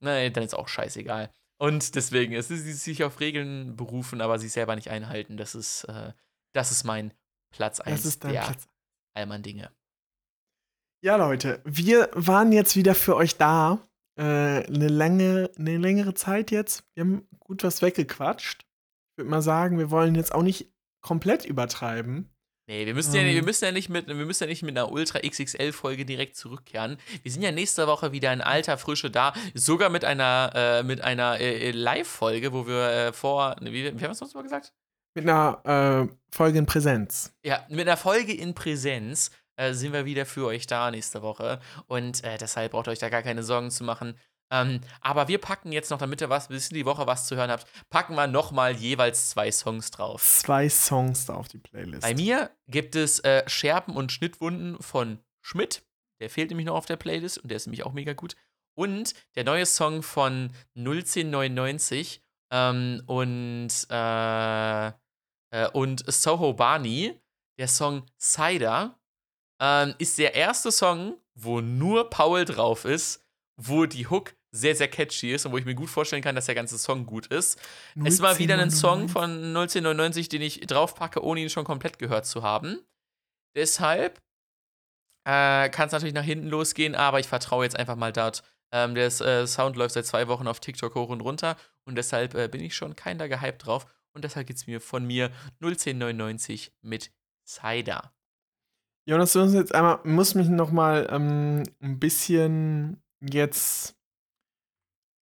[0.00, 1.30] Nein, dann ist auch scheißegal.
[1.58, 5.38] Und deswegen, es ist dieses sich auf Regeln berufen, aber sich selber nicht einhalten.
[5.38, 5.86] Das ist,
[6.52, 7.14] das ist mein
[7.50, 8.68] Platz 1 Das ist dein der Platz.
[9.14, 9.70] Allmann Dinge.
[11.02, 13.78] Ja, Leute, wir waren jetzt wieder für euch da.
[14.18, 16.84] äh, eine, lange, eine längere Zeit jetzt.
[16.94, 18.62] Wir haben gut was weggequatscht.
[18.62, 22.30] Ich würde mal sagen, wir wollen jetzt auch nicht komplett übertreiben.
[22.68, 24.90] Nee, wir müssen, ja, wir, müssen ja nicht mit, wir müssen ja nicht mit einer
[24.90, 26.96] Ultra XXL-Folge direkt zurückkehren.
[27.22, 31.00] Wir sind ja nächste Woche wieder in alter Frische da, sogar mit einer, äh, mit
[31.00, 34.72] einer äh, Live-Folge, wo wir äh, vor, wie, wie haben wir es sonst mal gesagt?
[35.14, 37.32] Mit einer äh, Folge in Präsenz.
[37.44, 41.60] Ja, mit einer Folge in Präsenz äh, sind wir wieder für euch da nächste Woche.
[41.86, 44.18] Und äh, deshalb braucht ihr euch da gar keine Sorgen zu machen.
[44.50, 47.50] Ähm, aber wir packen jetzt noch, damit ihr was, bis die Woche was zu hören
[47.50, 50.22] habt, packen wir nochmal jeweils zwei Songs drauf.
[50.22, 52.02] Zwei Songs da auf die Playlist.
[52.02, 55.84] Bei mir gibt es äh, Scherben und Schnittwunden von Schmidt.
[56.20, 58.36] Der fehlt nämlich noch auf der Playlist und der ist nämlich auch mega gut.
[58.74, 62.22] Und der neue Song von 01099
[62.52, 67.18] ähm, und, äh, äh, und Soho Barney,
[67.58, 68.98] der Song Cider,
[69.60, 73.24] ähm, ist der erste Song, wo nur Paul drauf ist,
[73.56, 76.46] wo die Hook sehr, sehr catchy ist und wo ich mir gut vorstellen kann, dass
[76.46, 77.58] der ganze Song gut ist.
[77.94, 81.98] 010, es war wieder ein Song von 1999, den ich draufpacke, ohne ihn schon komplett
[81.98, 82.80] gehört zu haben.
[83.54, 84.18] Deshalb
[85.24, 88.42] äh, kann es natürlich nach hinten losgehen, aber ich vertraue jetzt einfach mal dort.
[88.72, 92.34] Ähm, der äh, Sound läuft seit zwei Wochen auf TikTok hoch und runter und deshalb
[92.34, 95.30] äh, bin ich schon kein da gehypt drauf und deshalb gibt es mir von mir
[95.60, 97.12] 01099 mit
[97.46, 98.12] Cider.
[99.08, 103.96] Jonas, du musst jetzt einmal, muss mich noch mal ähm, ein bisschen jetzt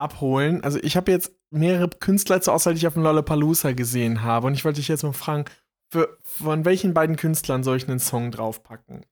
[0.00, 0.64] abholen.
[0.64, 4.46] Also ich habe jetzt mehrere Künstler zur Auswahl, die ich auf dem Lollapalooza gesehen habe.
[4.46, 5.44] Und ich wollte dich jetzt mal fragen,
[5.92, 9.04] für, von welchen beiden Künstlern soll ich einen Song draufpacken?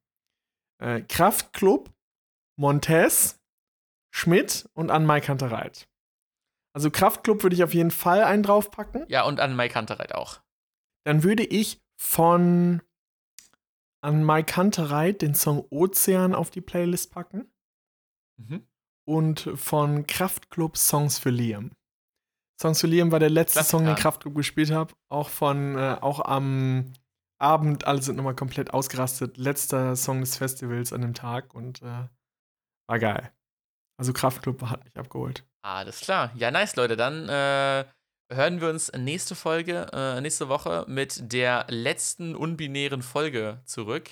[0.79, 1.91] Äh, Kraftklub,
[2.59, 3.39] Montez,
[4.15, 5.89] Schmidt und an Mike Kantereit.
[6.75, 9.05] Also Kraftklub würde ich auf jeden Fall einen draufpacken.
[9.09, 10.41] Ja, und an Mike Kantereit auch.
[11.05, 12.83] Dann würde ich von
[14.03, 17.51] an Mike Kantereit den Song Ozean auf die Playlist packen.
[18.37, 18.67] Mhm.
[19.09, 21.73] Und von Kraftklub Songs für Liam.
[22.61, 24.95] Songs für Liam war der letzte Song, den Kraftklub gespielt habe.
[25.09, 26.93] Auch von, äh, auch am
[27.39, 29.37] Abend, alle sind nochmal komplett ausgerastet.
[29.37, 32.09] Letzter Song des Festivals an dem Tag und äh,
[32.89, 33.33] war geil.
[33.99, 35.47] Also Kraftklub hat mich abgeholt.
[35.63, 36.33] Alles klar.
[36.35, 36.97] Ja, nice, Leute.
[36.97, 37.85] Dann äh,
[38.31, 44.11] hören wir uns nächste Folge, äh, nächste Woche mit der letzten unbinären Folge zurück.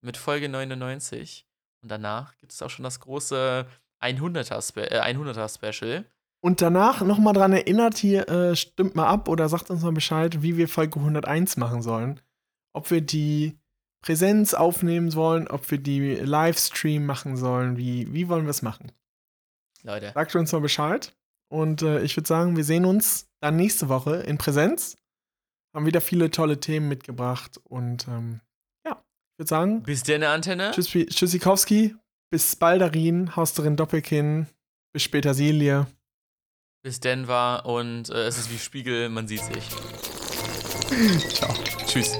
[0.00, 1.46] Mit Folge 99.
[1.82, 3.66] Und danach gibt es auch schon das große
[4.02, 6.04] 100er, Spe äh, 100er Special.
[6.40, 10.42] Und danach nochmal dran erinnert, hier äh, stimmt mal ab oder sagt uns mal Bescheid,
[10.42, 12.20] wie wir Folge 101 machen sollen.
[12.74, 13.58] Ob wir die
[14.02, 18.92] Präsenz aufnehmen wollen, ob wir die Livestream machen sollen, wie, wie wollen wir es machen?
[19.82, 20.12] Leute.
[20.12, 21.14] Sagt uns mal Bescheid.
[21.48, 24.96] Und äh, ich würde sagen, wir sehen uns dann nächste Woche in Präsenz.
[25.74, 27.60] Haben wieder viele tolle Themen mitgebracht.
[27.64, 28.40] Und ähm,
[28.86, 29.82] ja, ich würde sagen.
[29.82, 30.70] Bis denn, Antenne.
[30.70, 31.94] Tschüss, Tschüssikowski.
[32.30, 34.46] Bis Baldarin, Hausterin Doppelkinn.
[34.94, 35.86] Bis später Silje.
[36.82, 39.68] Bis Denver und äh, es ist wie Spiegel, man sieht sich.
[41.34, 41.52] Ciao.
[41.86, 42.18] Tschüss.